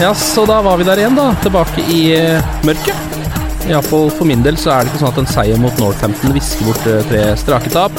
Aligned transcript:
Ja, 0.00 0.14
så 0.14 0.44
da 0.44 0.58
var 0.60 0.76
vi 0.76 0.84
der 0.84 1.00
igjen, 1.00 1.14
da. 1.16 1.30
Tilbake 1.40 1.80
i 1.88 2.00
eh, 2.18 2.48
mørket. 2.68 3.14
Iallfall 3.66 4.10
for 4.12 4.28
min 4.28 4.42
del 4.44 4.58
så 4.60 4.74
er 4.74 4.84
det 4.84 4.92
ikke 4.92 5.00
sånn 5.00 5.14
at 5.14 5.20
en 5.22 5.28
seier 5.30 5.60
mot 5.60 5.78
Northampton 5.80 6.34
visker 6.36 6.68
bort 6.68 6.84
eh, 6.90 7.00
tre 7.08 7.22
strake 7.40 7.72
tap. 7.72 7.96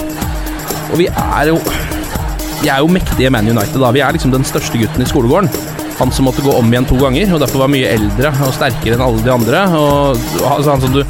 Og 0.92 1.00
vi 1.02 1.10
er 1.10 1.50
jo 1.52 1.58
Vi 2.58 2.70
er 2.74 2.82
jo 2.82 2.90
mektige 2.90 3.30
Man 3.30 3.50
United, 3.50 3.78
da. 3.82 3.90
Vi 3.94 4.02
er 4.02 4.14
liksom 4.14 4.32
den 4.34 4.46
største 4.46 4.80
gutten 4.82 5.04
i 5.04 5.10
skolegården. 5.10 5.50
Han 5.98 6.14
som 6.14 6.26
måtte 6.26 6.42
gå 6.46 6.54
om 6.54 6.70
igjen 6.72 6.86
to 6.90 6.98
ganger, 7.02 7.34
og 7.34 7.42
derfor 7.42 7.64
var 7.64 7.74
mye 7.74 7.90
eldre 7.90 8.32
og 8.46 8.54
sterkere 8.54 8.98
enn 8.98 9.04
alle 9.06 9.22
de 9.26 9.34
andre. 9.34 9.64
Og 9.78 10.22
altså, 10.42 10.72
Han 10.72 10.86
som 10.86 10.94
du 10.94 11.02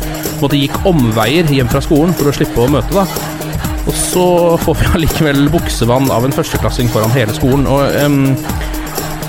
måtte 0.42 0.60
gikk 0.60 0.76
omveier 0.88 1.52
hjem 1.52 1.72
fra 1.72 1.84
skolen 1.84 2.16
for 2.16 2.32
å 2.32 2.36
slippe 2.36 2.64
å 2.64 2.72
møte, 2.72 2.96
da. 2.96 3.04
Og 3.88 3.96
så 3.96 4.26
får 4.64 4.80
vi 4.80 4.90
allikevel 5.00 5.48
buksevann 5.52 6.12
av 6.12 6.28
en 6.28 6.36
førsteklassing 6.36 6.92
foran 6.92 7.16
hele 7.16 7.36
skolen. 7.36 7.68
Og 7.72 7.96
em, 7.96 8.20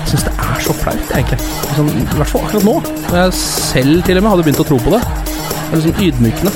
jeg 0.09 0.17
syns 0.17 0.25
det 0.25 0.33
er 0.41 0.61
så 0.65 0.73
flaut, 0.73 1.11
egentlig. 1.13 1.37
Sånn, 1.75 1.89
I 1.93 2.17
hvert 2.17 2.31
fall 2.31 2.45
akkurat 2.47 2.65
nå. 2.65 2.75
Når 3.11 3.17
jeg 3.19 3.33
selv 3.37 4.07
til 4.07 4.17
og 4.17 4.23
med 4.25 4.33
hadde 4.33 4.45
begynt 4.47 4.61
å 4.63 4.65
tro 4.65 4.79
på 4.81 4.93
det. 4.95 5.01
Det 5.29 5.67
er 5.67 5.77
liksom 5.83 6.01
ydmykende. 6.07 6.53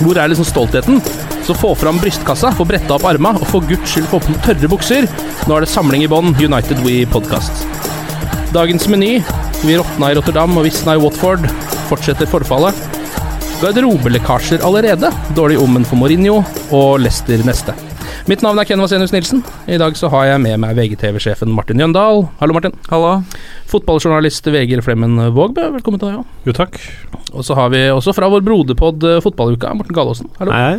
Hvor 0.00 0.18
er 0.18 0.32
liksom 0.32 0.48
stoltheten? 0.48 0.98
Så 1.46 1.54
få 1.54 1.70
fram 1.78 2.00
brystkassa, 2.02 2.50
få 2.58 2.66
bretta 2.66 2.96
opp 2.96 3.06
arma, 3.06 3.36
og 3.38 3.46
for 3.46 3.62
guds 3.68 3.94
skyld 3.94 4.10
få 4.10 4.18
på 4.24 4.32
noen 4.32 4.42
tørre 4.42 4.72
bukser. 4.72 5.06
Nå 5.46 5.54
er 5.54 5.62
det 5.66 5.70
samling 5.70 6.02
i 6.02 6.10
bånn, 6.10 6.34
United 6.40 6.82
We 6.82 7.04
Podcast. 7.14 7.62
Dagens 8.56 8.88
meny. 8.90 9.20
Vi 9.62 9.78
råtna 9.78 10.10
i 10.10 10.18
Rotterdam 10.18 10.58
og 10.58 10.66
visna 10.66 10.98
i 10.98 11.02
Watford. 11.04 11.46
Fortsetter 11.92 12.26
forfallet. 12.26 12.84
Garderobelekkasjer 13.62 14.66
allerede. 14.66 15.14
Dårlig 15.38 15.62
omen 15.62 15.86
for 15.86 16.00
Mourinho 16.00 16.40
og 16.74 17.04
Leicester 17.06 17.46
neste. 17.46 17.76
Mitt 18.24 18.40
navn 18.40 18.56
er 18.56 18.64
Ken 18.64 18.80
Vasenius 18.80 19.12
Nilsen. 19.12 19.42
I 19.68 19.76
dag 19.80 19.96
så 20.00 20.08
har 20.08 20.24
jeg 20.30 20.40
med 20.40 20.56
meg 20.62 20.78
VGTV-sjefen 20.78 21.50
Martin 21.52 21.80
Jøndal. 21.82 22.22
Hallo, 22.38 22.54
Martin. 22.56 22.72
Hallo. 22.88 23.18
Fotballjournalist 23.68 24.46
Vegil 24.48 24.80
Flemmen 24.84 25.18
Vågbø, 25.36 25.66
velkommen 25.74 26.00
til 26.00 26.08
deg 26.08 26.22
òg. 26.22 26.30
Jo, 26.48 26.54
takk. 26.56 26.78
Og 27.36 27.44
så 27.44 27.56
har 27.58 27.68
vi 27.74 27.82
også 27.92 28.14
fra 28.16 28.30
vår 28.32 28.44
broderpod 28.46 29.04
eh, 29.10 29.18
Fotballuka, 29.24 29.74
Morten 29.76 29.96
Galaasen. 29.98 30.30
Hallo. 30.38 30.54
Hei. 30.56 30.78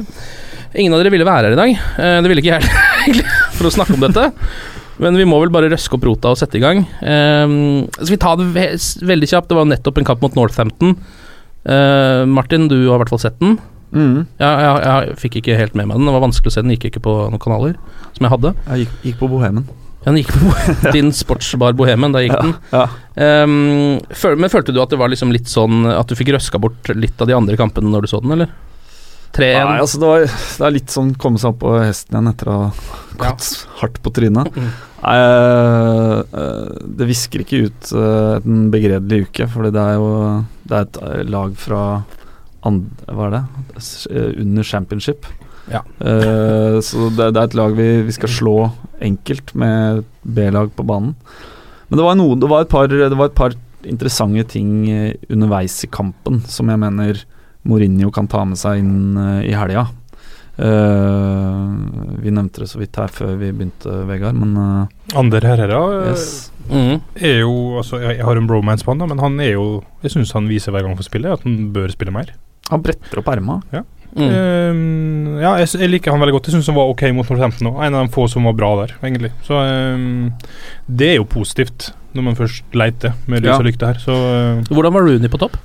Ingen 0.81 0.95
av 0.97 1.03
dere 1.03 1.11
ville 1.13 1.27
være 1.27 1.51
her 1.51 1.57
i 1.57 1.59
dag. 1.59 1.75
Eh, 2.01 2.15
Det 2.25 2.31
ville 2.33 2.41
ikke 2.41 2.55
jeg 2.57 2.71
egentlig, 3.05 3.27
for 3.59 3.69
å 3.69 3.73
snakke 3.77 3.93
om 3.99 4.07
dette. 4.07 4.25
Men 5.05 5.21
vi 5.21 5.29
må 5.29 5.37
vel 5.43 5.53
bare 5.53 5.69
røske 5.69 5.99
opp 5.99 6.09
rota 6.09 6.33
og 6.33 6.41
sette 6.41 6.57
i 6.57 6.63
gang. 6.63 6.81
så 6.97 8.07
skal 8.07 8.13
vi 8.15 8.21
ta 8.25 8.33
det 8.39 8.49
ve 8.55 8.65
veldig 9.11 9.27
kjapt? 9.29 9.51
Det 9.51 9.57
var 9.59 9.67
nettopp 9.69 9.99
en 10.01 10.07
kamp 10.07 10.21
mot 10.25 10.37
Northampton. 10.39 10.95
Eh, 11.67 12.25
Martin, 12.25 12.65
du 12.71 12.77
har 12.87 12.95
i 12.97 13.03
hvert 13.03 13.11
fall 13.13 13.21
sett 13.27 13.37
den. 13.43 13.59
Mm. 13.95 14.25
Jeg, 14.41 14.51
jeg, 14.65 14.83
jeg 14.83 15.17
fikk 15.23 15.39
ikke 15.41 15.57
helt 15.59 15.79
med 15.79 15.89
meg 15.89 15.97
den. 15.97 16.09
Det 16.09 16.15
var 16.17 16.25
vanskelig 16.25 16.51
å 16.51 16.55
se 16.57 16.63
den. 16.65 16.75
Gikk 16.75 16.89
ikke 16.91 17.03
på 17.07 17.15
noen 17.31 17.41
kanaler 17.41 17.79
som 18.11 18.27
jeg 18.27 18.33
hadde. 18.35 18.53
Jeg 18.67 18.85
gikk, 18.85 18.95
gikk 19.07 19.19
på 19.23 19.31
Bohemen. 19.31 19.65
Ja, 20.05 20.11
den 20.11 20.21
gikk 20.21 20.35
på 20.35 20.51
din 20.95 21.09
sportsbar 21.15 21.73
Bohemen. 21.79 22.13
Der 22.13 22.27
gikk 22.27 22.37
den. 22.37 22.53
Ja. 22.75 22.85
Um, 23.15 23.97
føl, 24.11 24.37
men 24.37 24.51
følte 24.53 24.75
du 24.75 24.81
at 24.83 24.91
det 24.93 24.99
var 24.99 25.09
liksom 25.09 25.31
litt 25.31 25.47
sånn 25.47 25.85
At 25.87 26.09
du 26.11 26.17
fikk 26.19 26.33
røska 26.35 26.59
bort 26.59 26.89
litt 26.91 27.21
av 27.23 27.29
de 27.29 27.37
andre 27.37 27.55
kampene 27.55 27.87
når 27.89 28.05
du 28.05 28.11
så 28.11 28.19
den, 28.23 28.35
eller? 28.35 28.51
3-1. 29.35 29.67
Nei, 29.67 29.79
altså 29.83 29.99
det, 29.99 30.09
var, 30.09 30.25
det 30.29 30.65
er 30.67 30.75
litt 30.75 30.93
sånn 30.93 31.15
komme 31.19 31.39
seg 31.41 31.51
opp 31.51 31.63
på 31.63 31.73
hesten 31.81 32.15
igjen 32.15 32.31
etter 32.31 32.51
å 32.51 32.57
ha 32.61 32.67
gått 33.19 33.49
hardt 33.81 33.97
på 34.03 34.13
trynet. 34.15 34.55
Mm. 34.55 34.69
Nei, 35.05 35.15
eh, 35.21 36.19
eh, 36.41 36.77
det 36.99 37.07
visker 37.09 37.43
ikke 37.43 37.65
ut 37.67 37.91
eh, 37.99 38.35
en 38.39 38.69
begredelig 38.73 39.27
uke, 39.27 39.49
for 39.51 39.67
det 39.69 39.81
er 39.81 39.99
jo 39.99 40.11
Det 40.65 40.77
er 40.79 40.87
et 40.87 41.29
lag 41.29 41.57
fra 41.61 41.81
and, 42.67 42.87
Hva 43.07 43.27
er 43.27 43.35
det? 43.35 43.43
Eh, 44.11 44.31
Under 44.43 44.63
championship. 44.63 45.27
Ja. 45.71 45.81
Uh, 45.97 46.77
så 46.85 47.09
det, 47.09 47.31
det 47.33 47.41
er 47.41 47.47
et 47.47 47.57
lag 47.57 47.75
vi, 47.77 47.89
vi 48.05 48.13
skal 48.13 48.29
slå 48.29 48.55
enkelt 49.03 49.55
med 49.57 50.03
B-lag 50.21 50.71
på 50.75 50.85
banen. 50.85 51.15
Men 51.89 51.99
det 51.99 52.05
var, 52.05 52.17
noe, 52.17 52.37
det, 52.37 52.49
var 52.49 52.65
et 52.65 52.71
par, 52.71 52.89
det 52.89 53.17
var 53.17 53.29
et 53.29 53.37
par 53.37 53.55
interessante 53.85 54.47
ting 54.55 54.87
eh, 54.89 55.11
underveis 55.29 55.77
i 55.85 55.89
kampen 55.93 56.39
som 56.49 56.71
jeg 56.71 56.81
mener 56.81 57.19
Mourinho 57.65 58.09
kan 58.13 58.29
ta 58.29 58.41
med 58.45 58.57
seg 58.57 58.81
inn 58.81 59.17
i 59.45 59.53
helga. 59.57 59.87
Uh, 60.55 61.75
vi 62.23 62.31
nevnte 62.31 62.61
det 62.63 62.69
så 62.71 62.79
vidt 62.79 62.95
her 62.95 63.11
før 63.11 63.33
vi 63.35 63.49
begynte, 63.51 63.91
Vegard, 64.07 64.37
men 64.39 64.53
uh, 64.55 65.17
Ander 65.19 65.43
Herrera 65.43 65.81
yes. 66.13 66.53
Mm. 66.69 67.01
er 67.19 67.41
jo 67.41 67.81
altså, 67.81 67.99
Jeg 67.99 68.21
jeg 68.21 68.25
har 68.25 68.39
en 68.39 68.47
bromance 68.47 68.85
på 68.85 68.93
han, 68.93 69.03
da, 69.03 69.09
men 69.11 69.19
han 69.19 69.35
er 69.43 69.51
jo 69.57 69.65
Jeg 70.01 70.13
syns 70.15 70.31
han 70.33 70.47
viser 70.47 70.71
hver 70.71 70.85
gang 70.85 70.95
han 70.95 71.01
får 71.01 71.09
spille 71.09 71.33
at 71.35 71.43
han 71.43 71.73
bør 71.75 71.91
spille 71.91 72.15
mer. 72.15 72.31
Han 72.71 72.81
bretter 72.85 73.21
opp 73.21 73.27
erma. 73.33 73.59
Mm. 74.15 74.29
Ehm, 74.31 75.39
ja, 75.41 75.51
jeg, 75.59 75.73
jeg 75.75 75.91
liker 75.91 76.13
han 76.15 76.21
veldig 76.23 76.37
godt. 76.37 76.47
Jeg 76.49 76.55
syns 76.55 76.69
han 76.71 76.77
var 76.77 76.91
ok 76.93 77.03
mot 77.17 77.27
Northampton 77.29 77.71
òg. 77.73 77.81
En 77.83 77.97
av 77.99 78.05
de 78.07 78.13
få 78.15 78.27
som 78.31 78.47
var 78.47 78.55
bra 78.57 78.71
der, 78.83 78.95
egentlig. 79.03 79.33
Så 79.47 79.59
um, 79.59 80.29
det 80.87 81.11
er 81.13 81.19
jo 81.19 81.27
positivt 81.29 81.91
når 82.15 82.29
man 82.29 82.37
først 82.39 82.77
leiter 82.79 83.15
med 83.27 83.43
lys 83.43 83.51
Ja. 83.51 83.57
og 83.59 83.67
lykte 83.67 83.91
her. 83.91 83.99
Så 83.99 84.15
uh, 84.15 84.63
Hvordan 84.71 84.95
var 84.95 85.03
Rooney 85.09 85.31
på 85.31 85.41
topp? 85.41 85.59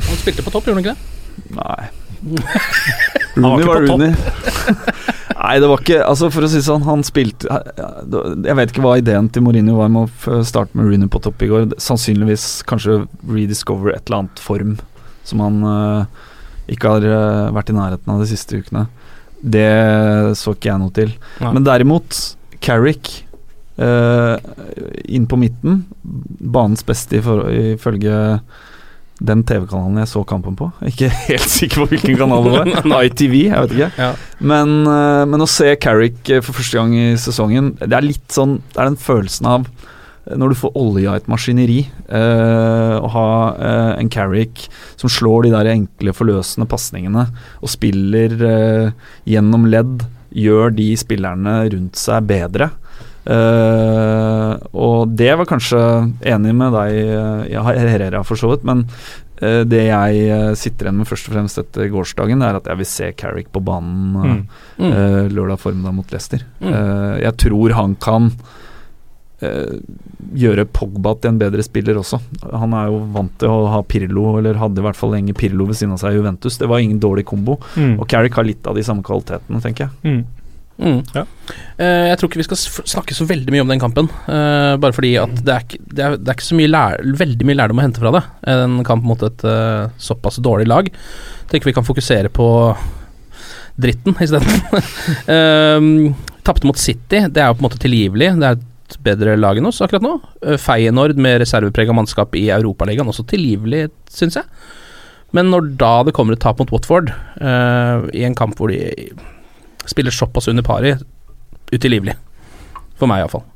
Han 0.00 0.20
spilte 0.20 0.44
på 0.44 0.52
topp, 0.52 0.68
gjorde 0.68 0.80
han 0.80 0.84
ikke 0.84 0.94
det? 0.94 1.56
Nei. 1.56 1.88
Rooney 3.40 3.64
var, 3.64 3.80
var. 3.80 3.88
Rooney. 3.88 4.12
Nei, 5.40 5.54
det 5.62 5.68
var 5.70 5.80
ikke 5.80 6.02
Altså, 6.04 6.28
for 6.34 6.44
å 6.44 6.48
si 6.52 6.60
sånn, 6.60 6.82
han 6.84 7.00
spilte 7.06 7.48
Jeg 8.44 8.56
vet 8.58 8.72
ikke 8.74 8.82
hva 8.84 8.98
ideen 9.00 9.30
til 9.32 9.44
Mourinho 9.46 9.78
var 9.78 9.88
med 9.92 10.10
å 10.28 10.40
starte 10.44 10.76
med 10.76 10.90
Rooney 10.90 11.08
på 11.08 11.22
topp 11.24 11.40
i 11.46 11.48
går. 11.48 11.70
Sannsynligvis 11.80 12.44
kanskje 12.68 12.98
rediscover 13.24 13.94
et 13.94 14.04
eller 14.04 14.24
annet 14.26 14.42
form 14.44 14.76
som 15.26 15.42
han 15.44 15.60
uh, 15.64 16.26
ikke 16.70 16.94
har 16.94 17.06
uh, 17.06 17.50
vært 17.56 17.72
i 17.72 17.76
nærheten 17.76 18.12
av 18.12 18.22
de 18.22 18.28
siste 18.30 18.60
ukene. 18.60 18.86
Det 19.40 19.68
så 20.36 20.52
ikke 20.52 20.68
jeg 20.68 20.82
noe 20.82 20.94
til. 20.96 21.12
Nei. 21.40 21.52
Men 21.56 21.66
derimot, 21.66 22.16
Carrick 22.60 23.12
uh, 23.80 24.36
inn 25.08 25.28
på 25.30 25.38
midten. 25.40 25.84
Banens 26.04 26.84
beste 26.86 27.20
ifølge 27.20 28.18
den 29.20 29.42
TV-kanalen 29.44 30.00
jeg 30.00 30.08
så 30.12 30.22
kampen 30.28 30.56
på. 30.56 30.70
Ikke 30.88 31.10
helt 31.28 31.52
sikker 31.52 31.82
på 31.82 31.90
hvilken 31.94 32.20
kanal 32.20 32.46
det 32.46 32.54
var. 32.56 33.04
ITV, 33.08 33.36
jeg 33.48 33.64
vet 33.64 33.76
ikke. 33.76 33.90
Ja. 34.00 34.12
Men, 34.40 34.76
men 35.28 35.44
å 35.44 35.48
se 35.48 35.74
Carrick 35.80 36.32
for 36.40 36.56
første 36.56 36.80
gang 36.80 36.96
i 36.96 37.08
sesongen, 37.20 37.74
det 37.80 37.96
er 37.96 38.06
litt 38.06 38.28
sånn 38.32 38.58
Det 38.70 38.80
er 38.80 38.92
den 38.92 39.00
følelsen 39.00 39.48
av 39.50 39.68
når 40.38 40.52
du 40.52 40.58
får 40.60 40.76
olje 40.78 41.08
av 41.10 41.16
et 41.18 41.28
maskineri, 41.30 41.78
eh, 42.08 42.94
og 43.00 43.08
ha 43.14 43.28
eh, 43.56 43.92
en 44.02 44.10
Carrick 44.12 44.66
som 45.00 45.10
slår 45.10 45.48
de 45.48 45.54
der 45.54 45.70
enkle, 45.72 46.14
forløsende 46.16 46.68
pasningene 46.70 47.26
og 47.60 47.72
spiller 47.72 48.36
eh, 48.50 48.92
gjennom 49.30 49.66
ledd, 49.72 50.04
gjør 50.30 50.70
de 50.76 50.92
spillerne 51.00 51.56
rundt 51.72 51.98
seg 51.98 52.28
bedre. 52.30 52.70
Eh, 53.30 54.52
og 54.76 55.10
det 55.18 55.32
var 55.38 55.48
kanskje 55.50 55.80
enig 56.30 56.54
med 56.56 56.72
deg, 56.76 56.94
jeg 57.00 57.56
ja, 57.56 57.64
Herrera 57.66 58.22
for 58.26 58.38
så 58.40 58.52
vidt, 58.52 58.64
men 58.68 58.84
eh, 59.42 59.62
det 59.68 59.82
jeg 59.88 60.22
eh, 60.30 60.52
sitter 60.58 60.88
igjen 60.88 61.00
med 61.02 61.10
først 61.10 61.28
og 61.30 61.36
fremst 61.36 61.60
etter 61.62 61.90
gårsdagen, 61.92 62.42
er 62.46 62.58
at 62.60 62.70
jeg 62.70 62.80
vil 62.80 62.88
se 62.88 63.10
Carrick 63.20 63.50
på 63.54 63.62
banen 63.66 64.16
eh, 64.22 64.28
Mm. 64.30 64.40
Mm. 64.80 64.92
eh, 64.96 65.26
lørdag 65.36 65.58
formiddag 65.60 65.92
mot 65.92 66.12
Leicester. 66.14 66.40
Mm. 66.62 66.70
Eh, 66.72 67.14
jeg 67.26 67.34
tror 67.42 67.74
han 67.76 67.94
kan 68.00 68.30
eh, 68.30 68.38
gjøre 69.40 70.66
Pogba 70.68 71.14
til 71.20 71.32
en 71.32 71.38
bedre 71.40 71.62
spiller 71.64 71.96
også. 72.00 72.18
Han 72.52 72.74
er 72.76 72.90
jo 72.92 72.98
vant 73.14 73.32
til 73.40 73.48
å 73.50 73.68
ha 73.72 73.80
Pirlo, 73.88 74.36
eller 74.38 74.58
hadde 74.60 74.82
i 74.82 74.84
hvert 74.84 74.98
fall 74.98 75.14
lenge 75.16 75.34
Pirlo 75.38 75.66
ved 75.70 75.78
siden 75.80 75.94
av 75.96 76.02
seg 76.02 76.12
i 76.14 76.20
Juventus. 76.20 76.58
Det 76.60 76.68
var 76.70 76.82
ingen 76.84 77.00
dårlig 77.02 77.24
kombo. 77.30 77.56
Mm. 77.76 77.96
Og 78.00 78.06
Carrick 78.10 78.36
har 78.38 78.46
litt 78.48 78.66
av 78.68 78.76
de 78.78 78.84
samme 78.86 79.02
kvalitetene, 79.06 79.62
tenker 79.64 79.88
jeg. 79.88 79.96
Mm. 80.04 80.20
Mm. 80.80 81.00
Ja. 81.12 81.26
Uh, 81.76 82.06
jeg 82.08 82.16
tror 82.20 82.30
ikke 82.30 82.40
vi 82.40 82.46
skal 82.46 82.60
snakke 82.88 83.12
så 83.16 83.26
veldig 83.28 83.52
mye 83.52 83.64
om 83.66 83.72
den 83.72 83.82
kampen. 83.82 84.06
Uh, 84.24 84.78
bare 84.80 84.96
fordi 84.96 85.10
at 85.20 85.34
det 85.44 85.52
er, 85.56 85.66
ikke- 85.66 85.82
det 85.92 86.04
er, 86.06 86.16
det 86.16 86.30
er 86.32 86.38
ikke 86.38 86.46
så 86.52 86.56
mye 86.60 86.70
lær, 86.72 87.02
veldig 87.20 87.48
mye 87.50 87.58
lærdom 87.60 87.82
å 87.82 87.84
hente 87.84 88.00
fra 88.00 88.14
det. 88.16 88.22
En 88.54 88.78
kamp 88.88 89.04
mot 89.04 89.26
et 89.28 89.44
uh, 89.44 89.90
såpass 90.00 90.40
dårlig 90.40 90.68
lag. 90.72 90.88
Tenker 91.52 91.68
vi 91.68 91.76
kan 91.76 91.84
fokusere 91.84 92.30
på 92.32 92.46
dritten 93.80 94.16
isteden. 94.20 94.48
um, 95.28 96.14
Tapte 96.46 96.64
mot 96.64 96.78
City, 96.80 97.26
det 97.28 97.42
er 97.42 97.50
jo 97.50 97.58
på 97.58 97.60
en 97.60 97.66
måte 97.68 97.80
tilgivelig. 97.82 98.30
Det 98.40 98.46
er 98.48 98.56
et 98.56 98.66
bedre 99.04 99.36
lag 99.38 99.58
enn 99.58 99.68
oss 99.70 99.80
akkurat 99.84 100.04
nå. 100.04 100.16
Uh, 100.44 100.56
Feyenoord 100.60 101.20
med 101.20 101.40
reserveprega 101.42 101.94
mannskap 101.96 102.34
i 102.38 102.48
Europaligaen, 102.54 103.10
også 103.10 103.26
tilgivelig, 103.30 103.88
syns 104.10 104.40
jeg. 104.40 104.48
Men 105.36 105.52
når 105.52 105.74
da 105.78 105.92
det 106.06 106.14
kommer 106.16 106.34
et 106.34 106.42
tap 106.42 106.58
mot 106.58 106.72
Watford, 106.74 107.12
uh, 107.40 108.08
i 108.16 108.24
en 108.26 108.36
kamp 108.38 108.58
hvor 108.58 108.72
de 108.72 109.10
spiller 109.90 110.14
såpass 110.14 110.50
under 110.50 110.66
pari, 110.66 110.96
utilgivelig. 111.70 112.16
For 112.98 113.10
meg, 113.10 113.22
iallfall. 113.22 113.46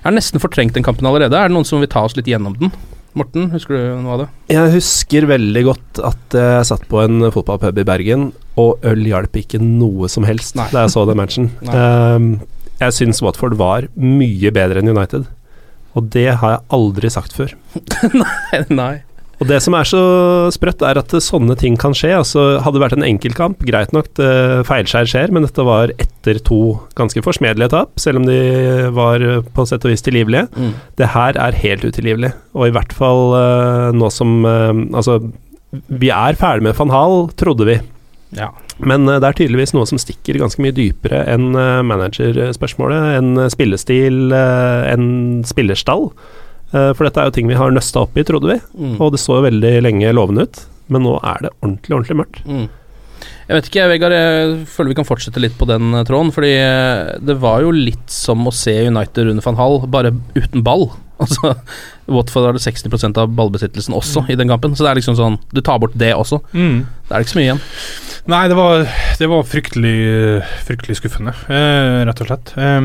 Jeg 0.00 0.08
har 0.08 0.16
nesten 0.16 0.40
fortrengt 0.40 0.76
den 0.76 0.86
kampen 0.86 1.06
allerede. 1.08 1.36
Er 1.36 1.50
det 1.50 1.56
noen 1.58 1.68
som 1.68 1.82
vil 1.82 1.90
ta 1.92 2.06
oss 2.06 2.16
litt 2.16 2.28
gjennom 2.30 2.56
den? 2.56 2.72
Morten, 3.18 3.48
husker 3.50 3.74
du 3.74 4.02
noe 4.04 4.14
av 4.14 4.20
det? 4.22 4.26
Jeg 4.54 4.72
husker 4.76 5.26
veldig 5.26 5.62
godt 5.66 6.00
at 6.06 6.36
jeg 6.38 6.66
satt 6.68 6.84
på 6.88 7.00
en 7.02 7.26
fotballpub 7.34 7.80
i 7.82 7.84
Bergen, 7.86 8.28
og 8.60 8.86
øl 8.86 9.02
hjalp 9.08 9.34
ikke 9.40 9.58
noe 9.62 10.08
som 10.12 10.26
helst 10.28 10.54
Nei. 10.58 10.68
da 10.70 10.84
jeg 10.86 10.94
så 10.94 11.04
den 11.08 11.18
matchen. 11.18 11.50
Um, 11.66 12.30
jeg 12.80 12.96
syns 12.96 13.22
Watford 13.24 13.58
var 13.60 13.90
mye 13.96 14.52
bedre 14.54 14.80
enn 14.80 14.90
United, 14.92 15.28
og 15.98 16.10
det 16.14 16.28
har 16.40 16.56
jeg 16.56 16.66
aldri 16.76 17.12
sagt 17.12 17.36
før. 17.36 17.54
nei, 18.22 18.64
nei. 18.70 18.94
Og 19.40 19.48
det 19.48 19.56
som 19.64 19.72
er 19.72 19.88
så 19.88 20.00
sprøtt, 20.52 20.82
er 20.84 20.98
at 21.00 21.14
sånne 21.24 21.54
ting 21.56 21.78
kan 21.80 21.94
skje. 21.96 22.10
Altså, 22.18 22.42
hadde 22.60 22.76
det 22.76 22.82
vært 22.82 22.96
en 22.98 23.06
enkeltkamp, 23.06 23.62
greit 23.64 23.94
nok, 23.96 24.10
det 24.18 24.32
feilskjær 24.68 25.08
skjer, 25.08 25.32
men 25.32 25.46
dette 25.46 25.64
var 25.64 25.94
etter 25.96 26.42
to 26.44 26.76
ganske 26.98 27.22
forsmedelige 27.24 27.72
tap, 27.72 27.94
selv 28.00 28.20
om 28.20 28.28
de 28.28 28.36
var 28.96 29.24
på 29.56 29.64
sett 29.68 29.86
og 29.86 29.94
vis 29.94 30.04
tilgivelige. 30.04 30.44
Mm. 30.52 30.74
Det 31.00 31.08
her 31.16 31.40
er 31.40 31.56
helt 31.62 31.86
utilgivelig, 31.88 32.34
og 32.52 32.68
i 32.68 32.74
hvert 32.76 32.92
fall 32.96 33.32
eh, 33.38 33.86
nå 33.96 34.12
som 34.12 34.42
eh, 34.44 34.68
Altså, 35.00 35.16
vi 35.88 36.10
er 36.12 36.36
ferdig 36.36 36.66
med 36.66 36.76
van 36.76 36.92
Hal, 36.92 37.16
trodde 37.40 37.64
vi. 37.68 37.78
Ja. 38.36 38.50
Men 38.78 39.08
eh, 39.08 39.18
det 39.22 39.28
er 39.30 39.38
tydeligvis 39.40 39.74
noe 39.76 39.88
som 39.90 39.98
stikker 40.00 40.38
ganske 40.40 40.62
mye 40.62 40.74
dypere 40.76 41.24
enn 41.32 41.50
uh, 41.56 41.80
managerspørsmålet, 41.86 43.40
spillestil, 43.54 44.30
eh, 44.36 44.92
enn 44.92 45.08
spillerstall. 45.48 46.10
Eh, 46.70 46.92
for 46.94 47.06
dette 47.06 47.18
er 47.22 47.30
jo 47.30 47.34
ting 47.34 47.48
vi 47.50 47.58
har 47.58 47.72
nøsta 47.74 48.04
opp 48.04 48.18
i, 48.18 48.24
trodde 48.26 48.52
vi, 48.52 48.60
Mm. 48.78 49.00
og 49.00 49.12
det 49.12 49.20
så 49.20 49.40
jo 49.40 49.46
veldig 49.48 49.72
lenge 49.82 50.12
lovende 50.14 50.46
ut. 50.46 50.60
Men 50.88 51.02
nå 51.06 51.16
er 51.22 51.42
det 51.42 51.50
ordentlig, 51.62 51.94
ordentlig 51.96 52.16
mørkt. 52.22 52.44
Mm. 52.46 52.68
Jeg 53.50 53.56
vet 53.58 53.68
ikke, 53.68 53.84
Vegard. 53.90 54.12
Jeg 54.14 54.66
føler 54.70 54.88
vi 54.92 54.94
kan 55.00 55.06
fortsette 55.08 55.40
litt 55.42 55.56
på 55.58 55.66
den 55.66 55.92
eh, 55.94 56.04
tråden. 56.06 56.30
Fordi 56.34 56.50
eh, 56.54 57.18
det 57.18 57.34
var 57.42 57.62
jo 57.64 57.72
litt 57.74 58.06
som 58.10 58.46
å 58.46 58.52
se 58.54 58.86
United 58.86 59.26
under 59.32 59.42
van 59.42 59.58
Hall, 59.58 59.80
bare 59.90 60.14
uten 60.38 60.62
ball. 60.66 60.90
Altså, 61.20 61.50
Watford 62.08 62.46
hadde 62.46 62.62
60% 62.64 63.18
av 63.20 63.34
ballbesittelsen 63.36 63.92
også 63.92 64.22
i 64.32 64.38
den 64.40 64.48
kampen. 64.48 64.72
Så 64.72 64.86
det 64.86 64.88
er 64.88 64.96
liksom 65.02 65.18
sånn 65.18 65.34
Du 65.52 65.60
tar 65.60 65.76
bort 65.82 65.92
det 66.00 66.14
også. 66.16 66.38
Mm. 66.56 66.86
Det 67.10 67.12
er 67.12 67.26
ikke 67.26 67.32
så 67.34 67.36
mye 67.36 67.44
igjen. 67.50 67.60
Nei, 68.28 68.48
det 68.48 68.56
var, 68.58 68.84
det 69.18 69.26
var 69.30 69.46
fryktelig, 69.48 70.42
fryktelig 70.66 70.98
skuffende, 71.00 71.32
eh, 71.48 72.02
rett 72.04 72.20
og 72.20 72.28
slett. 72.28 72.52
Eh, 72.60 72.80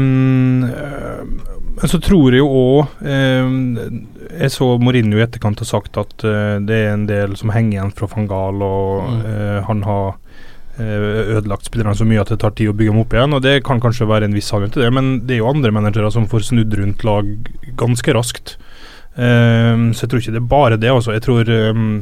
men 1.76 1.92
så 1.92 2.00
tror 2.00 2.32
jeg 2.32 2.40
jo 2.40 2.48
òg 2.48 3.02
Jeg 3.04 4.52
så 4.54 4.68
Mourinho 4.80 5.20
i 5.20 5.24
etterkant 5.26 5.60
har 5.60 5.68
sagt 5.68 5.98
at 6.00 6.24
uh, 6.24 6.56
det 6.64 6.78
er 6.86 6.94
en 6.94 7.04
del 7.08 7.36
som 7.40 7.52
henger 7.52 7.78
igjen 7.78 7.92
fra 7.96 8.08
van 8.12 8.28
Gaal, 8.32 8.62
og 8.64 9.04
Mm. 9.06 9.20
uh, 9.28 9.60
han 9.68 9.84
har 9.84 10.16
uh, 10.80 11.36
ødelagt 11.38 11.68
spillerne 11.68 11.96
så 11.96 12.08
mye 12.08 12.22
at 12.24 12.32
det 12.32 12.40
tar 12.40 12.52
tid 12.56 12.72
å 12.72 12.76
bygge 12.76 12.92
dem 12.92 13.02
opp 13.04 13.14
igjen. 13.16 13.36
Og 13.36 13.44
det 13.44 13.64
kan 13.68 13.80
kanskje 13.84 14.08
være 14.08 14.28
en 14.28 14.36
viss 14.36 14.48
sannhet 14.52 14.74
til 14.76 14.84
det, 14.84 14.92
men 14.96 15.28
det 15.28 15.36
er 15.36 15.44
jo 15.44 15.52
andre 15.52 15.72
managere 15.72 16.12
som 16.12 16.28
får 16.32 16.48
snudd 16.50 16.74
rundt 16.80 17.04
lag 17.08 17.30
ganske 17.80 18.16
raskt. 18.16 18.56
Um, 19.16 19.92
så 19.96 20.04
jeg 20.04 20.10
tror 20.12 20.24
ikke 20.24 20.36
det 20.36 20.42
er 20.44 20.50
bare 20.56 20.80
det, 20.80 20.92
altså. 20.92 21.14
Jeg 21.16 21.24
tror 21.28 21.48
ehm, 21.48 22.02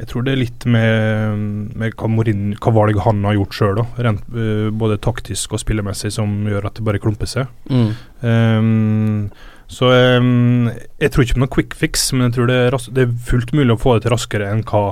jeg 0.00 0.08
tror 0.10 0.24
det 0.26 0.32
er 0.32 0.40
litt 0.40 0.64
med, 0.66 1.42
med 1.78 1.94
hva, 1.98 2.08
Morin, 2.10 2.52
hva 2.62 2.72
valg 2.74 2.98
han 3.04 3.22
har 3.28 3.36
gjort 3.36 3.56
sjøl, 3.58 3.80
uh, 3.84 4.70
både 4.72 4.98
taktisk 5.04 5.52
og 5.54 5.62
spillemessig, 5.62 6.12
som 6.16 6.32
gjør 6.48 6.66
at 6.70 6.78
det 6.78 6.86
bare 6.86 7.02
klumper 7.02 7.28
seg. 7.30 7.50
Mm. 7.70 7.90
Um, 8.22 9.30
så 9.72 9.88
um, 10.18 10.70
jeg 11.00 11.12
tror 11.12 11.24
ikke 11.24 11.36
på 11.38 11.42
noen 11.44 11.54
quick 11.54 11.76
fix, 11.78 12.08
men 12.12 12.28
jeg 12.28 12.36
tror 12.38 12.50
det 12.50 12.58
er, 12.66 12.78
det 12.92 13.06
er 13.06 13.14
fullt 13.28 13.54
mulig 13.56 13.76
å 13.76 13.80
få 13.80 13.96
det 13.96 14.06
til 14.06 14.14
raskere 14.16 14.50
enn 14.52 14.64
hva 14.68 14.82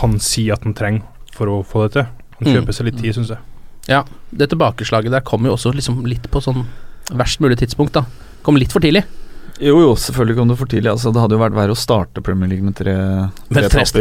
han 0.00 0.16
sier 0.22 0.54
at 0.56 0.64
han 0.64 0.76
trenger 0.76 1.04
for 1.34 1.50
å 1.50 1.58
få 1.66 1.86
det 1.88 1.98
til. 1.98 2.06
Han 2.38 2.48
Mm. 2.48 2.54
kjøper 2.56 2.74
seg 2.74 2.86
litt 2.88 2.96
tid, 3.00 3.14
syns 3.14 3.30
jeg. 3.34 3.38
Ja, 3.88 4.04
det 4.32 4.48
tilbakeslaget 4.50 5.12
der 5.12 5.20
kom 5.20 5.44
jo 5.44 5.52
også 5.54 5.74
liksom 5.74 6.04
litt 6.08 6.24
på 6.32 6.40
sånn 6.42 6.64
verst 7.12 7.40
mulig 7.44 7.58
tidspunkt, 7.60 7.92
da. 7.92 8.04
Kom 8.42 8.56
litt 8.56 8.72
for 8.72 8.80
tidlig. 8.80 9.04
Jo, 9.62 9.76
jo, 9.78 9.90
selvfølgelig 9.98 10.34
kom 10.36 10.48
det 10.50 10.56
for 10.58 10.70
tidlig. 10.70 10.90
Altså, 10.90 11.12
det 11.14 11.20
hadde 11.22 11.36
jo 11.36 11.42
vært 11.44 11.54
verre 11.54 11.74
å 11.76 11.78
starte 11.78 12.22
Premier 12.26 12.50
League 12.50 12.66
med 12.66 12.74
tre, 12.78 12.94
tre 13.54 13.68
tap 13.70 13.92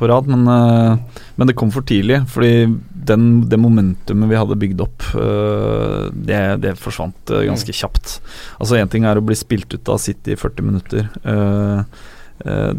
på 0.00 0.08
rad, 0.10 0.30
men, 0.30 0.42
uh, 0.50 1.20
men 1.38 1.50
det 1.50 1.54
kom 1.58 1.70
for 1.74 1.86
tidlig. 1.86 2.24
Fordi 2.32 2.66
den, 3.08 3.28
det 3.48 3.60
momentumet 3.62 4.32
vi 4.32 4.40
hadde 4.40 4.58
bygd 4.58 4.82
opp, 4.82 5.06
uh, 5.14 6.08
det, 6.10 6.40
det 6.64 6.74
forsvant 6.82 7.34
uh, 7.34 7.44
ganske 7.46 7.74
kjapt. 7.76 8.16
Altså 8.58 8.80
Én 8.80 8.90
ting 8.90 9.06
er 9.06 9.20
å 9.20 9.24
bli 9.24 9.38
spilt 9.38 9.70
ut 9.76 9.92
av 9.94 10.02
City 10.02 10.34
i 10.34 10.40
40 10.40 10.66
minutter. 10.66 11.06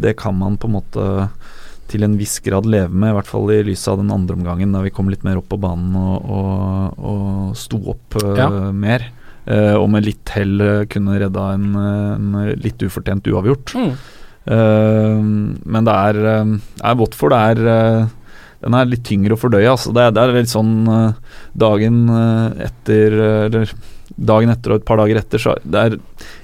det 0.00 0.14
kan 0.16 0.36
man 0.36 0.56
på 0.56 0.68
en 0.68 0.72
måte 0.72 1.02
til 1.90 2.04
en 2.06 2.14
viss 2.16 2.38
grad 2.44 2.68
leve 2.70 2.92
med, 2.94 3.10
i 3.10 3.16
hvert 3.16 3.28
fall 3.28 3.50
i 3.52 3.62
lys 3.66 3.82
av 3.90 3.98
den 4.00 4.12
andre 4.14 4.36
omgangen, 4.38 4.72
da 4.72 4.80
vi 4.84 4.92
kom 4.94 5.10
litt 5.10 5.24
mer 5.26 5.40
opp 5.40 5.48
på 5.50 5.58
banen 5.60 5.96
og, 5.98 6.28
og, 6.30 7.00
og 7.10 7.56
sto 7.58 7.80
opp 7.92 8.20
Ja. 8.38 8.48
mer. 8.72 9.10
Eh, 9.50 9.74
og 9.74 9.88
med 9.90 10.06
litt 10.06 10.30
hell 10.36 10.62
eh, 10.62 10.86
kunne 10.90 11.18
redda 11.20 11.50
en, 11.56 11.68
eh, 11.74 12.14
en 12.14 12.56
litt 12.62 12.82
ufortjent 12.86 13.26
uavgjort. 13.32 13.74
Mm. 13.74 13.92
Eh, 14.56 15.28
men 15.74 15.88
det 15.88 15.98
er, 16.08 16.22
eh, 16.34 16.56
er 16.92 16.98
Watford 17.00 17.36
er 17.36 17.62
Den 18.60 18.74
er 18.76 18.84
litt 18.84 19.06
tyngre 19.08 19.32
å 19.32 19.40
fordøye. 19.40 19.70
Altså. 19.70 19.88
Det, 19.96 20.02
er, 20.04 20.10
det 20.12 20.20
er 20.20 20.34
litt 20.36 20.50
sånn 20.52 20.74
dagen 21.56 22.02
etter 22.60 23.14
Eller 23.46 23.70
dagen 24.20 24.52
etter 24.52 24.74
og 24.74 24.80
et 24.80 24.86
par 24.88 25.00
dager 25.00 25.20
etter, 25.20 25.40
så 25.40 25.54
er 25.56 25.96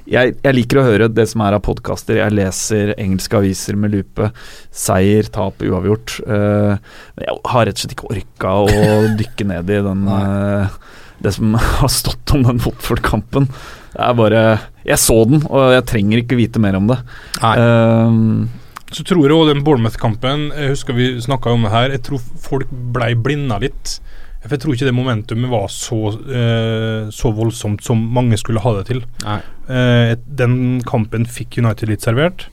jeg, 0.07 0.37
jeg 0.39 0.55
liker 0.55 0.81
å 0.81 0.85
høre 0.87 1.09
det 1.11 1.27
som 1.31 1.43
er 1.45 1.57
av 1.57 1.65
podkaster. 1.67 2.21
Jeg 2.21 2.35
leser 2.37 2.93
engelske 2.95 3.39
aviser 3.41 3.79
med 3.81 3.93
lupe. 3.97 4.31
Seier, 4.71 5.29
tap, 5.35 5.61
uavgjort. 5.61 6.19
Uh, 6.25 6.77
jeg 7.21 7.37
har 7.53 7.67
rett 7.67 7.77
og 7.77 7.83
slett 7.83 7.97
ikke 7.97 8.13
orka 8.15 8.55
å 8.63 8.71
dykke 9.19 9.49
ned 9.51 9.73
i 9.75 9.81
den 9.87 10.07
eh, 10.15 10.79
det 11.27 11.35
som 11.37 11.57
har 11.81 11.93
stått 11.93 12.35
om 12.37 12.47
den 12.47 12.63
Watford-kampen. 12.65 13.51
Er 13.97 14.17
bare 14.17 14.45
Jeg 14.87 15.01
så 15.01 15.23
den, 15.29 15.43
og 15.49 15.73
jeg 15.75 15.87
trenger 15.89 16.23
ikke 16.23 16.39
vite 16.39 16.63
mer 16.63 16.77
om 16.79 16.89
det. 16.91 16.99
Um, 17.43 18.49
Så 18.93 19.03
tror 19.07 19.25
jeg 19.25 19.35
òg 19.35 19.49
den 19.51 19.65
Bournemouth-kampen 19.67 20.51
Jeg 20.55 20.75
husker 20.75 20.95
vi 20.95 21.09
snakka 21.25 21.55
om 21.57 21.65
det 21.67 21.73
her. 21.73 21.95
Jeg 21.97 22.05
tror 22.07 22.23
folk 22.45 22.71
blei 22.95 23.15
blinda 23.19 23.59
litt. 23.63 23.99
For 24.47 24.55
jeg 24.55 24.63
tror 24.63 24.77
ikke 24.77 24.87
det 24.87 24.95
momentumet 24.95 25.51
var 25.51 25.67
så, 25.73 25.97
eh, 26.31 27.09
så 27.11 27.33
voldsomt 27.35 27.83
som 27.83 27.99
mange 28.15 28.39
skulle 28.39 28.63
ha 28.63 28.77
det 28.79 28.85
til. 28.93 29.01
Nei. 29.25 29.41
Eh, 29.67 30.13
den 30.39 30.83
kampen 30.87 31.27
fikk 31.27 31.59
United 31.59 31.91
litt 31.91 32.07
servert. 32.07 32.47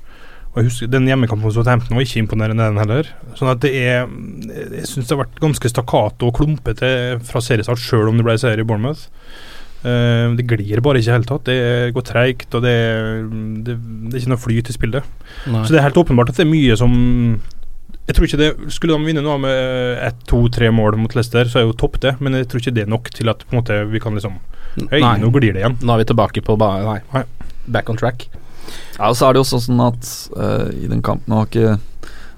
Og 0.53 0.59
jeg 0.61 0.69
husker 0.69 0.89
Den 0.93 1.07
hjemmekampen 1.09 1.47
mot 1.47 1.55
Southampton 1.55 1.97
var 1.97 2.05
ikke 2.05 2.21
imponerende, 2.21 2.67
den 2.69 2.81
heller. 2.81 3.09
Sånn 3.39 3.49
at 3.53 3.63
det 3.65 3.73
er 3.73 4.05
Jeg 4.05 4.85
syns 4.89 5.07
det 5.07 5.15
har 5.15 5.23
vært 5.23 5.41
ganske 5.41 5.71
stakkato 5.71 6.29
og 6.29 6.37
klumpete 6.37 6.91
fra 7.25 7.41
seriestart, 7.41 7.81
sjøl 7.81 8.11
om 8.11 8.19
det 8.19 8.27
ble 8.27 8.37
seier 8.41 8.61
i 8.61 8.67
Bournemouth. 8.67 9.09
Uh, 9.83 10.31
det 10.37 10.45
glir 10.47 10.79
bare 10.79 11.01
ikke 11.01 11.09
i 11.09 11.11
det 11.11 11.15
hele 11.17 11.27
tatt. 11.27 11.49
Det 11.49 11.95
går 11.95 12.05
treigt, 12.07 12.53
og 12.55 12.63
det, 12.63 12.75
det, 13.65 13.75
det 13.75 14.13
er 14.13 14.21
ikke 14.21 14.31
noe 14.31 14.43
flyt 14.45 14.69
i 14.71 14.75
spillet. 14.77 15.09
Nei. 15.49 15.65
Så 15.65 15.73
det 15.73 15.81
er 15.81 15.89
helt 15.89 15.99
åpenbart 15.99 16.31
at 16.31 16.39
det 16.39 16.45
er 16.45 16.53
mye 16.53 16.77
som 16.79 16.93
Jeg 18.03 18.15
tror 18.15 18.27
ikke 18.27 18.39
det 18.39 18.47
Skulle 18.75 18.95
de 18.95 19.07
vinne 19.07 19.23
nå 19.23 19.35
med 19.43 19.99
ett, 20.05 20.21
to, 20.29 20.45
tre 20.53 20.69
mål 20.71 20.99
mot 21.01 21.17
Leicester, 21.17 21.49
så 21.49 21.59
er 21.59 21.67
jo 21.67 21.75
topp, 21.75 21.99
det. 22.05 22.15
Men 22.21 22.37
jeg 22.39 22.51
tror 22.51 22.63
ikke 22.63 22.75
det 22.77 22.85
er 22.85 22.93
nok 22.93 23.09
til 23.15 23.33
at 23.33 23.43
på 23.43 23.55
en 23.55 23.63
måte 23.63 23.81
vi 23.89 24.03
kan 24.03 24.15
liksom 24.15 24.37
Hei, 24.89 25.03
nå 25.21 25.27
glir 25.33 25.53
det 25.53 25.61
igjen. 25.61 25.75
Nå 25.85 25.93
er 25.93 26.01
vi 26.01 26.07
tilbake 26.09 26.41
på 26.45 26.55
ba. 26.57 26.71
Nei. 26.85 27.25
Back 27.69 27.91
on 27.93 27.99
track. 27.99 28.25
Ja, 28.97 29.09
og 29.09 29.15
så 29.17 29.27
er 29.27 29.33
det 29.33 29.41
jo 29.41 29.45
også 29.47 29.61
sånn 29.67 29.81
at 29.83 30.11
uh, 30.37 30.69
i 30.75 30.89
den 30.91 31.01
kampen 31.05 31.35
har 31.35 31.49
ikke 31.49 31.77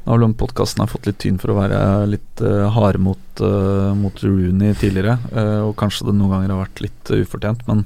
nå 0.05 0.13
har 0.13 0.22
den 0.22 0.36
podkasten 0.38 0.86
fått 0.86 1.08
litt 1.10 1.17
tyn 1.24 1.39
for 1.41 1.50
å 1.50 1.58
være 1.58 1.77
litt 2.12 2.41
uh, 2.46 2.67
harde 2.75 3.00
mot, 3.01 3.41
uh, 3.41 3.89
mot 3.98 4.22
Rooney 4.22 4.75
tidligere, 4.77 5.17
Uh, 5.34 5.65
og 5.65 5.74
kanskje 5.79 6.05
det 6.05 6.13
noen 6.13 6.29
ganger 6.36 6.53
har 6.53 6.62
vært 6.62 6.82
litt 6.86 7.12
ufortjent, 7.24 7.65
men 7.70 7.86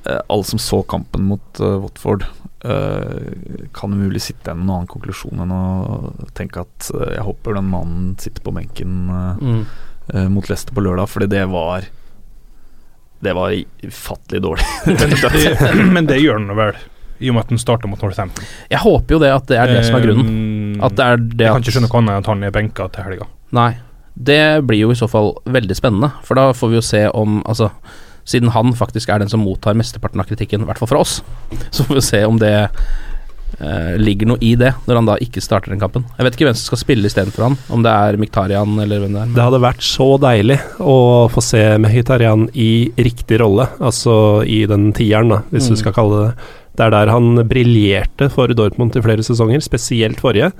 alle 0.00 0.46
som 0.48 0.58
så 0.58 0.78
kampen 0.88 1.26
mot 1.28 1.58
Watford, 1.60 2.22
kan 3.76 3.92
umulig 3.92 4.22
sitte 4.24 4.48
igjen 4.48 4.62
med 4.62 4.66
noen 4.66 4.78
annen 4.78 4.88
konklusjon 4.88 5.42
enn 5.44 5.52
å 5.52 6.30
tenke 6.36 6.62
at 6.64 6.88
jeg 6.88 7.24
håper 7.24 7.58
den 7.58 7.68
mannen 7.68 8.14
sitter 8.20 8.42
på 8.44 8.54
benken 8.56 8.96
Mm. 9.40 9.60
mot 10.32 10.48
Leicester 10.48 10.74
på 10.74 10.82
lørdag, 10.84 11.08
fordi 11.12 11.28
det 11.36 11.44
var 11.52 11.84
Det 13.20 13.36
var 13.36 13.52
ufattelig 13.84 14.40
dårlig. 14.42 14.66
Men 14.86 15.14
det, 15.20 15.84
men 15.94 16.08
det 16.08 16.18
gjør 16.24 16.40
han 16.40 16.56
vel, 16.56 16.80
i 17.20 17.28
og 17.30 17.34
med 17.36 17.44
at 17.44 17.48
den 17.52 17.58
starter 17.60 17.88
mot 17.90 18.00
Northampton. 18.02 18.44
Jeg 18.70 18.80
håper 18.82 19.14
jo 19.16 19.20
det 19.22 19.30
at 19.34 19.46
det 19.50 19.58
er 19.60 19.66
det 19.74 19.84
som 19.86 19.96
er 19.98 20.04
grunnen. 20.06 20.30
Eh, 20.76 20.84
At 20.86 20.94
det 20.96 21.04
er 21.06 21.16
det 21.20 21.44
Jeg 21.44 21.52
kan 21.52 21.56
at 21.60 21.62
ikke 21.66 21.74
skjønne 21.76 21.90
hva 21.92 21.98
annet 22.00 22.10
enn 22.14 22.22
at 22.24 22.26
han 22.32 22.42
er 22.48 22.50
benka 22.54 22.88
til 22.94 23.04
helga. 23.04 23.26
Nei. 23.52 23.70
Det 24.16 24.40
blir 24.66 24.80
jo 24.86 24.90
i 24.92 24.98
så 24.98 25.06
fall 25.08 25.34
veldig 25.46 25.76
spennende, 25.76 26.10
for 26.24 26.34
da 26.40 26.48
får 26.56 26.68
vi 26.72 26.76
jo 26.80 26.82
se 26.84 27.02
om 27.14 27.42
Altså, 27.46 27.70
siden 28.24 28.50
han 28.52 28.72
faktisk 28.76 29.08
er 29.12 29.18
den 29.22 29.28
som 29.32 29.40
mottar 29.40 29.74
mesteparten 29.74 30.20
av 30.20 30.26
kritikken, 30.28 30.62
i 30.62 30.64
hvert 30.68 30.78
fall 30.78 30.88
fra 30.88 31.00
oss, 31.00 31.22
så 31.74 31.84
får 31.86 31.94
vi 32.00 32.00
se 32.04 32.24
om 32.28 32.36
det 32.38 32.52
eh, 33.60 33.96
ligger 34.00 34.28
noe 34.30 34.38
i 34.44 34.54
det, 34.60 34.72
når 34.86 35.00
han 35.00 35.08
da 35.08 35.16
ikke 35.24 35.42
starter 35.42 35.72
den 35.72 35.80
kampen. 35.82 36.04
Jeg 36.18 36.26
vet 36.26 36.36
ikke 36.36 36.48
hvem 36.50 36.58
som 36.58 36.68
skal 36.70 36.82
spille 36.82 37.08
istedenfor 37.10 37.46
han, 37.48 37.56
om 37.74 37.82
det 37.84 37.92
er 37.92 38.18
Miktarian 38.20 38.76
eller 38.82 39.02
hvem 39.02 39.16
det 39.16 39.22
er. 39.24 39.34
Det 39.36 39.44
hadde 39.48 39.62
vært 39.64 39.84
så 39.86 40.08
deilig 40.22 40.58
å 40.80 40.96
få 41.32 41.42
se 41.44 41.64
Mehitarian 41.82 42.48
i 42.54 42.70
riktig 42.98 43.40
rolle, 43.42 43.68
altså 43.80 44.14
i 44.46 44.62
den 44.70 44.92
tieren, 44.96 45.32
da, 45.34 45.42
hvis 45.50 45.68
Mm. 45.70 45.74
du 45.76 45.80
skal 45.82 45.92
kalle 45.96 46.16
det 46.20 46.28
det. 46.30 46.48
Det 46.76 46.86
er 46.86 46.94
der 46.94 47.12
han 47.12 47.42
briljerte 47.50 48.30
for 48.32 48.52
Dortmund 48.56 48.96
i 48.96 49.02
flere 49.04 49.24
sesonger, 49.26 49.62
spesielt 49.64 50.20
forrige, 50.22 50.52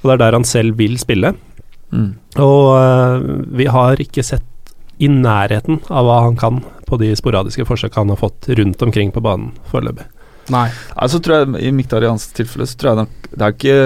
og 0.00 0.08
det 0.08 0.14
er 0.16 0.22
der 0.24 0.38
han 0.38 0.46
selv 0.48 0.78
vil 0.78 0.98
spille. 1.00 1.34
Mm. 1.90 2.12
Og 2.44 2.60
uh, 2.74 3.28
vi 3.56 3.68
har 3.70 4.00
ikke 4.02 4.24
sett 4.26 4.44
i 4.98 5.08
nærheten 5.10 5.80
av 5.94 6.06
hva 6.08 6.20
han 6.26 6.38
kan 6.38 6.62
på 6.88 6.98
de 7.00 7.12
sporadiske 7.16 7.66
forsøkene 7.68 8.06
han 8.06 8.14
har 8.14 8.20
fått 8.20 8.48
rundt 8.58 8.82
omkring 8.82 9.12
på 9.14 9.22
banen 9.24 9.52
foreløpig. 9.70 10.08
Nei. 10.52 10.68
Altså, 10.96 11.20
tror 11.20 11.42
jeg, 11.42 11.68
I 11.68 11.72
Miktarians 11.76 12.24
tilfelle 12.36 12.66
så 12.68 12.78
tror 12.80 12.90
jeg 12.90 13.00
nok 13.02 13.28
det 13.28 13.44
er, 13.44 13.54
ikke, 13.54 13.78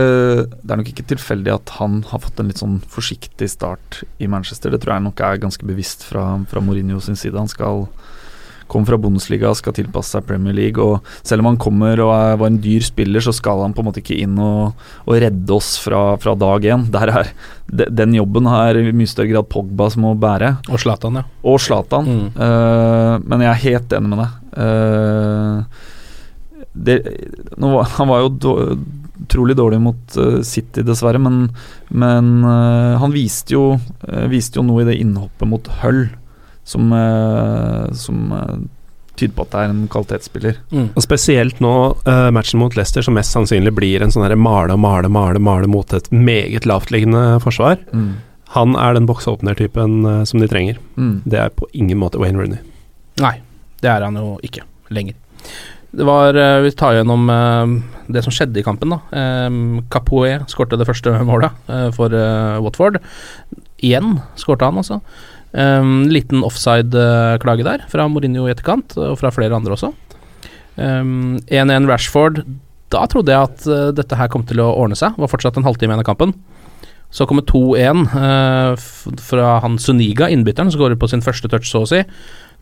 det 0.62 0.70
er 0.70 0.78
nok 0.78 0.90
ikke 0.92 1.06
tilfeldig 1.10 1.52
at 1.56 1.72
han 1.80 1.96
har 2.12 2.22
fått 2.22 2.38
en 2.38 2.50
litt 2.52 2.62
sånn 2.62 2.76
forsiktig 2.90 3.48
start 3.50 4.02
i 4.22 4.28
Manchester. 4.30 4.70
Det 4.70 4.78
tror 4.84 4.94
jeg 4.94 5.06
nok 5.08 5.22
er 5.26 5.42
ganske 5.42 5.66
bevisst 5.66 6.06
fra, 6.06 6.24
fra 6.48 6.62
Mourinho 6.62 7.00
sin 7.02 7.18
side. 7.18 7.34
Han 7.34 7.50
skal 7.50 7.88
komme 8.72 8.88
fra 8.88 8.96
Bundesliga, 9.00 9.52
skal 9.58 9.74
tilpasse 9.76 10.16
seg 10.16 10.24
Premier 10.28 10.56
League. 10.56 10.80
Og 10.82 11.04
selv 11.26 11.44
om 11.44 11.50
han 11.52 11.60
kommer 11.60 12.00
og 12.02 12.12
er, 12.16 12.38
var 12.40 12.50
en 12.50 12.60
dyr 12.64 12.84
spiller, 12.86 13.22
så 13.24 13.34
skal 13.36 13.60
han 13.66 13.74
på 13.76 13.84
en 13.84 13.90
måte 13.90 14.00
ikke 14.02 14.18
inn 14.24 14.38
og, 14.40 14.72
og 15.06 15.18
redde 15.22 15.54
oss 15.56 15.74
fra, 15.84 16.02
fra 16.22 16.34
dag 16.40 16.64
én. 16.72 16.86
Der 16.94 17.12
er, 17.12 17.30
de, 17.68 17.86
den 17.92 18.16
jobben 18.16 18.48
har 18.50 18.78
i 18.80 18.86
mye 18.92 19.10
større 19.10 19.30
grad 19.34 19.50
Pogba 19.52 19.90
som 19.92 20.06
må 20.06 20.14
bære. 20.20 20.54
Og 20.72 20.80
Zlatan, 20.82 21.20
ja. 21.20 21.26
Og 21.44 21.60
Zlatan. 21.62 22.08
Mm. 22.08 22.26
Uh, 22.36 23.14
men 23.28 23.44
jeg 23.46 23.52
er 23.52 23.62
helt 23.66 23.96
enig 23.98 24.12
med 24.14 24.24
deg. 24.24 24.30
Uh, 24.56 25.88
det, 26.72 26.98
var- 27.60 27.90
han 27.98 28.08
var 28.08 28.24
jo 28.24 28.30
utrolig 29.22 29.54
dårlig 29.54 29.78
mot 29.78 30.16
eh, 30.18 30.38
City, 30.42 30.82
dessverre, 30.82 31.20
men, 31.22 31.44
men 31.94 32.30
han 32.98 33.12
viste 33.14 33.54
jo, 33.54 33.76
viste 34.32 34.58
jo 34.58 34.64
noe 34.66 34.82
i 34.82 34.86
det 34.88 34.96
innhoppet 34.98 35.46
mot 35.46 35.68
Hull 35.82 36.00
som, 36.72 36.92
eh, 36.96 37.92
som 37.92 38.32
eh, 38.32 38.56
tyder 39.16 39.34
på 39.36 39.44
at 39.44 39.52
det 39.52 39.60
er 39.60 39.72
en 39.72 39.86
kvalitetsspiller. 39.92 40.58
Mm. 40.72 40.88
Og 40.96 41.04
Spesielt 41.04 41.60
nå, 41.62 41.72
uh, 42.08 42.28
matchen 42.34 42.60
mot 42.62 42.74
Leicester, 42.76 43.04
som 43.04 43.16
mest 43.18 43.34
sannsynlig 43.34 43.74
blir 43.76 44.04
en 44.04 44.12
sånn 44.14 44.26
male 44.40 44.74
og 44.74 44.80
male, 44.80 45.10
male, 45.12 45.42
male 45.42 45.68
mot 45.70 45.92
et 45.92 46.08
meget 46.12 46.66
lavtliggende 46.68 47.40
forsvar. 47.44 47.80
Mm. 47.92 48.14
Han 48.56 48.76
er 48.76 48.96
den 48.96 49.08
boksåpner-typen 49.08 50.00
uh, 50.08 50.22
som 50.28 50.42
de 50.42 50.48
trenger. 50.50 50.80
Mm. 50.96 51.20
Det 51.28 51.40
er 51.44 51.54
på 51.54 51.68
ingen 51.72 52.00
måte 52.00 52.20
Wayne 52.22 52.40
Rooney. 52.40 52.62
Nei, 53.20 53.36
det 53.84 53.92
er 53.92 54.06
han 54.06 54.16
jo 54.16 54.38
ikke 54.44 54.64
lenger. 54.92 55.18
Det 55.92 56.06
var 56.08 56.32
uh, 56.32 56.62
Vi 56.64 56.72
tar 56.72 56.96
gjennom 56.96 57.28
det 58.12 58.22
som 58.24 58.32
skjedde 58.34 58.60
i 58.60 58.64
kampen, 58.64 58.94
da. 58.94 58.98
Um, 59.46 59.82
Capoe 59.92 60.40
skårte 60.50 60.78
det 60.80 60.88
første 60.88 61.12
målet 61.28 61.52
for 61.96 62.12
Watford. 62.64 62.98
Igjen 63.82 64.16
skårte 64.40 64.68
han, 64.68 64.80
altså. 64.80 65.00
Um, 65.52 66.06
liten 66.08 66.40
offside-klage 66.46 67.64
der, 67.66 67.82
fra 67.92 68.06
Mourinho 68.08 68.46
i 68.48 68.54
etterkant, 68.54 68.94
og 68.96 69.18
fra 69.20 69.32
flere 69.34 69.52
andre 69.56 69.74
også. 69.76 69.92
Um, 70.76 71.36
1-1 71.52 71.88
Rashford. 71.90 72.40
Da 72.92 73.04
trodde 73.08 73.34
jeg 73.34 73.50
at 73.50 73.66
uh, 73.68 73.90
dette 73.92 74.16
her 74.16 74.30
kom 74.32 74.46
til 74.48 74.62
å 74.64 74.70
ordne 74.72 74.96
seg. 74.96 75.18
Var 75.20 75.30
fortsatt 75.30 75.60
en 75.60 75.66
halvtime 75.68 75.92
igjen 75.92 76.04
av 76.04 76.08
kampen. 76.08 76.32
Så 77.12 77.26
kommer 77.28 77.44
2-1 77.44 78.06
uh, 78.16 78.72
fra 79.20 79.58
han 79.60 79.76
Suniga, 79.76 80.30
innbytteren, 80.32 80.72
som 80.72 80.80
går 80.80 80.96
på 80.96 81.10
sin 81.12 81.24
første 81.24 81.50
touch, 81.52 81.68
så 81.68 81.84
å 81.84 81.90
si. 81.90 82.00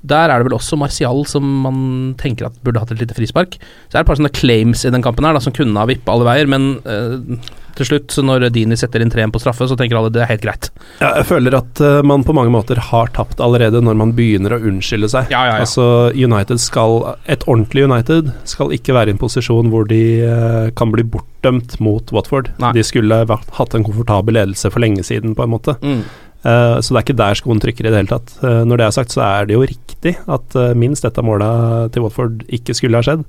Der 0.02 0.32
er 0.32 0.40
det 0.40 0.48
vel 0.48 0.56
også 0.56 0.78
Martial 0.80 1.24
som 1.28 1.46
man 1.64 1.80
tenker 2.20 2.48
at 2.48 2.60
burde 2.64 2.80
hatt 2.80 2.92
et 2.94 3.02
lite 3.02 3.16
frispark. 3.16 3.58
Så 3.88 3.94
er 3.94 4.00
det 4.00 4.04
et 4.06 4.12
par 4.12 4.20
sånne 4.20 4.32
claims 4.36 4.84
i 4.84 4.92
den 4.94 5.04
kampen 5.04 5.26
her 5.26 5.36
da, 5.36 5.42
som 5.44 5.54
kunne 5.56 5.76
ha 5.76 5.88
vippa 5.90 6.14
alle 6.14 6.28
veier, 6.28 6.48
men 6.50 6.70
eh, 6.88 7.50
til 7.80 7.88
slutt, 7.88 8.16
når 8.24 8.48
Dini 8.52 8.76
setter 8.78 9.00
inn 9.00 9.12
3-1 9.12 9.32
på 9.34 9.40
straffe, 9.42 9.64
så 9.68 9.76
tenker 9.78 9.98
alle 9.98 10.12
det 10.12 10.20
er 10.24 10.30
helt 10.32 10.44
greit. 10.44 10.68
Ja, 11.00 11.14
jeg 11.20 11.26
føler 11.30 11.56
at 11.60 11.80
uh, 11.80 12.00
man 12.06 12.24
på 12.26 12.34
mange 12.36 12.52
måter 12.52 12.80
har 12.90 13.12
tapt 13.16 13.40
allerede 13.40 13.80
når 13.84 13.98
man 14.00 14.14
begynner 14.16 14.56
å 14.56 14.60
unnskylde 14.70 15.10
seg. 15.12 15.30
Ja, 15.32 15.46
ja, 15.48 15.58
ja. 15.58 15.64
Altså, 15.64 16.10
United 16.12 16.60
skal 16.60 17.14
Et 17.30 17.44
ordentlig 17.48 17.86
United 17.88 18.32
skal 18.48 18.74
ikke 18.76 18.94
være 18.96 19.12
i 19.12 19.16
en 19.16 19.20
posisjon 19.20 19.70
hvor 19.72 19.86
de 19.88 20.02
uh, 20.26 20.66
kan 20.76 20.92
bli 20.92 21.06
bortdømt 21.08 21.78
mot 21.80 22.12
Watford. 22.14 22.52
Nei. 22.60 22.74
De 22.76 22.84
skulle 22.86 23.22
vært, 23.30 23.48
hatt 23.56 23.76
en 23.76 23.86
komfortabel 23.86 24.36
ledelse 24.36 24.72
for 24.72 24.82
lenge 24.82 25.06
siden, 25.06 25.36
på 25.38 25.46
en 25.46 25.54
måte. 25.54 25.76
Mm. 25.80 26.02
Eh, 26.40 26.80
så 26.80 26.94
det 26.94 26.98
er 26.98 27.04
ikke 27.04 27.20
der 27.20 27.38
skoen 27.38 27.60
trykker 27.60 27.86
i 27.86 27.92
det 27.92 28.02
hele 28.02 28.12
tatt. 28.14 28.34
Uh, 28.40 28.62
når 28.64 28.80
det 28.80 28.86
er 28.86 28.96
sagt, 28.96 29.14
så 29.14 29.24
er 29.26 29.48
det 29.48 29.56
jo 29.56 29.66
riktig 29.68 30.16
at 30.24 30.56
uh, 30.56 30.72
minst 30.78 31.04
ett 31.04 31.18
av 31.20 31.26
måla 31.26 31.50
til 31.92 32.06
Watford 32.06 32.44
ikke 32.48 32.76
skulle 32.76 33.00
ha 33.00 33.06
skjedd. 33.06 33.26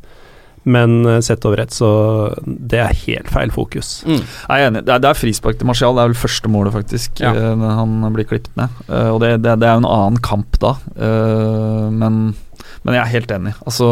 Men 0.61 1.23
sett 1.25 1.41
over 1.49 1.57
ett, 1.63 1.73
så 1.73 1.87
det 2.45 2.77
er 2.77 2.99
helt 3.07 3.31
feil 3.33 3.49
fokus. 3.49 4.03
Mm. 4.05 4.19
Jeg 4.21 4.51
er 4.61 4.67
enig. 4.67 4.83
Det 4.85 4.93
er, 4.93 5.01
det 5.01 5.09
er 5.09 5.17
frispark 5.17 5.57
til 5.57 5.65
Martial. 5.65 5.95
Det 5.97 6.03
er 6.03 6.11
vel 6.11 6.19
første 6.21 6.51
målet, 6.53 6.75
faktisk. 6.75 7.23
Ja. 7.23 7.31
når 7.57 7.79
han 7.79 7.95
blir 8.13 8.27
klippet 8.29 8.53
ned. 8.59 8.75
Eh, 8.85 9.09
og 9.09 9.23
det, 9.23 9.31
det, 9.41 9.55
det 9.57 9.65
er 9.65 9.79
jo 9.79 9.81
en 9.81 9.89
annen 9.89 10.21
kamp 10.21 10.59
da. 10.61 10.75
Eh, 11.01 11.87
men, 11.89 12.21
men 12.83 12.93
jeg 12.93 13.01
er 13.01 13.13
helt 13.15 13.33
enig. 13.39 13.55
Altså 13.65 13.89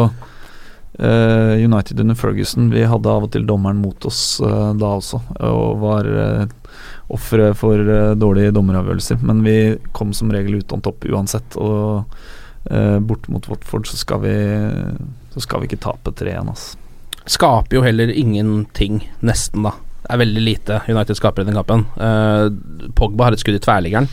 eh, 0.94 1.58
United 1.58 2.04
under 2.06 2.20
Ferguson, 2.22 2.70
vi 2.70 2.86
hadde 2.86 3.16
av 3.18 3.26
og 3.26 3.34
til 3.34 3.50
dommeren 3.50 3.82
mot 3.82 4.06
oss 4.06 4.22
da 4.38 4.94
også, 5.00 5.24
og 5.50 5.82
var 5.82 6.06
uh, 6.06 6.46
ofre 7.14 7.50
for 7.58 7.80
uh, 7.90 8.12
dårlige 8.18 8.54
dommeravgjørelser. 8.56 9.20
Men 9.26 9.42
vi 9.46 9.56
kom 9.96 10.14
som 10.16 10.32
regel 10.32 10.60
ut 10.60 10.74
on 10.76 10.84
topp 10.84 11.06
uansett. 11.10 11.58
Og 11.60 12.06
uh, 12.70 12.98
bort 12.98 13.28
mot 13.32 13.46
Watford 13.50 13.88
så 13.90 14.00
skal 14.00 14.24
vi 14.24 14.34
Så 15.34 15.44
skal 15.44 15.62
vi 15.62 15.70
ikke 15.70 15.82
tape 15.84 16.14
3-1, 16.18 16.50
altså. 16.50 16.78
Skaper 17.30 17.76
jo 17.76 17.84
heller 17.84 18.10
ingenting, 18.10 19.04
nesten, 19.22 19.62
da. 19.62 19.76
Det 20.00 20.16
er 20.16 20.22
veldig 20.24 20.42
lite 20.42 20.80
United 20.88 21.14
skaper 21.14 21.44
i 21.44 21.46
den 21.46 21.58
kampen. 21.58 21.84
Uh, 22.00 22.48
Pogba 22.98 23.28
har 23.28 23.36
et 23.36 23.42
skudd 23.42 23.58
i 23.58 23.62
tverrliggeren. 23.62 24.08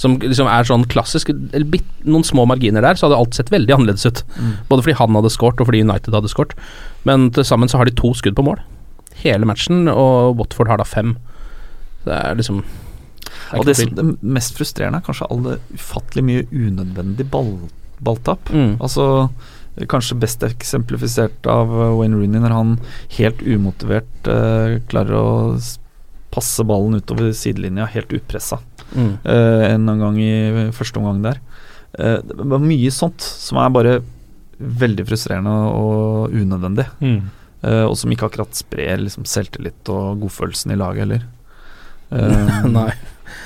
Som 0.00 0.14
liksom 0.22 0.48
er 0.48 0.64
sånn 0.64 0.86
klassisk 0.88 1.32
bit, 1.68 1.88
Noen 2.08 2.24
små 2.24 2.46
marginer 2.48 2.84
der, 2.84 2.96
så 2.96 3.08
hadde 3.08 3.18
alt 3.20 3.36
sett 3.36 3.50
veldig 3.52 3.74
annerledes 3.74 4.06
ut. 4.06 4.22
Mm. 4.38 4.52
Både 4.70 4.84
fordi 4.86 4.96
han 5.00 5.18
hadde 5.18 5.32
skåret, 5.34 5.60
og 5.60 5.68
fordi 5.68 5.82
United 5.84 6.16
hadde 6.16 6.30
skåret. 6.32 6.54
Men 7.08 7.28
til 7.36 7.44
sammen 7.44 7.68
så 7.68 7.80
har 7.80 7.88
de 7.88 7.96
to 7.98 8.14
skudd 8.16 8.38
på 8.38 8.46
mål. 8.46 8.62
Hele 9.20 9.48
matchen, 9.48 9.90
og 9.92 10.38
Watford 10.38 10.70
har 10.72 10.80
da 10.80 10.86
fem. 10.88 11.16
Det 12.04 12.16
er 12.16 12.38
liksom 12.38 12.62
det 12.62 13.56
er 13.56 13.58
Og 13.60 13.66
det, 13.66 13.76
som, 13.78 13.94
det 13.94 14.04
mest 14.22 14.56
frustrerende 14.58 15.00
er 15.00 15.06
kanskje 15.06 15.26
all 15.30 15.42
det 15.46 15.56
ufattelig 15.74 16.24
mye 16.26 16.46
unødvendig 16.50 17.26
ball, 17.30 17.54
balltap. 18.00 18.50
Mm. 18.54 18.76
Altså 18.80 19.30
Kanskje 19.88 20.16
best 20.18 20.42
eksemplifisert 20.44 21.46
av 21.48 21.70
eh, 21.70 21.92
Wayne 21.96 22.18
Rooney 22.18 22.42
når 22.42 22.52
han 22.52 22.72
helt 23.16 23.40
umotivert 23.46 24.28
eh, 24.28 24.80
klarer 24.90 25.14
å 25.16 25.28
passe 26.34 26.66
ballen 26.66 26.98
utover 26.98 27.30
sidelinja 27.34 27.88
helt 27.94 28.12
upressa 28.14 28.60
Mm. 28.90 29.18
eh, 29.22 29.74
en 29.74 29.86
gang 29.86 30.16
i 30.18 30.70
første 30.74 30.98
omgang 30.98 31.20
der. 31.22 31.36
Eh, 31.94 32.16
det 32.26 32.46
var 32.50 32.58
mye 32.58 32.90
sånt 32.90 33.22
som 33.22 33.60
er 33.62 33.68
bare 33.70 33.92
veldig 34.58 35.04
frustrerende 35.06 35.52
og 35.70 36.34
unødvendig. 36.34 36.88
Mm. 37.00 37.30
eh, 37.62 37.84
og 37.84 37.96
som 37.96 38.10
ikke 38.10 38.26
akkurat 38.26 38.50
sprer 38.58 38.98
liksom, 38.98 39.24
selvtillit 39.24 39.88
og 39.88 40.24
godfølelsen 40.24 40.72
i 40.74 40.80
laget 40.80 41.04
heller. 41.04 41.22
Eh, 42.10 42.60
Nei. 42.76 42.90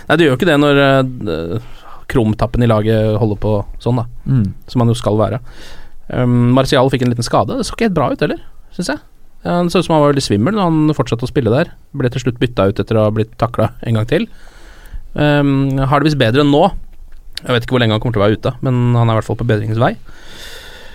Nei, 0.09 0.17
det 0.17 0.27
gjør 0.27 0.35
jo 0.35 0.39
ikke 0.39 0.51
det 0.51 0.59
når 0.61 0.81
uh, 0.85 1.73
krumtappen 2.11 2.65
i 2.65 2.69
laget 2.69 3.17
holder 3.21 3.41
på 3.41 3.57
sånn, 3.83 4.03
da. 4.03 4.05
mm. 4.29 4.47
Som 4.73 4.85
han 4.85 4.93
jo 4.93 4.97
skal 4.99 5.17
være. 5.21 5.41
Um, 6.13 6.53
Martial 6.57 6.91
fikk 6.93 7.07
en 7.07 7.15
liten 7.15 7.27
skade. 7.27 7.57
Det 7.57 7.67
så 7.67 7.77
ikke 7.77 7.89
helt 7.89 7.97
bra 7.97 8.11
ut 8.13 8.25
heller, 8.25 8.43
syns 8.77 8.93
jeg. 8.93 9.05
Han 9.45 9.69
så 9.73 9.81
ut 9.81 9.87
som 9.87 9.97
han 9.97 10.03
var 10.05 10.13
veldig 10.15 10.25
svimmel 10.25 10.57
når 10.57 10.69
han 10.69 10.97
fortsatte 10.97 11.27
å 11.27 11.31
spille 11.31 11.53
der. 11.53 11.73
Ble 11.97 12.11
til 12.13 12.25
slutt 12.25 12.41
bytta 12.41 12.69
ut 12.71 12.81
etter 12.81 12.97
å 12.97 13.07
ha 13.07 13.13
blitt 13.13 13.33
takla 13.41 13.73
en 13.85 13.99
gang 13.99 14.09
til. 14.09 14.29
Um, 15.15 15.77
har 15.79 16.01
det 16.01 16.11
visst 16.11 16.21
bedre 16.21 16.45
enn 16.45 16.53
nå. 16.53 16.65
Jeg 17.43 17.53
vet 17.53 17.67
ikke 17.67 17.77
hvor 17.77 17.83
lenge 17.83 17.97
han 17.97 18.03
kommer 18.03 18.17
til 18.17 18.23
å 18.23 18.27
være 18.27 18.39
ute, 18.41 18.55
men 18.65 18.97
han 18.97 19.09
er 19.09 19.17
i 19.17 19.19
hvert 19.19 19.29
fall 19.29 19.41
på 19.41 19.49
bedringens 19.49 19.81
vei. 19.81 19.93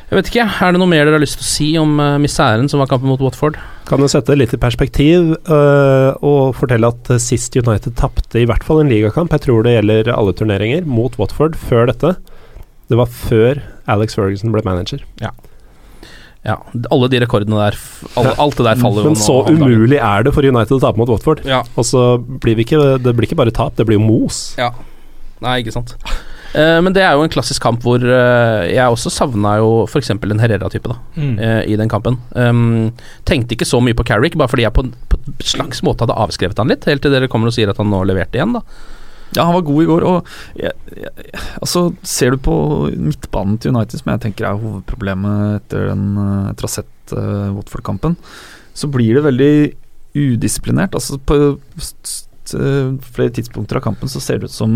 Jeg 0.10 0.18
vet 0.18 0.30
ikke, 0.32 0.46
Er 0.66 0.74
det 0.74 0.80
noe 0.82 0.90
mer 0.90 1.04
dere 1.06 1.20
har 1.20 1.22
lyst 1.22 1.38
til 1.38 1.46
å 1.46 1.50
si 1.50 1.68
om 1.78 2.00
uh, 2.02 2.18
miseren 2.22 2.70
som 2.72 2.82
var 2.82 2.90
kampen 2.90 3.12
mot 3.12 3.22
Watford? 3.22 3.60
Kan 3.90 4.02
jo 4.02 4.10
sette 4.10 4.34
det 4.34 4.40
litt 4.42 4.56
i 4.58 4.62
perspektiv 4.62 5.36
uh, 5.50 6.18
og 6.26 6.56
fortelle 6.58 6.90
at 6.90 7.12
øh, 7.14 7.22
sist 7.22 7.54
United 7.58 7.96
tapte 7.98 8.42
i 8.42 8.48
hvert 8.50 8.66
fall 8.66 8.82
en 8.82 8.90
ligakamp, 8.90 9.34
jeg 9.34 9.46
tror 9.46 9.66
det 9.66 9.76
gjelder 9.76 10.10
alle 10.14 10.34
turneringer, 10.38 10.86
mot 10.86 11.14
Watford 11.22 11.58
før 11.58 11.90
dette. 11.90 12.16
Det 12.90 12.98
var 12.98 13.10
før 13.10 13.62
Alex 13.90 14.18
Ferguson 14.18 14.54
ble 14.54 14.66
manager. 14.66 15.06
Ja, 15.22 16.56
alle 16.90 17.10
de 17.12 17.20
rekordene 17.20 17.58
der 17.60 17.76
alle, 18.16 18.32
Alt 18.40 18.58
det 18.58 18.64
der 18.64 18.80
faller 18.80 19.04
jo 19.04 19.12
Men 19.12 19.20
så 19.20 19.42
umulig 19.50 19.98
er 20.00 20.24
det 20.24 20.32
for 20.32 20.48
United 20.48 20.78
å 20.78 20.82
tape 20.82 21.02
mot 21.02 21.12
Watford. 21.12 21.44
Ja. 21.46 21.62
Og 21.76 21.86
så 21.86 22.14
blir 22.18 22.56
vi 22.56 22.64
ikke 22.64 22.96
Det 23.04 23.12
blir 23.14 23.28
ikke 23.28 23.42
bare 23.42 23.54
tap, 23.54 23.76
det 23.78 23.86
blir 23.90 24.00
jo 24.00 24.06
mos. 24.06 24.56
Ja. 24.58 24.72
Nei, 25.44 25.60
ikke 25.62 25.76
sant. 25.76 25.98
Eh, 26.58 26.80
men 26.82 26.94
det 26.96 27.04
er 27.06 27.14
jo 27.14 27.26
en 27.26 27.32
klassisk 27.32 27.62
kamp 27.62 27.84
hvor 27.86 28.02
eh, 28.02 28.70
jeg 28.74 28.90
også 28.90 29.12
savna 29.14 29.58
jo 29.62 29.84
f.eks. 29.86 30.10
en 30.16 30.42
Herrera-type 30.42 30.90
da 30.90 30.98
Mm. 31.20 31.36
eh, 31.40 31.62
i 31.68 31.76
den 31.76 31.90
kampen. 31.92 32.18
Um, 32.34 32.92
tenkte 33.28 33.54
ikke 33.56 33.68
så 33.68 33.82
mye 33.84 33.98
på 33.98 34.06
Carrick, 34.08 34.38
bare 34.40 34.50
fordi 34.50 34.64
jeg 34.64 34.74
på, 34.74 34.86
på 35.12 35.20
en 35.20 35.36
slags 35.44 35.84
måte 35.84 36.06
hadde 36.06 36.16
avskrevet 36.16 36.58
han 36.58 36.72
litt, 36.72 36.88
helt 36.90 37.04
til 37.04 37.12
dere 37.12 37.28
kommer 37.28 37.52
og 37.52 37.54
sier 37.58 37.70
at 37.70 37.78
han 37.78 37.92
nå 37.92 38.02
leverte 38.08 38.40
igjen, 38.40 38.56
da. 38.56 38.64
Ja, 39.36 39.44
han 39.46 39.54
var 39.54 39.66
god 39.68 39.84
i 39.84 39.90
går. 39.90 40.06
Og 40.10 40.30
jeg, 40.58 40.72
jeg, 40.96 41.12
altså, 41.62 41.84
ser 42.08 42.34
du 42.34 42.42
på 42.48 42.56
midtbanen 42.96 43.60
til 43.62 43.76
United, 43.76 44.02
som 44.02 44.14
jeg 44.14 44.24
tenker 44.26 44.48
er 44.50 44.62
hovedproblemet 44.62 45.60
etter, 45.60 45.92
den, 45.92 46.16
ha 46.18 46.72
sett 46.72 47.14
uh, 47.14 48.16
så 48.74 48.88
blir 48.90 49.20
det 49.20 49.26
veldig 49.28 49.54
udisiplinert. 50.18 50.96
Altså, 50.98 51.20
på 51.20 51.38
eh, 52.58 52.92
flere 53.16 53.34
tidspunkter 53.36 53.78
av 53.80 53.84
kampen 53.86 54.10
så 54.12 54.22
ser 54.24 54.40
det 54.40 54.50
ut 54.50 54.56
som 54.56 54.76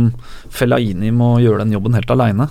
Fellaini 0.53 1.11
må 1.15 1.35
gjøre 1.43 1.63
den 1.63 1.73
jobben 1.75 1.93
helt 1.97 2.11
aleine. 2.13 2.47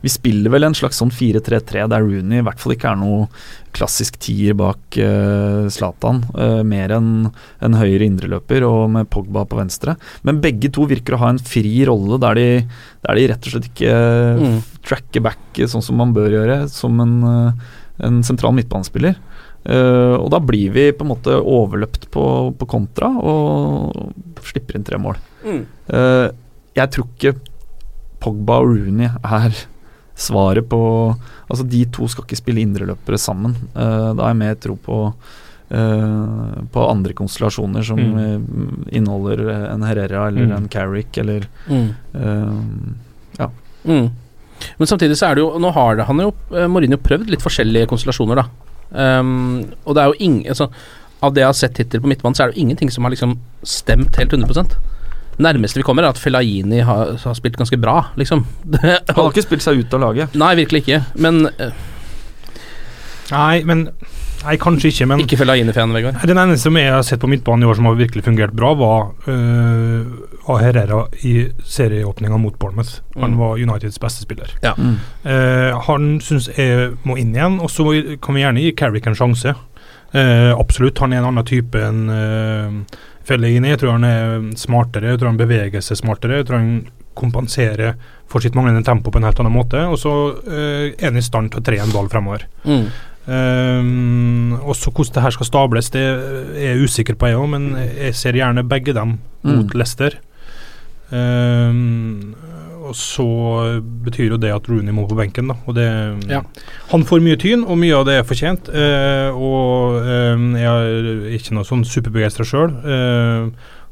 vi 0.00 0.08
spiller 0.12 0.50
vel 0.52 0.64
en 0.68 0.74
slags 0.74 0.98
sånn 1.00 1.10
4-3-3 1.12 1.88
der 1.90 2.04
Rooney 2.04 2.40
i 2.40 2.44
hvert 2.46 2.60
fall 2.62 2.74
ikke 2.76 2.90
er 2.92 3.00
noe 3.00 3.28
klassisk 3.76 4.16
tier 4.18 4.54
bak 4.58 4.96
eh, 4.98 5.68
Zlatan. 5.70 6.24
eh, 6.34 6.62
mer 6.66 6.90
enn 6.96 7.10
en 7.62 7.76
høyre 7.78 8.06
indreløper 8.08 8.64
og 8.66 8.90
med 8.90 9.08
Pogba 9.12 9.44
på 9.46 9.60
venstre. 9.60 9.94
Men 10.26 10.40
begge 10.42 10.72
to 10.74 10.86
virker 10.90 11.14
å 11.14 11.22
ha 11.22 11.28
en 11.30 11.38
fri 11.38 11.84
rolle 11.86 12.18
der 12.22 12.34
de, 12.40 12.48
der 13.06 13.14
de 13.20 13.28
rett 13.30 13.46
og 13.46 13.54
slett 13.54 13.70
ikke 13.70 13.96
Mm. 14.40 14.58
tracker 14.86 15.20
back 15.24 15.58
eh, 15.58 15.66
sånn 15.70 15.82
som 15.84 15.96
man 16.00 16.12
bør 16.16 16.30
gjøre, 16.34 16.56
som 16.72 16.98
en, 17.02 17.14
eh, 17.24 17.52
en 18.06 18.22
sentral 18.26 18.54
midtbanespiller. 18.56 19.16
Eh, 19.66 20.14
og 20.16 20.30
da 20.32 20.38
blir 20.40 20.70
vi 20.72 20.86
på 20.96 21.04
en 21.04 21.10
måte 21.12 21.34
overløpt 21.36 22.08
på, 22.10 22.22
på 22.56 22.66
kontra 22.70 23.10
og 23.20 24.14
slipper 24.46 24.78
inn 24.78 24.86
tre 24.88 24.96
mål. 24.98 25.18
Mm. 25.44 25.60
Uh, 25.92 26.28
jeg 26.76 26.90
tror 26.94 27.06
ikke 27.10 27.34
Pogba 28.20 28.58
og 28.60 28.70
Rooney 28.74 29.08
er 29.24 29.54
svaret 30.20 30.66
på 30.68 30.80
Altså, 31.50 31.64
de 31.66 31.84
to 31.90 32.06
skal 32.08 32.24
ikke 32.24 32.38
spille 32.38 32.60
indreløpere 32.62 33.18
sammen. 33.18 33.56
Uh, 33.74 34.12
da 34.14 34.22
har 34.22 34.30
jeg 34.34 34.40
mer 34.44 34.54
tro 34.62 34.76
på 34.80 34.98
eh, 35.70 36.62
på 36.74 36.82
andre 36.90 37.12
konstellasjoner 37.14 37.84
som 37.86 37.98
Mm. 37.98 38.18
eh, 38.18 38.96
inneholder 38.98 39.70
en 39.72 39.82
Herrera 39.86 40.26
eller 40.28 40.46
Mm. 40.46 40.56
en 40.56 40.68
Carrick 40.68 41.18
eller 41.18 41.46
Mm. 41.68 41.94
eh, 42.14 43.46
Mm. 43.86 44.10
Men 44.78 44.86
samtidig 44.86 45.16
så 45.16 45.30
er 45.30 45.34
det 45.36 45.40
jo 45.44 45.58
Nå 45.58 45.70
har 45.72 45.96
det, 45.96 46.04
han 46.06 46.18
jo 46.18 46.32
Mourinho 46.68 46.96
prøvd 46.98 47.30
litt 47.30 47.40
forskjellige 47.40 47.86
konstellasjoner, 47.88 48.36
da. 48.36 48.44
Um, 48.90 49.72
og 49.86 49.94
det 49.94 50.02
er 50.02 50.08
jo 50.10 50.16
ingen 50.18 50.48
altså, 50.50 50.66
Av 51.22 51.30
det 51.34 51.44
jeg 51.44 51.46
har 51.46 51.54
sett 51.54 51.76
hittil 51.78 52.00
på 52.02 52.08
midtbanen, 52.10 52.34
så 52.34 52.42
er 52.42 52.50
det 52.50 52.56
jo 52.56 52.62
ingenting 52.64 52.90
som 52.90 53.04
har 53.06 53.12
liksom 53.14 53.36
stemt 53.62 54.16
helt 54.18 54.32
100% 54.34 54.72
Nærmeste 55.38 55.78
vi 55.78 55.84
kommer, 55.86 56.02
er 56.02 56.10
at 56.10 56.18
Fellaini 56.18 56.80
har, 56.84 57.12
har 57.22 57.34
spilt 57.38 57.56
ganske 57.56 57.78
bra, 57.80 58.00
liksom. 58.18 58.42
Det- 58.74 58.98
Han 59.12 59.14
har 59.20 59.30
ikke 59.30 59.44
spilt 59.46 59.62
seg 59.64 59.78
ut 59.84 59.94
av 59.94 60.02
laget. 60.02 60.34
Nei, 60.36 60.50
virkelig 60.58 60.82
ikke. 60.82 60.98
Men 61.22 61.46
uh, 61.46 61.70
Nei, 63.30 63.62
men 63.64 63.86
Nei, 64.40 64.54
kanskje 64.56 64.88
ikke, 64.88 65.06
men 65.10 65.20
ikke 65.20 65.36
Fellaini-fan, 65.36 65.90
Vegard. 65.92 66.22
Den 66.26 66.38
eneste 66.40 66.64
som 66.70 66.76
jeg 66.80 66.88
har 66.94 67.02
sett 67.04 67.20
på 67.20 67.28
midtbanen 67.28 67.66
i 67.66 67.68
år 67.68 67.76
som 67.76 67.88
har 67.90 67.98
virkelig 67.98 68.22
fungert 68.24 68.54
bra, 68.56 68.70
var 68.78 69.10
uh, 69.28 70.56
Herrera 70.60 71.02
i 71.28 71.34
serieåpninga 71.64 72.38
mot 72.40 72.56
Bournemouth. 72.58 73.00
Han 73.20 73.34
Mm. 73.34 73.38
var 73.38 73.58
Uniteds 73.60 74.00
beste 74.00 74.22
spiller. 74.24 74.54
Ja. 74.64 74.72
Mm. 74.78 74.96
Uh, 75.26 75.80
han 75.86 76.20
syns 76.24 76.48
jeg 76.56 76.94
må 77.04 77.18
inn 77.20 77.34
igjen, 77.36 77.60
og 77.60 77.68
så 77.70 77.84
kan 78.22 78.34
vi 78.34 78.40
gjerne 78.46 78.64
gi 78.64 78.72
Carrick 78.80 79.06
en 79.06 79.14
sjanse. 79.18 79.54
Uh, 80.14 80.56
absolutt. 80.58 80.98
Han 81.04 81.12
er 81.12 81.20
en 81.20 81.28
annen 81.34 81.44
type 81.46 81.76
enn 81.78 82.00
uh, 82.08 82.96
Fellaini. 83.28 83.68
Jeg 83.74 83.82
tror 83.84 83.92
han 83.98 84.08
er 84.08 84.48
smartere, 84.58 85.12
jeg 85.12 85.20
tror 85.20 85.30
han 85.34 85.38
beveger 85.44 85.84
seg 85.84 86.00
smartere. 86.00 86.40
Jeg 86.40 86.48
tror 86.48 86.58
han 86.62 86.72
kompenserer 87.20 87.94
for 88.30 88.40
sitt 88.40 88.54
manglende 88.56 88.82
tempo 88.86 89.10
på 89.12 89.18
en 89.20 89.26
helt 89.28 89.38
annen 89.42 89.52
måte. 89.54 89.84
Og 89.90 89.98
så 90.00 90.16
uh, 90.32 90.88
er 90.96 91.10
han 91.10 91.20
i 91.20 91.22
stand 91.28 91.52
til 91.52 91.60
å 91.60 91.66
tre 91.68 91.78
en 91.84 91.92
ball 91.94 92.08
fremover. 92.10 92.48
Mm. 92.64 92.88
Um, 93.30 94.56
og 94.64 94.74
så 94.74 94.90
hvordan 94.90 95.14
det 95.14 95.22
her 95.22 95.30
skal 95.36 95.46
stables, 95.46 95.90
det 95.94 96.00
er 96.02 96.64
jeg 96.64 96.82
usikker 96.82 97.14
på, 97.14 97.28
jeg 97.30 97.38
òg, 97.38 97.48
men 97.52 97.68
jeg 97.78 98.14
ser 98.18 98.32
gjerne 98.34 98.64
begge 98.66 98.92
dem 98.96 99.18
mot 99.46 99.68
Mm. 99.70 99.76
Leicester. 99.78 100.16
Um, 101.10 102.34
og 102.90 102.94
så 102.96 103.24
betyr 104.04 104.32
jo 104.34 104.38
det 104.40 104.50
at 104.54 104.66
Rooney 104.70 104.90
må 104.94 105.04
på 105.10 105.14
benken, 105.18 105.50
da. 105.52 105.54
Og 105.66 105.74
det 105.76 105.86
Ja. 106.30 106.40
Han 106.90 107.04
får 107.06 107.20
mye 107.22 107.36
tyn, 107.38 107.62
og 107.64 107.78
mye 107.78 107.94
av 107.94 108.06
det 108.06 108.14
er 108.18 108.26
fortjent. 108.26 108.68
Uh, 108.68 109.30
og 109.36 110.00
um, 110.02 110.56
jeg 110.56 110.66
er 110.66 111.36
ikke 111.38 111.54
noe 111.54 111.64
sånn 111.68 111.84
superbegeistra 111.86 112.44
sjøl. 112.46 112.72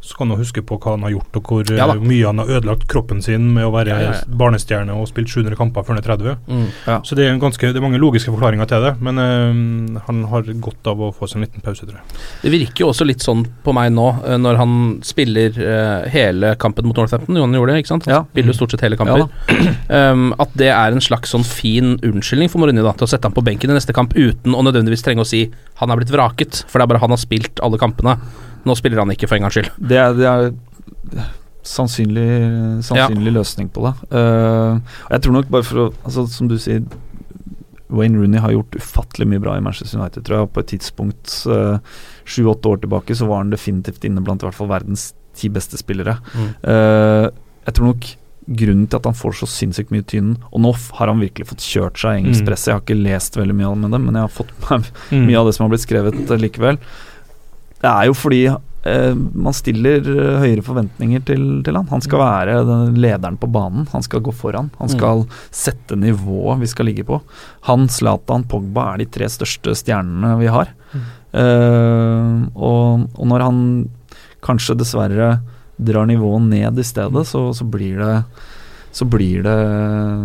Så 0.09 0.17
kan 0.17 0.31
han 0.33 0.41
huske 0.41 0.63
på 0.65 0.79
hva 0.81 0.95
han 0.95 1.03
har 1.05 1.13
gjort, 1.13 1.37
og 1.37 1.51
hvor 1.51 1.69
Ja 1.77 1.85
eh, 1.93 1.99
mye 2.01 2.25
han 2.25 2.41
har 2.41 2.49
ødelagt 2.57 2.87
kroppen 2.89 3.21
sin 3.25 3.51
med 3.53 3.67
å 3.69 3.73
være 3.75 3.93
Ja, 3.93 3.99
ja, 4.07 4.13
ja. 4.17 4.37
barnestjerne 4.41 4.95
og 4.97 5.09
spilt 5.11 5.29
700 5.29 5.59
kamper 5.59 5.85
før 5.85 5.97
han 5.97 6.01
er 6.01 6.07
30. 6.07 6.39
Mm. 6.49 7.03
Så 7.05 7.19
det 7.19 7.27
er, 7.27 7.35
en 7.35 7.43
ganske, 7.43 7.69
det 7.69 7.77
er 7.77 7.85
mange 7.85 8.01
logiske 8.01 8.33
forklaringer 8.33 8.71
til 8.71 8.87
det, 8.87 8.95
men 9.05 9.21
øh, 9.21 10.01
han 10.07 10.23
har 10.33 10.49
godt 10.65 10.89
av 10.89 11.03
å 11.05 11.11
få 11.13 11.29
seg 11.29 11.41
en 11.43 11.45
liten 11.47 11.65
pause, 11.65 11.85
tror 11.85 11.99
jeg. 12.01 12.23
Det 12.47 12.53
virker 12.55 12.85
jo 12.87 12.91
også 12.95 13.07
litt 13.09 13.25
sånn 13.25 13.45
på 13.67 13.75
meg 13.77 13.93
nå, 13.93 14.07
eh, 14.25 14.39
når 14.41 14.61
han 14.63 14.75
spiller 15.07 15.61
øh, 15.61 16.09
hele 16.15 16.55
kampen 16.63 16.89
mot 16.89 16.97
Northampton. 17.03 17.37
Jo, 17.37 17.45
han 17.45 17.59
gjorde 17.59 17.77
det, 17.77 17.85
ikke 17.85 17.93
sant? 17.93 18.09
Han 18.09 18.15
Ja. 18.17 18.23
spiller 18.33 18.55
jo 18.55 18.59
stort 18.63 18.73
sett 18.75 18.87
hele 18.89 18.97
kamper. 19.01 19.27
um, 19.99 20.33
at 20.41 20.57
det 20.59 20.73
er 20.73 20.97
en 20.97 21.05
slags 21.05 21.37
sånn 21.37 21.45
fin 21.47 21.99
unnskyldning 22.01 22.49
for 22.53 22.63
Mourinho 22.65 22.87
da, 22.87 22.97
til 22.97 23.05
å 23.09 23.13
sette 23.13 23.29
ham 23.29 23.37
på 23.37 23.45
benken 23.45 23.71
i 23.71 23.77
neste 23.77 23.93
kamp 23.97 24.17
uten 24.17 24.57
å 24.57 24.65
nødvendigvis 24.65 25.05
trenge 25.05 25.25
å 25.25 25.29
si 25.29 25.45
han 25.83 25.93
er 25.93 26.01
blitt 26.01 26.13
vraket, 26.15 26.65
for 26.67 26.79
det 26.81 26.89
er 26.89 26.93
bare 26.95 27.05
han 27.05 27.13
har 27.15 27.21
spilt 27.21 27.61
alle 27.65 27.79
kampene. 27.81 28.17
Nå 28.67 28.75
spiller 28.77 28.99
han 29.03 29.11
ikke, 29.15 29.29
for 29.29 29.37
en 29.39 29.43
gangs 29.47 29.55
skyld. 29.59 29.71
Det 29.79 29.97
er, 30.01 30.15
det 30.19 30.27
er 30.27 31.29
sannsynlig, 31.69 32.25
sannsynlig 32.87 33.33
løsning 33.37 33.69
på 33.75 33.85
det. 33.87 33.93
Uh, 34.15 34.79
jeg 35.13 35.23
tror 35.25 35.37
nok 35.39 35.51
bare 35.53 35.67
for 35.69 35.83
å 35.83 35.87
altså, 36.07 36.25
Som 36.33 36.49
du 36.51 36.57
sier, 36.61 36.83
Wayne 37.89 38.19
Rooney 38.21 38.41
har 38.41 38.53
gjort 38.53 38.77
ufattelig 38.77 39.27
mye 39.31 39.41
bra 39.41 39.57
i 39.57 39.63
Manchester 39.65 39.99
United, 40.01 40.25
tror 40.27 40.43
jeg. 40.43 40.51
På 40.53 40.61
et 40.65 40.71
tidspunkt 40.75 41.35
sju-åtte 42.29 42.69
år 42.69 42.83
tilbake 42.83 43.17
så 43.17 43.29
var 43.31 43.41
han 43.45 43.53
definitivt 43.55 44.05
inne 44.05 44.21
blant 44.25 44.43
i 44.45 44.49
hvert 44.49 44.57
fall 44.59 44.69
verdens 44.69 45.11
ti 45.39 45.49
beste 45.53 45.79
spillere. 45.81 46.19
Mm. 46.35 46.49
Uh, 46.69 47.29
jeg 47.69 47.77
tror 47.79 47.93
nok 47.95 48.09
grunnen 48.49 48.87
til 48.89 48.97
at 49.01 49.05
han 49.09 49.17
får 49.17 49.35
så 49.43 49.47
sinnssykt 49.53 49.91
mye 49.93 50.05
tynn 50.09 50.31
Og 50.57 50.63
nå 50.65 50.71
har 50.97 51.11
han 51.11 51.19
virkelig 51.21 51.51
fått 51.51 51.61
kjørt 51.69 51.99
seg 52.01 52.15
i 52.17 52.23
engelsk 52.23 52.41
Mm. 52.41 52.47
presse. 52.49 52.71
Jeg 52.71 52.77
har 52.79 52.85
ikke 52.87 53.03
lest 53.03 53.37
veldig 53.37 53.57
mye 53.59 53.69
om 53.75 53.83
det, 53.85 54.01
men 54.01 54.15
jeg 54.17 54.25
har 54.25 54.33
fått 54.33 54.55
med 54.71 54.89
Mm. 55.13 55.27
mye 55.29 55.37
av 55.41 55.47
det 55.51 55.55
som 55.57 55.65
har 55.67 55.73
blitt 55.75 55.85
skrevet 55.85 56.17
eh, 56.31 56.41
likevel. 56.41 56.79
Det 57.83 57.91
er 57.91 58.09
jo 58.09 58.17
fordi 58.17 58.41
eh, 58.49 59.15
man 59.15 59.57
stiller 59.57 60.03
eh, 60.03 60.39
høyere 60.43 60.65
forventninger 60.67 61.23
til, 61.29 61.45
til 61.67 61.79
han. 61.79 61.89
Han 61.93 62.05
skal 62.05 62.23
være 62.23 62.57
den 62.67 62.99
lederen 63.03 63.39
på 63.41 63.51
banen. 63.55 63.87
Han 63.93 64.05
skal 64.07 64.25
gå 64.25 64.35
foran. 64.35 64.73
Han 64.81 64.91
skal 64.93 65.27
sette 65.55 65.99
nivået 65.99 66.65
vi 66.65 66.71
skal 66.71 66.91
ligge 66.91 67.07
på. 67.09 67.21
Han, 67.71 67.87
Zlatan, 67.93 68.47
Pogba 68.51 68.93
er 68.93 69.05
de 69.05 69.11
tre 69.19 69.31
største 69.31 69.77
stjernene 69.79 70.35
vi 70.43 70.51
har. 70.53 70.75
Eh, 71.33 72.35
og, 72.57 73.09
og 73.15 73.31
når 73.31 73.47
han 73.47 73.63
kanskje 74.45 74.79
dessverre 74.79 75.37
drar 75.79 76.09
nivået 76.11 76.49
ned 76.51 76.79
i 76.81 76.87
stedet, 76.87 77.27
så, 77.29 77.51
så 77.55 77.67
blir 77.69 78.01
det 78.03 78.15
så 78.99 79.05
blir 79.05 79.45
det 79.45 79.59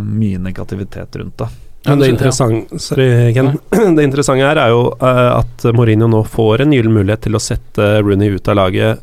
mye 0.08 0.40
negativitet 0.42 1.20
rundt 1.20 1.38
det. 1.38 1.50
Men 1.86 2.00
det 2.00 2.10
interessante 2.14 2.80
Sorry, 2.80 3.34
Ken. 3.36 3.54
Det 3.98 4.04
interessante 4.06 4.46
her 4.48 4.60
er 4.62 4.70
jo 4.72 4.84
eh, 5.04 5.32
at 5.40 5.66
Mourinho 5.76 6.08
nå 6.08 6.22
får 6.32 6.64
en 6.64 6.72
gyllen 6.76 6.94
mulighet 6.96 7.26
til 7.28 7.36
å 7.36 7.42
sette 7.44 7.90
Rooney 8.06 8.38
ut 8.38 8.48
av 8.48 8.56
laget 8.62 9.02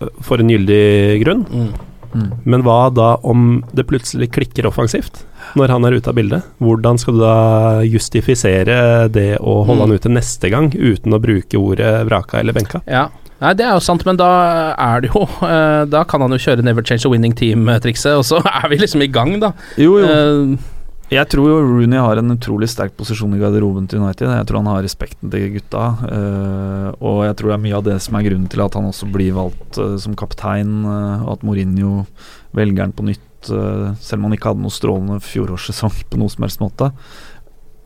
eh, 0.00 0.08
for 0.26 0.42
en 0.42 0.50
gyldig 0.50 1.20
grunn. 1.22 1.44
Mm. 1.46 1.68
Mm. 2.16 2.28
Men 2.48 2.62
hva 2.64 2.78
da 2.96 3.10
om 3.28 3.60
det 3.76 3.84
plutselig 3.90 4.30
klikker 4.32 4.66
offensivt 4.70 5.24
når 5.58 5.68
han 5.74 5.84
er 5.84 5.98
ute 5.98 6.10
av 6.10 6.16
bildet? 6.16 6.46
Hvordan 6.64 6.98
skal 6.98 7.14
du 7.18 7.20
da 7.20 7.34
justifisere 7.84 9.08
det 9.12 9.36
å 9.38 9.60
holde 9.68 9.82
Mm. 9.84 9.90
han 9.90 9.98
ute 10.00 10.08
neste 10.14 10.50
gang 10.50 10.70
uten 10.72 11.12
å 11.14 11.20
bruke 11.22 11.58
ordet 11.60 11.92
vraka 12.08 12.40
eller 12.40 12.56
benka? 12.56 12.80
Ja. 12.88 13.08
Nei, 13.36 13.50
det 13.52 13.66
er 13.66 13.74
jo 13.76 13.82
sant, 13.84 14.00
men 14.08 14.16
da 14.16 14.26
er 14.80 15.02
det 15.04 15.10
jo 15.12 15.26
eh, 15.44 15.82
Da 15.92 16.04
kan 16.08 16.22
han 16.24 16.32
jo 16.32 16.38
kjøre 16.40 16.62
Never 16.64 16.80
Change 16.82 17.04
a 17.04 17.10
Winning 17.12 17.34
Team-trikset, 17.36 18.16
og 18.16 18.24
så 18.24 18.40
er 18.62 18.64
vi 18.72 18.78
liksom 18.80 19.02
i 19.04 19.10
gang, 19.12 19.34
da. 19.42 19.50
Jo, 19.76 19.98
jo. 20.00 20.06
Eh, 20.08 20.72
Jeg 21.06 21.28
tror 21.30 21.46
jo 21.46 21.58
Rooney 21.62 22.00
har 22.02 22.18
en 22.18 22.34
utrolig 22.34 22.66
sterk 22.72 22.96
posisjon 22.98 23.36
i 23.36 23.38
garderoben 23.38 23.84
til 23.86 24.00
United. 24.02 24.26
Jeg 24.26 24.46
tror 24.48 24.58
han 24.58 24.70
har 24.72 24.82
respekten 24.82 25.30
til 25.30 25.52
gutta. 25.54 25.84
eh, 26.10 26.88
og 26.98 27.20
jeg 27.28 27.36
tror 27.38 27.52
det 27.52 27.54
er 27.54 27.62
mye 27.62 27.76
av 27.78 27.84
det 27.86 28.00
som 28.02 28.18
er 28.18 28.26
grunnen 28.26 28.48
til 28.50 28.64
at 28.64 28.74
han 28.74 28.88
også 28.90 29.06
blir 29.14 29.36
valgt 29.36 29.78
eh, 29.78 29.94
som 30.02 30.16
kaptein, 30.18 30.82
eh, 30.82 31.22
og 31.22 31.36
at 31.36 31.46
Mourinho 31.46 32.06
velger 32.58 32.88
han 32.88 32.96
på 32.96 33.06
nytt, 33.06 33.22
selv 33.46 34.18
om 34.18 34.24
han 34.26 34.34
ikke 34.34 34.50
hadde 34.50 34.64
noe 34.64 34.74
strålende 34.74 35.22
fjorårssesong 35.22 36.02
på 36.10 36.18
noe 36.18 36.32
som 36.32 36.42
helst 36.42 36.58
måte. 36.58 36.88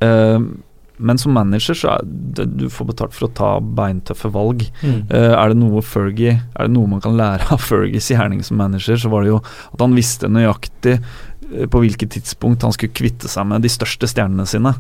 Men 0.00 1.18
som 1.20 1.35
manager 1.37 1.76
så 1.76 1.90
er 1.98 2.06
det, 2.06 2.46
du 2.56 2.70
får 2.72 2.88
betalt 2.92 3.12
for 3.12 3.26
å 3.26 3.33
ta 3.37 3.50
beintøffe 3.61 4.30
valg. 4.33 4.64
mm. 4.80 5.11
Er 5.11 5.52
det 5.52 5.59
noe 5.61 5.83
Fergie 5.85 6.38
Er 6.38 6.68
det 6.68 6.72
noe 6.72 6.88
man 6.88 7.02
kan 7.04 7.18
lære 7.18 7.50
av 7.52 7.61
Fergies 7.61 8.09
gjerning 8.09 8.40
som 8.46 8.56
manager, 8.56 8.96
så 8.96 9.12
var 9.12 9.26
det 9.26 9.35
jo 9.35 9.42
at 9.42 9.85
han 9.85 9.98
visste 9.98 10.33
nøyaktig 10.33 10.96
på 11.70 11.82
hvilket 11.82 12.14
tidspunkt 12.14 12.62
han 12.66 12.74
skulle 12.74 12.94
kvitte 12.94 13.30
seg 13.30 13.48
med 13.50 13.64
de 13.64 13.70
største 13.72 14.08
stjernene 14.10 14.46
sine. 14.48 14.74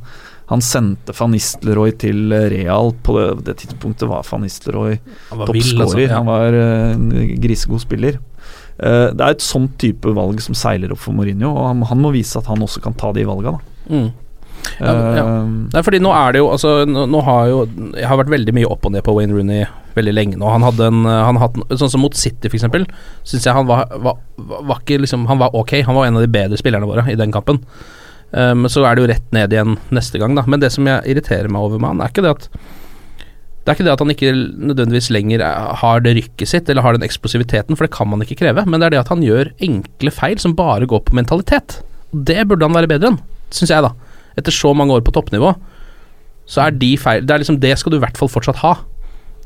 Han 0.50 0.62
sendte 0.64 1.14
van 1.14 1.30
Nistelrooy 1.34 1.92
til 1.98 2.32
Real. 2.52 2.92
På 3.06 3.16
det, 3.18 3.26
det 3.46 3.56
tidspunktet 3.64 4.10
var 4.10 4.26
van 4.26 4.42
Nistelrooy 4.46 4.96
Han 5.30 5.42
var 5.42 5.50
toppskårer. 5.50 5.84
altså, 5.84 6.00
ja. 6.02 6.16
Han 6.16 6.30
var 6.30 6.58
eh, 6.58 6.94
en 6.96 7.36
grisegod 7.42 7.84
spiller. 7.84 8.18
Uh, 8.80 9.12
det 9.12 9.20
er 9.20 9.34
et 9.34 9.44
sånt 9.44 9.74
type 9.78 10.08
valg 10.16 10.40
som 10.40 10.56
seiler 10.56 10.94
opp 10.94 11.02
for 11.02 11.12
Mourinho, 11.12 11.50
og 11.52 11.66
han, 11.68 11.82
han 11.90 12.00
må 12.00 12.14
vise 12.14 12.38
at 12.40 12.48
han 12.48 12.62
også 12.64 12.80
kan 12.80 12.96
ta 12.96 13.10
de 13.12 13.26
valga. 13.28 13.58
Da. 13.58 13.90
Mm. 13.90 14.08
Ja, 14.78 14.92
ja. 15.16 15.24
Eh, 15.24 15.50
Nei, 15.74 15.82
fordi 15.86 15.98
nå 16.02 16.12
er 16.14 16.32
det 16.32 16.40
jo 16.42 16.48
Altså, 16.52 16.70
nå, 16.88 17.02
nå 17.10 17.20
har 17.26 17.48
jo 17.50 17.58
Jeg 17.96 18.06
har 18.08 18.18
vært 18.20 18.30
veldig 18.32 18.54
mye 18.56 18.68
opp 18.70 18.86
og 18.86 18.92
ned 18.94 19.02
på 19.06 19.14
Wayne 19.16 19.34
Rooney 19.36 19.64
veldig 19.96 20.12
lenge 20.14 20.38
nå. 20.38 20.46
Han 20.46 20.62
hadde 20.62 20.86
en 20.86 21.00
han 21.04 21.38
hadde, 21.42 21.64
Sånn 21.80 21.90
som 21.90 22.00
mot 22.04 22.14
City, 22.14 22.46
eksempel, 22.48 22.84
syns 23.26 23.46
jeg 23.48 23.56
han 23.56 23.66
var, 23.66 23.88
var, 24.04 24.20
var 24.38 24.78
ikke 24.84 25.00
liksom 25.02 25.24
Han 25.30 25.40
var 25.42 25.56
ok. 25.58 25.80
Han 25.88 25.96
var 25.98 26.06
en 26.06 26.20
av 26.20 26.22
de 26.24 26.30
bedre 26.30 26.56
spillerne 26.60 26.86
våre 26.86 27.04
i 27.10 27.16
den 27.18 27.32
kampen. 27.34 27.58
Men 28.30 28.62
um, 28.62 28.68
så 28.70 28.84
er 28.86 28.94
det 28.94 29.02
jo 29.02 29.08
rett 29.10 29.32
ned 29.34 29.50
igjen 29.56 29.72
neste 29.90 30.20
gang, 30.22 30.36
da. 30.38 30.44
Men 30.46 30.62
det 30.62 30.70
som 30.70 30.86
jeg 30.86 31.02
irriterer 31.10 31.50
meg 31.50 31.64
over 31.66 31.82
med 31.82 31.90
han, 31.90 32.02
er 32.04 32.12
ikke 32.14 32.22
det 32.22 32.30
at 32.36 32.46
det 33.60 33.72
er 33.72 33.76
ikke 33.76 33.84
det 33.88 33.92
at 33.92 34.00
han 34.04 34.12
ikke 34.14 34.30
nødvendigvis 34.70 35.10
lenger 35.12 35.42
er- 35.44 35.74
har 35.82 36.00
det 36.00 36.14
rykket 36.16 36.48
sitt, 36.48 36.70
eller 36.70 36.82
har 36.86 36.94
den 36.96 37.02
eksplosiviteten, 37.04 37.76
for 37.76 37.84
det 37.84 37.92
kan 37.92 38.08
man 38.08 38.22
ikke 38.24 38.38
kreve, 38.40 38.62
men 38.66 38.80
det 38.80 38.86
er 38.86 38.94
det 38.94 39.00
at 39.02 39.10
han 39.12 39.20
gjør 39.26 39.50
enkle 39.66 40.10
feil 40.14 40.38
som 40.40 40.54
bare 40.56 40.86
går 40.88 41.02
på 41.10 41.18
mentalitet. 41.18 41.80
Det 42.14 42.38
burde 42.48 42.64
han 42.70 42.72
være 42.78 42.88
bedre 42.94 43.10
enn, 43.12 43.18
syns 43.52 43.74
jeg, 43.74 43.84
da. 43.84 43.90
Etter 44.38 44.54
så 44.54 44.74
mange 44.76 44.94
år 44.94 45.02
på 45.06 45.12
toppnivå, 45.16 45.54
så 46.50 46.66
er 46.66 46.74
de 46.74 46.94
feil 46.98 47.24
Det 47.26 47.34
er 47.34 47.42
liksom 47.42 47.60
det 47.62 47.76
skal 47.78 47.92
du 47.94 47.98
i 47.98 48.02
hvert 48.02 48.18
fall 48.18 48.30
fortsatt 48.30 48.60
ha. 48.64 48.74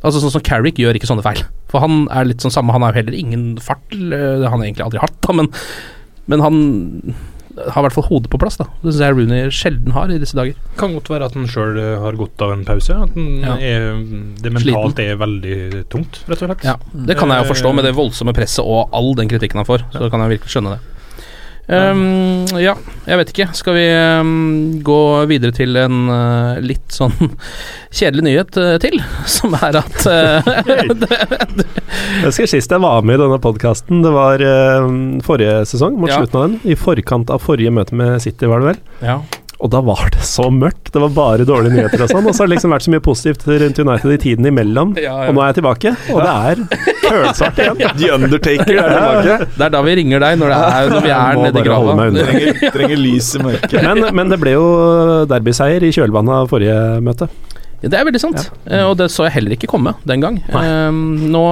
Altså 0.04 0.20
Sånn 0.20 0.34
som 0.34 0.42
Carrick 0.44 0.76
gjør 0.80 0.96
ikke 0.98 1.08
sånne 1.08 1.24
feil. 1.24 1.40
For 1.72 1.80
han 1.84 2.04
er 2.12 2.26
litt 2.28 2.44
sånn 2.44 2.52
samme, 2.52 2.72
han 2.76 2.84
har 2.84 2.92
jo 2.92 3.00
heller 3.02 3.16
ingen 3.16 3.54
fart, 3.62 3.84
det 3.90 4.44
har 4.44 4.52
han 4.52 4.62
egentlig 4.64 4.84
aldri 4.84 5.00
hatt, 5.00 5.16
da, 5.24 5.32
men, 5.32 5.48
men 6.30 6.44
han 6.44 6.58
har 7.54 7.80
i 7.80 7.84
hvert 7.86 7.94
fall 7.94 8.06
hodet 8.08 8.30
på 8.32 8.38
plass, 8.42 8.56
da. 8.58 8.66
Det 8.82 8.90
syns 8.92 9.02
jeg 9.04 9.14
Rooney 9.14 9.50
sjelden 9.54 9.94
har 9.94 10.10
i 10.10 10.18
disse 10.20 10.36
dager. 10.36 10.56
Kan 10.78 10.94
godt 10.96 11.08
være 11.12 11.28
at 11.28 11.36
han 11.38 11.46
sjøl 11.50 11.78
har 12.02 12.16
godt 12.18 12.42
av 12.42 12.52
en 12.52 12.64
pause. 12.66 12.96
At 13.06 13.14
Ja. 13.16 13.54
er, 13.56 13.86
det 14.42 14.52
mentalt 14.52 14.98
er 15.04 15.16
veldig 15.20 15.84
tungt, 15.92 16.20
rett 16.28 16.42
og 16.42 16.50
slett. 16.50 16.64
Ja, 16.66 16.76
Det 16.92 17.16
kan 17.16 17.30
jeg 17.30 17.44
jo 17.44 17.52
forstå, 17.54 17.74
med 17.78 17.86
det 17.88 17.94
voldsomme 17.94 18.34
presset 18.34 18.64
og 18.64 18.90
all 18.92 19.14
den 19.14 19.30
kritikken 19.30 19.62
han 19.62 19.68
får. 19.68 19.86
Så 19.94 20.10
kan 20.10 20.20
jeg 20.26 20.36
virkelig 20.38 20.50
skjønne 20.56 20.74
det. 20.76 20.80
Ehm, 21.72 22.44
ja, 22.60 22.74
jeg 23.08 23.16
vet 23.20 23.30
ikke. 23.32 23.46
Skal 23.56 23.76
vi 23.78 23.84
um, 23.88 24.32
gå 24.84 24.98
videre 25.30 25.54
til 25.56 25.76
en 25.80 26.02
uh, 26.10 26.58
litt 26.60 26.92
sånn 26.92 27.14
kjedelig 27.98 28.24
nyhet 28.26 28.58
uh, 28.60 28.74
til? 28.82 28.98
Som 29.36 29.56
er 29.56 29.78
at 29.80 30.04
eh, 30.10 30.50
Jeg 32.20 32.26
husker 32.26 32.50
sist 32.50 32.72
jeg 32.74 32.82
var 32.84 33.04
med 33.06 33.16
i 33.16 33.22
denne 33.22 33.38
podkasten, 33.42 34.02
det 34.04 34.12
var 34.12 34.42
eh, 34.44 34.90
forrige 35.24 35.62
sesong, 35.70 35.96
mot 36.00 36.10
Ja. 36.12 36.20
slutten 36.20 36.40
av 36.40 36.44
den. 36.48 36.58
I 36.68 36.76
forkant 36.78 37.32
av 37.32 37.40
forrige 37.44 37.72
møte 37.74 37.96
med 37.96 38.20
City, 38.24 38.48
var 38.50 38.60
det 38.60 38.72
vel. 38.74 38.80
Ja. 39.04 39.18
Og 39.64 39.70
da 39.72 39.80
var 39.80 40.10
det 40.12 40.20
så 40.28 40.50
mørkt. 40.52 40.90
Det 40.92 41.00
var 41.00 41.12
bare 41.16 41.44
dårlige 41.48 41.72
nyheter 41.72 42.02
og 42.04 42.10
sånn. 42.10 42.26
Og 42.28 42.34
så 42.36 42.42
har 42.44 42.50
det 42.50 42.56
liksom 42.58 42.72
vært 42.74 42.84
så 42.84 42.92
mye 42.92 43.00
positivt 43.06 43.46
rundt 43.48 43.78
United 43.80 44.12
i 44.12 44.18
tiden 44.20 44.48
imellom. 44.50 44.90
Ja, 45.00 45.14
ja. 45.24 45.30
Og 45.30 45.38
nå 45.38 45.40
er 45.40 45.48
jeg 45.54 45.56
tilbake, 45.62 45.92
og 46.12 46.20
det 46.20 46.34
er 46.50 46.90
kølsvart 47.06 47.62
igjen. 47.64 47.80
The 48.02 48.10
Undertaker 48.18 48.74
er 48.82 48.92
tilbake. 48.92 49.38
Det 49.58 49.64
er 49.64 49.72
da 49.72 49.80
vi 49.86 49.94
ringer 50.02 50.20
deg, 50.26 50.36
når, 50.42 50.52
det 50.52 50.58
er, 50.76 50.90
når 50.92 51.06
vi 51.06 51.12
er 51.16 51.40
nede 51.40 51.62
i 51.62 51.64
grava. 51.70 51.94
Trenger, 52.18 52.60
trenger 52.76 53.00
lys 53.00 53.30
i 53.38 53.42
mørket. 53.46 53.78
Men, 53.88 54.04
men 54.20 54.34
det 54.34 54.38
ble 54.44 54.52
jo 54.58 54.66
derbyseier 55.32 55.88
i 55.88 55.92
kjølvannet 55.96 56.36
av 56.42 56.52
forrige 56.52 56.76
møte. 57.08 57.30
Det 57.84 57.96
er 57.98 58.04
veldig 58.08 58.20
sant. 58.20 58.46
Eh, 58.68 58.84
og 58.88 58.94
det 59.00 59.08
så 59.12 59.26
jeg 59.26 59.34
heller 59.38 59.56
ikke 59.56 59.68
komme 59.68 59.92
den 60.08 60.22
gang. 60.24 60.38
Ehm, 60.56 61.00
nå 61.32 61.42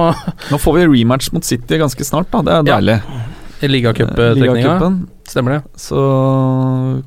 Nå 0.49 0.57
får 0.61 0.79
vi 0.79 0.85
rematch 0.89 1.29
mot 1.35 1.45
City 1.45 1.77
ganske 1.81 2.05
snart, 2.07 2.29
da. 2.33 2.41
Det 2.45 2.53
er 2.53 2.61
Ja. 2.69 2.77
deilig. 2.77 2.99
i 3.63 3.67
ligacuptrekninga, 3.69 4.53
Ligacupen. 4.57 4.95
stemmer 5.29 5.53
det? 5.57 5.61
Så 5.79 5.99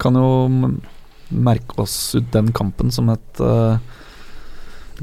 kan 0.00 0.14
jo 0.16 0.28
merke 1.28 1.80
oss 1.82 2.14
ut 2.14 2.28
den 2.34 2.52
kampen 2.54 2.92
som 2.94 3.10
et 3.12 3.40
uh, 3.42 3.78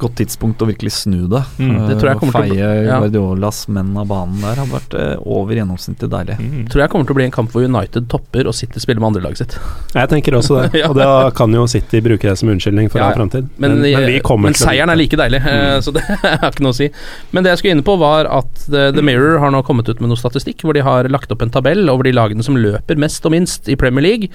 godt 0.01 0.15
tidspunkt 0.17 0.61
å 0.63 0.67
virkelig 0.67 0.93
snu 0.95 1.25
det. 1.29 1.41
Mm. 1.59 1.73
Det 1.89 1.97
tror 1.99 2.09
jeg 2.09 2.15
Eh, 2.15 2.19
kommer 2.19 2.33
til 2.33 2.53
å 2.53 2.57
Feie 2.57 2.69
ja. 2.87 2.97
Guardiolas 3.01 3.59
menn 3.73 3.91
av 3.99 4.07
banen 4.09 4.41
der 4.41 4.61
har 4.61 4.69
vært 4.69 4.95
uh, 4.97 5.25
over 5.37 5.57
gjennomsnittet 5.57 6.09
deilig. 6.09 6.37
Mm. 6.39 6.63
Tror 6.71 6.83
jeg 6.83 6.91
kommer 6.93 7.09
til 7.09 7.15
å 7.15 7.19
bli 7.19 7.27
en 7.27 7.35
kamp 7.35 7.53
hvor 7.53 7.65
United 7.67 8.07
topper 8.11 8.49
og 8.49 8.57
City 8.57 8.81
spiller 8.81 9.03
med 9.03 9.11
andrelaget 9.11 9.43
sitt. 9.43 9.57
Jeg 9.93 10.11
tenker 10.13 10.39
også 10.39 10.61
det. 10.61 10.71
Ja. 10.83 10.89
Og 10.89 10.97
da 10.97 11.29
kan 11.35 11.53
jo 11.53 11.67
City 11.69 12.01
bruke 12.03 12.25
det 12.25 12.33
som 12.39 12.49
unnskyldning 12.49 12.89
for 12.91 12.99
Ja, 12.99 13.05
all 13.07 13.13
ja. 13.13 13.19
framtid. 13.21 13.51
Men, 13.61 13.77
men 13.77 13.93
men, 13.93 14.41
men 14.47 14.57
seieren 14.57 14.91
er 14.91 14.97
like 14.99 15.17
deilig, 15.19 15.39
mm. 15.45 15.83
så 15.85 15.93
det 15.95 16.03
har 16.23 16.49
ikke 16.49 16.65
noe 16.65 16.73
å 16.73 16.79
si. 16.79 16.89
Men 17.31 17.45
det 17.45 17.53
jeg 17.53 17.61
skulle 17.61 17.77
inne 17.77 17.85
på, 17.85 17.95
var 18.01 18.27
at 18.27 18.65
The, 18.65 18.89
The 18.97 19.05
Mirror 19.05 19.37
har 19.43 19.53
nå 19.53 19.61
kommet 19.67 19.87
ut 19.91 20.01
med 20.01 20.11
noe 20.11 20.19
statistikk 20.19 20.65
hvor 20.65 20.75
de 20.75 20.83
har 20.83 21.07
lagt 21.13 21.31
opp 21.31 21.45
en 21.45 21.53
tabell 21.53 21.85
over 21.93 22.09
de 22.09 22.15
lagene 22.17 22.43
som 22.45 22.57
løper 22.57 22.99
mest 22.99 23.23
og 23.29 23.35
minst 23.35 23.69
i 23.71 23.77
Premier 23.79 24.07
League. 24.07 24.31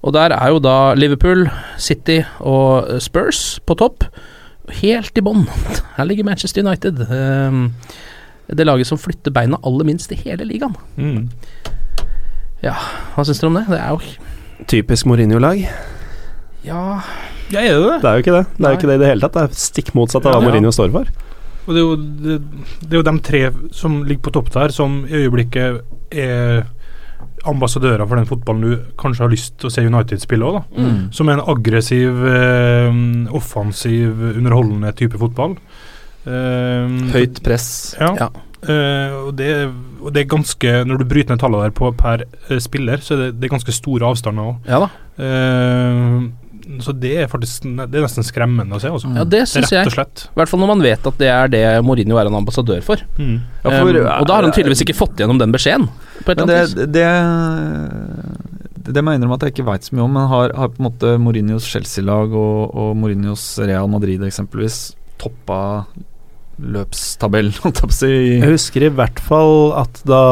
Og 0.00 0.14
der 0.16 0.32
er 0.32 0.48
jo 0.48 0.60
da 0.64 0.94
Liverpool, 0.96 1.44
City 1.78 2.20
og 2.40 2.88
Spurs 3.04 3.60
på 3.68 3.76
topp. 3.76 4.06
Helt 4.80 5.18
i 5.18 5.24
bånn. 5.24 5.44
Her 5.96 6.08
ligger 6.08 6.24
Manchester 6.24 6.64
United. 6.64 7.02
Um, 7.10 7.74
det 8.50 8.66
laget 8.66 8.88
som 8.88 8.98
flytter 8.98 9.30
beina 9.34 9.58
aller 9.66 9.86
minst 9.86 10.10
i 10.12 10.18
hele 10.18 10.46
ligaen. 10.48 10.74
Mm. 10.96 11.28
Ja, 12.64 12.74
hva 13.14 13.24
syns 13.24 13.40
dere 13.40 13.50
om 13.52 13.58
det? 13.60 13.66
Det 13.70 13.78
er 13.80 13.92
jo 13.94 14.66
Typisk 14.68 15.06
Mourinho-lag. 15.08 15.62
Ja 16.66 16.80
Ja, 17.50 17.62
er 17.64 17.72
det 17.72 17.86
det? 17.86 17.94
Det 18.02 18.08
er 18.10 18.12
jo 18.18 18.22
ikke 18.24 18.34
det. 18.34 18.42
Det 18.56 18.66
er 18.66 18.72
jo 18.74 18.78
ikke 18.78 18.88
det 18.90 18.96
i 18.96 19.00
det 19.00 19.08
hele 19.08 19.22
tatt. 19.24 19.36
Det 19.38 19.44
er 19.46 19.60
stikk 19.62 19.94
motsatt 19.96 20.26
av 20.26 20.34
hva 20.34 20.42
Ja. 20.42 20.48
Mourinho 20.48 20.72
står 20.74 20.90
for. 20.94 21.08
Og 21.66 21.70
det 21.74 21.80
er, 21.80 21.86
jo, 21.86 21.96
det, 21.96 22.36
det 22.82 22.92
er 22.92 22.98
jo 23.00 23.06
de 23.06 23.14
tre 23.24 23.40
som 23.76 23.96
ligger 24.04 24.22
på 24.26 24.32
topp 24.36 24.50
der, 24.54 24.74
som 24.74 25.00
i 25.08 25.22
øyeblikket 25.22 25.80
er 26.10 26.64
ambassadører 27.48 28.04
for 28.06 28.20
den 28.20 28.28
fotballen 28.28 28.66
du 28.66 28.90
kanskje 29.00 29.24
har 29.24 29.32
lyst 29.32 29.56
til 29.60 29.70
å 29.70 29.72
se 29.72 29.84
United 29.86 30.22
spille 30.22 30.48
òg. 30.48 30.60
Mm. 30.76 30.98
Som 31.16 31.30
er 31.30 31.38
en 31.38 31.46
aggressiv, 31.54 32.20
eh, 32.28 33.00
offensiv, 33.36 34.20
underholdende 34.34 34.92
type 34.98 35.20
fotball. 35.20 35.56
Eh, 36.28 37.00
Høyt 37.14 37.40
press. 37.44 37.96
Ja. 38.00 38.12
Ja. 38.18 38.30
Eh, 38.60 39.14
og, 39.24 39.32
det, 39.38 39.48
og 40.02 40.12
det 40.12 40.20
er 40.20 40.26
ganske 40.28 40.72
Når 40.84 40.98
du 41.00 41.04
bryter 41.08 41.32
ned 41.32 41.40
tallene 41.40 41.64
der 41.64 41.72
på 41.72 41.88
per 41.96 42.26
eh, 42.28 42.58
spiller, 42.60 43.00
så 43.00 43.14
er 43.14 43.22
det, 43.22 43.28
det 43.40 43.48
er 43.48 43.54
ganske 43.54 43.72
store 43.72 44.10
avstander 44.10 44.52
òg. 44.52 44.68
Ja 44.68 44.84
da. 44.84 44.90
Så 46.84 46.92
det 46.94 47.10
er 47.24 47.28
faktisk 47.30 47.64
Det 47.66 47.98
er 47.98 48.04
nesten 48.04 48.24
skremmende 48.26 48.76
å 48.76 48.80
se. 48.82 48.88
Også. 48.94 49.10
Ja, 49.16 49.24
det 49.24 49.40
syns 49.50 49.72
jeg. 49.74 49.90
I 49.90 50.38
hvert 50.38 50.48
fall 50.52 50.60
når 50.62 50.70
man 50.74 50.84
vet 50.84 51.06
at 51.10 51.18
det 51.18 51.28
er 51.32 51.50
det 51.50 51.62
Mourinho 51.86 52.18
er 52.20 52.30
en 52.30 52.38
ambassadør 52.38 52.82
for. 52.86 53.02
Mm. 53.18 53.36
Ja, 53.64 53.70
for- 53.70 53.90
um, 54.00 54.06
og 54.20 54.26
da 54.30 54.36
har 54.38 54.46
han 54.46 54.54
tydeligvis 54.54 54.84
ikke 54.86 54.96
fått 54.98 55.16
gjennom 55.20 55.40
den 55.40 55.52
beskjeden. 55.54 55.88
På 56.24 56.32
et 56.34 56.38
Men 56.44 56.52
det, 56.52 56.92
det, 56.94 57.08
det 58.94 59.02
må 59.04 59.12
jeg 59.12 59.20
innrømme 59.20 59.38
at 59.40 59.46
jeg 59.48 59.54
ikke 59.56 59.66
veit 59.70 59.86
så 59.88 59.96
mye 59.96 60.04
om, 60.06 60.14
men 60.16 60.28
har, 60.30 60.54
har 60.56 60.70
på 60.72 60.80
en 60.82 60.88
måte 60.90 61.14
Mourinhos 61.22 61.66
Chelsea-lag 61.68 62.32
og, 62.36 62.70
og 62.74 62.94
Mourinhos 63.00 63.44
Real 63.62 63.90
Madrid 63.92 64.22
eksempelvis 64.26 64.92
toppa 65.20 65.60
løpstabellen, 66.60 67.54
holdt 67.64 67.80
jeg 67.80 67.88
på 67.88 67.94
å 67.94 67.96
si? 67.96 68.10
Jeg 68.36 68.50
husker 68.52 68.84
i 68.84 68.92
hvert 68.92 69.20
fall 69.24 69.72
at 69.80 70.02
da 70.08 70.22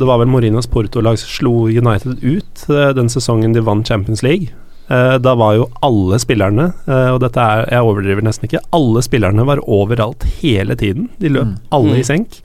Det 0.00 0.08
var 0.08 0.20
vel 0.20 0.28
Mourinhos 0.32 0.68
Porto-lag 0.70 1.16
slo 1.20 1.68
United 1.72 2.20
ut 2.20 2.64
eh, 2.68 2.90
den 2.96 3.08
sesongen 3.12 3.54
de 3.56 3.62
vant 3.64 3.86
Champions 3.88 4.20
League. 4.26 4.52
Eh, 4.90 5.18
Da 5.22 5.34
var 5.38 5.54
jo 5.54 5.68
alle 5.82 6.18
spillerne, 6.18 6.72
eh, 6.88 7.10
og 7.14 7.20
dette 7.20 7.38
er 7.40 7.66
Jeg 7.70 7.82
overdriver 7.86 8.22
nesten 8.26 8.48
ikke, 8.48 8.62
alle 8.72 9.02
spillerne 9.02 9.46
var 9.46 9.60
overalt 9.66 10.24
hele 10.42 10.74
tiden. 10.76 11.08
De 11.20 11.28
løp 11.28 11.46
Mm. 11.46 11.56
alle 11.72 11.92
Mm. 11.94 11.98
i 12.00 12.02
senk. 12.02 12.40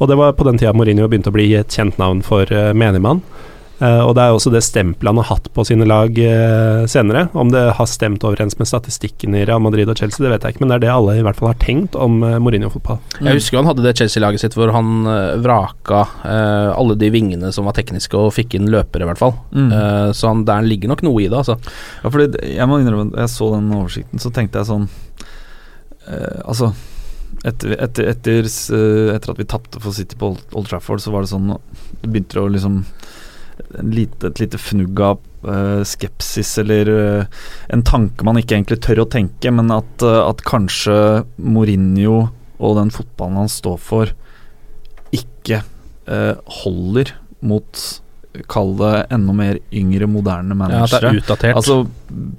Og 0.00 0.08
det 0.08 0.16
var 0.16 0.32
på 0.32 0.44
den 0.44 0.58
tida 0.58 0.72
Mourinho 0.72 1.06
begynte 1.08 1.28
å 1.30 1.32
bli 1.32 1.54
et 1.54 1.68
kjent 1.68 1.98
navn 1.98 2.22
for 2.22 2.42
uh, 2.50 2.72
menigmann. 2.72 3.20
Eh, 3.82 4.00
og 4.04 4.14
det 4.14 4.24
er 4.24 4.36
også 4.36 4.52
det 4.54 4.62
stempelet 4.62 5.10
han 5.10 5.18
har 5.18 5.28
hatt 5.32 5.48
på 5.54 5.64
sine 5.66 5.86
lag 5.88 6.18
eh, 6.22 6.84
senere. 6.90 7.26
Om 7.34 7.50
det 7.50 7.64
har 7.78 7.88
stemt 7.90 8.22
overens 8.26 8.54
med 8.60 8.70
statistikken 8.70 9.34
i 9.34 9.44
Real 9.48 9.62
Madrid 9.64 9.90
og 9.90 9.98
Chelsea, 9.98 10.22
det 10.22 10.30
vet 10.36 10.46
jeg 10.46 10.54
ikke, 10.54 10.62
men 10.64 10.70
det 10.72 10.78
er 10.78 10.84
det 10.84 10.92
alle 10.94 11.16
i 11.18 11.24
hvert 11.26 11.40
fall 11.40 11.50
har 11.50 11.60
tenkt 11.62 11.98
om 11.98 12.20
uh, 12.22 12.36
Mourinho-fotball. 12.42 13.00
Jeg 13.18 13.40
husker 13.40 13.58
han 13.58 13.70
hadde 13.70 13.84
det 13.86 13.96
Chelsea-laget 13.98 14.44
sitt 14.44 14.56
hvor 14.58 14.70
han 14.74 15.08
eh, 15.10 15.34
vraka 15.42 16.04
eh, 16.28 16.70
alle 16.76 16.96
de 17.00 17.10
vingene 17.12 17.50
som 17.54 17.66
var 17.68 17.76
tekniske, 17.76 18.16
og 18.18 18.34
fikk 18.36 18.56
inn 18.58 18.70
løpere, 18.72 19.06
i 19.06 19.10
hvert 19.10 19.22
fall. 19.22 19.34
Mm. 19.50 19.68
Eh, 19.72 20.08
så 20.16 20.30
han, 20.30 20.46
der 20.48 20.66
ligger 20.66 20.92
nok 20.92 21.04
noe 21.06 21.24
i 21.24 21.28
det, 21.28 21.42
altså. 21.42 21.58
Ja, 22.04 22.12
fordi 22.12 22.54
jeg 22.54 22.70
må 22.70 22.80
innrømme 22.80 23.18
jeg 23.18 23.32
så 23.32 23.50
den 23.56 23.70
oversikten, 23.74 24.22
så 24.22 24.32
tenkte 24.34 24.62
jeg 24.62 24.70
sånn 24.70 24.88
eh, 26.06 26.40
Altså 26.46 26.72
etter, 27.42 27.72
etter, 27.74 28.06
etter, 28.12 28.46
eh, 28.46 29.14
etter 29.16 29.32
at 29.32 29.40
vi 29.40 29.48
tapte 29.48 29.80
for 29.82 29.94
City 29.96 30.18
på 30.18 30.32
Old, 30.32 30.42
Old 30.54 30.68
Trafford, 30.70 31.02
så 31.02 31.10
var 31.14 31.24
det 31.24 31.32
sånn 31.32 31.50
Det 31.50 32.10
begynte 32.10 32.42
å 32.42 32.50
liksom 32.52 32.82
lite, 33.80 34.26
Et 34.26 34.40
lite 34.40 34.58
fnugg 34.58 35.00
av 35.00 35.20
uh, 35.46 35.82
skepsis 35.84 36.58
eller 36.58 36.88
uh, 36.88 37.24
en 37.68 37.82
tanke 37.82 38.24
man 38.24 38.38
ikke 38.40 38.56
egentlig 38.58 38.80
tør 38.84 39.04
å 39.04 39.10
tenke, 39.10 39.50
men 39.54 39.70
at, 39.74 40.04
eh, 40.04 40.20
at 40.22 40.42
kanskje 40.46 41.24
Mourinho 41.38 42.28
og 42.62 42.76
den 42.78 42.92
fotballen 42.94 43.40
han 43.42 43.50
står 43.50 43.78
for, 43.82 44.12
ikke 45.12 45.62
holder 46.62 47.12
mot 47.46 47.78
Kall 48.50 48.72
det 48.78 49.06
enda 49.14 49.34
mer 49.36 49.58
yngre, 49.76 50.08
moderne 50.10 50.50
Ja, 50.50 50.54
det 50.54 50.58
managere. 50.58 51.10
er 51.10 51.18
utdatert. 51.20 51.58
Altså, 51.58 51.76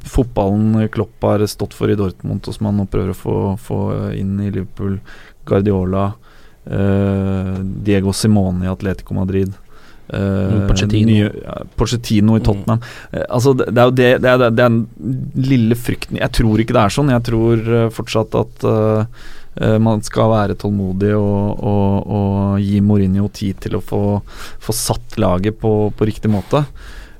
fotballen 0.10 0.90
Klopp 0.92 1.24
har 1.24 1.44
stått 1.48 1.76
for 1.78 1.92
i 1.92 1.96
Dortmund, 1.96 2.42
og 2.48 2.56
som 2.56 2.68
han 2.68 2.82
nå 2.82 2.88
prøver 2.92 3.14
å 3.14 3.18
få, 3.18 3.36
få 3.62 3.80
inn 4.18 4.40
i 4.42 4.50
Liverpool. 4.50 4.98
Guardiola, 5.46 6.08
Diego 7.86 8.12
Simone 8.12 8.66
i 8.66 8.72
Atletico 8.74 9.14
Madrid. 9.14 9.54
Eh, 10.08 10.66
Pochettino. 10.68 11.12
nye, 11.12 11.30
ja, 11.44 11.60
Pochettino 11.78 12.38
i 12.38 12.44
Tottenham. 12.44 12.82
Eh, 13.12 13.24
altså 13.30 13.54
det, 13.58 13.70
det 13.72 13.82
er 13.82 13.88
jo 13.88 13.96
det, 14.00 14.10
det, 14.24 14.34
er, 14.34 14.44
det 14.44 14.50
er 14.50 14.58
den 14.58 14.82
lille 15.48 15.78
frykten 15.80 16.20
Jeg 16.20 16.36
tror 16.40 16.62
ikke 16.62 16.76
det 16.76 16.84
er 16.84 16.98
sånn. 16.98 17.14
Jeg 17.14 17.26
tror 17.30 17.72
eh, 17.80 17.88
fortsatt 17.94 18.38
at 18.42 18.70
man 19.54 20.00
skal 20.02 20.32
være 20.32 20.56
tålmodig 20.58 21.12
og, 21.14 21.60
og, 21.62 22.08
og 22.10 22.56
gi 22.58 22.80
Mourinho 22.82 23.28
tid 23.30 23.60
til 23.62 23.76
å 23.78 23.84
få, 23.86 24.00
få 24.58 24.74
satt 24.74 25.20
laget 25.22 25.60
på, 25.62 25.92
på 25.94 26.08
riktig 26.10 26.32
måte. 26.34 26.64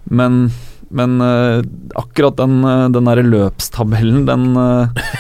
Men 0.10 0.48
men 0.94 1.14
akkurat 1.98 2.36
den, 2.38 2.60
den 2.94 3.08
der 3.10 3.22
løpstabellen, 3.26 4.26
den, 4.28 4.44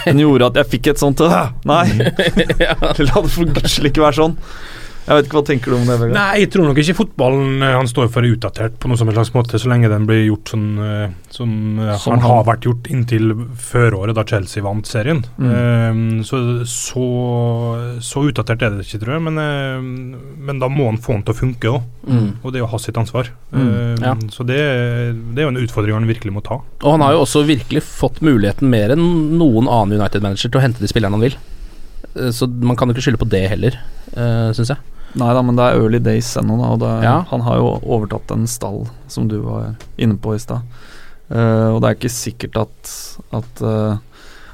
den 0.05 0.19
gjorde 0.21 0.49
at 0.51 0.59
jeg 0.61 0.71
fikk 0.73 0.89
et 0.91 1.01
sånt 1.01 1.21
«Åh, 1.25 1.53
Nei! 1.69 1.85
La 3.07 3.21
det 3.21 3.31
for 3.33 3.45
gudskjelov 3.45 3.89
ikke 3.89 4.05
være 4.07 4.17
sånn. 4.19 4.35
Jeg 5.03 5.17
vet 5.17 5.25
ikke, 5.27 5.35
Hva 5.35 5.45
tenker 5.49 5.73
du 5.73 5.75
om 5.77 5.85
det? 5.89 5.95
Vegard? 5.99 6.15
Nei, 6.15 6.39
jeg 6.43 6.49
tror 6.53 6.67
nok 6.69 6.77
ikke 6.79 6.95
fotballen 6.95 7.61
eh, 7.65 7.73
han 7.75 7.89
står 7.91 8.07
for 8.13 8.23
er 8.23 8.35
utdatert 8.37 8.77
på 8.79 8.87
noen 8.87 8.99
som 9.01 9.09
slags 9.11 9.33
måte, 9.35 9.59
så 9.59 9.67
lenge 9.71 9.89
den 9.91 10.05
blir 10.07 10.21
gjort 10.29 10.51
sånn 10.53 10.67
eh, 10.79 11.09
som 11.33 11.49
eh, 11.79 11.95
Som 11.99 12.13
han 12.15 12.21
han- 12.23 12.29
har 12.31 12.43
vært 12.47 12.67
gjort 12.69 12.87
inntil 12.93 13.33
føråret, 13.59 14.15
da 14.15 14.23
Chelsea 14.23 14.63
vant 14.63 14.87
serien. 14.87 15.23
Mm. 15.37 15.51
Um, 15.53 16.23
så, 16.23 16.39
så 16.69 17.07
så 18.03 18.23
utdatert 18.29 18.63
er 18.63 18.75
det 18.77 18.85
ikke, 18.87 19.01
tror 19.03 19.17
jeg, 19.17 19.23
men, 19.27 19.37
men 20.47 20.59
da 20.61 20.69
må 20.71 20.87
han 20.89 20.99
få 21.01 21.17
den 21.17 21.23
til 21.27 21.33
å 21.35 21.39
funke 21.39 21.71
òg. 21.73 21.85
Mm. 22.07 22.29
Og 22.43 22.51
det 22.51 22.59
er 22.59 22.63
jo 22.63 22.69
hans 22.71 22.87
sitt 22.87 22.99
ansvar. 22.99 23.31
Mm. 23.51 23.67
Eh, 23.67 23.81
Ja. 24.03 24.13
Så 24.33 24.43
det, 24.47 24.57
det 25.35 25.43
er 25.43 25.45
jo 25.47 25.51
en 25.53 25.61
utfordring 25.61 25.95
han 25.95 26.07
virkelig 26.09 26.33
må 26.35 26.41
ta. 26.43 26.57
Og 26.83 26.89
han 26.95 27.03
har 27.05 27.13
jo 27.15 27.21
også 27.23 27.43
virkelig 27.47 27.83
fått 27.85 28.21
muligheten 28.25 28.71
mer 28.71 28.91
enn 28.95 29.03
noen 29.39 29.67
annen 29.71 29.99
United-manager 30.01 30.49
til 30.51 30.59
å 30.59 30.63
hente 30.63 30.83
de 30.83 30.89
spillerne 30.91 31.15
han 31.19 31.23
vil. 31.23 31.37
Så 32.35 32.45
man 32.47 32.75
kan 32.77 32.89
jo 32.89 32.93
ikke 32.97 33.05
skylde 33.07 33.21
på 33.21 33.29
det 33.31 33.45
heller, 33.49 33.77
uh, 34.17 34.49
syns 34.55 34.73
jeg. 34.73 34.77
Nei 35.19 35.29
da, 35.37 35.41
men 35.45 35.55
det 35.59 35.65
er 35.67 35.77
early 35.77 35.99
days 36.01 36.31
ennå, 36.39 36.55
da. 36.57 36.71
Og 36.73 36.79
det, 36.81 36.91
Ja. 37.05 37.19
Han 37.29 37.41
har 37.45 37.59
jo 37.61 37.75
overtatt 37.83 38.31
en 38.33 38.47
stall, 38.49 38.87
som 39.07 39.27
du 39.29 39.39
var 39.45 39.75
inne 39.97 40.17
på 40.17 40.33
i 40.35 40.41
stad. 40.41 40.61
Uh, 41.29 41.73
og 41.75 41.81
det 41.81 41.89
er 41.89 41.97
ikke 41.99 42.13
sikkert 42.13 42.57
at, 42.63 42.93
at, 43.31 43.61
uh, 43.61 43.97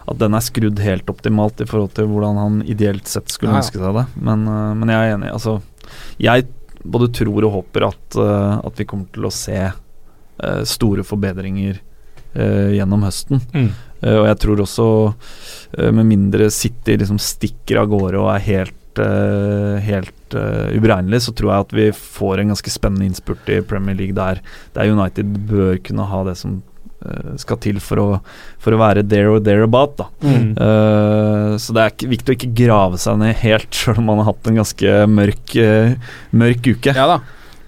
at 0.10 0.20
den 0.20 0.36
er 0.36 0.44
skrudd 0.44 0.80
helt 0.84 1.10
optimalt 1.12 1.62
i 1.64 1.68
forhold 1.70 1.94
til 1.96 2.08
hvordan 2.12 2.38
han 2.40 2.62
ideelt 2.68 3.08
sett 3.08 3.30
skulle 3.32 3.52
Ja, 3.54 3.60
ja. 3.60 3.64
ønske 3.64 3.80
seg 3.80 3.96
det. 4.02 4.06
Men, 4.20 4.48
uh, 4.48 4.74
men 4.76 4.90
jeg 4.92 5.00
er 5.10 5.16
enig. 5.18 5.32
Altså, 5.34 5.60
jeg 6.20 6.48
både 6.84 7.10
tror 7.12 7.44
og 7.44 7.52
håper 7.58 7.84
at, 7.90 8.16
eh, 8.16 8.60
at 8.64 8.78
vi 8.80 8.86
kommer 8.88 9.10
til 9.12 9.26
å 9.28 9.32
se 9.36 9.58
eh, 9.60 10.62
store 10.64 11.04
forbedringer 11.04 11.76
eh, 12.34 12.70
gjennom 12.78 13.04
høsten. 13.04 13.42
Mm. 13.52 13.66
Eh, 14.00 14.16
og 14.16 14.28
jeg 14.30 14.38
tror 14.40 14.62
også, 14.64 14.86
eh, 15.76 15.90
med 15.92 16.08
mindre 16.08 16.48
City 16.56 16.96
liksom 17.02 17.20
stikker 17.20 17.82
av 17.82 17.90
gårde 17.92 18.16
og 18.22 18.30
er 18.32 18.46
helt 18.48 18.72
eh, 18.72 18.78
helt 19.86 20.36
eh, 20.38 20.78
uberegnelig, 20.78 21.24
så 21.26 21.34
tror 21.36 21.52
jeg 21.52 21.68
at 21.68 21.76
vi 21.78 21.88
får 21.96 22.42
en 22.42 22.54
ganske 22.54 22.74
spennende 22.74 23.08
innspurt 23.10 23.50
i 23.52 23.62
Premier 23.66 23.98
League 23.98 24.18
der, 24.18 24.42
der 24.76 24.92
United 24.92 25.38
bør 25.50 25.80
kunne 25.86 26.08
ha 26.10 26.22
det 26.28 26.36
som 26.40 26.60
eh, 27.06 27.32
skal 27.42 27.60
til 27.64 27.82
for 27.84 28.04
å, 28.04 28.08
for 28.62 28.76
å 28.76 28.82
være 28.82 29.06
there 29.10 29.32
or 29.34 29.42
thereabout. 29.44 30.04
Mm. 30.22 30.54
Uh, 30.60 31.58
så 31.62 31.76
det 31.76 31.86
er 31.86 32.14
viktig 32.14 32.34
å 32.34 32.38
ikke 32.38 32.54
grave 32.66 33.02
seg 33.02 33.20
ned 33.22 33.36
helt, 33.44 33.72
sjøl 33.78 34.02
om 34.02 34.10
man 34.12 34.24
har 34.24 34.32
hatt 34.34 34.52
en 34.52 34.62
ganske 34.62 35.02
mørk, 35.10 35.58
uh, 35.58 36.16
mørk 36.36 36.74
uke. 36.76 36.96
Ja 36.96 37.10
da. 37.16 37.20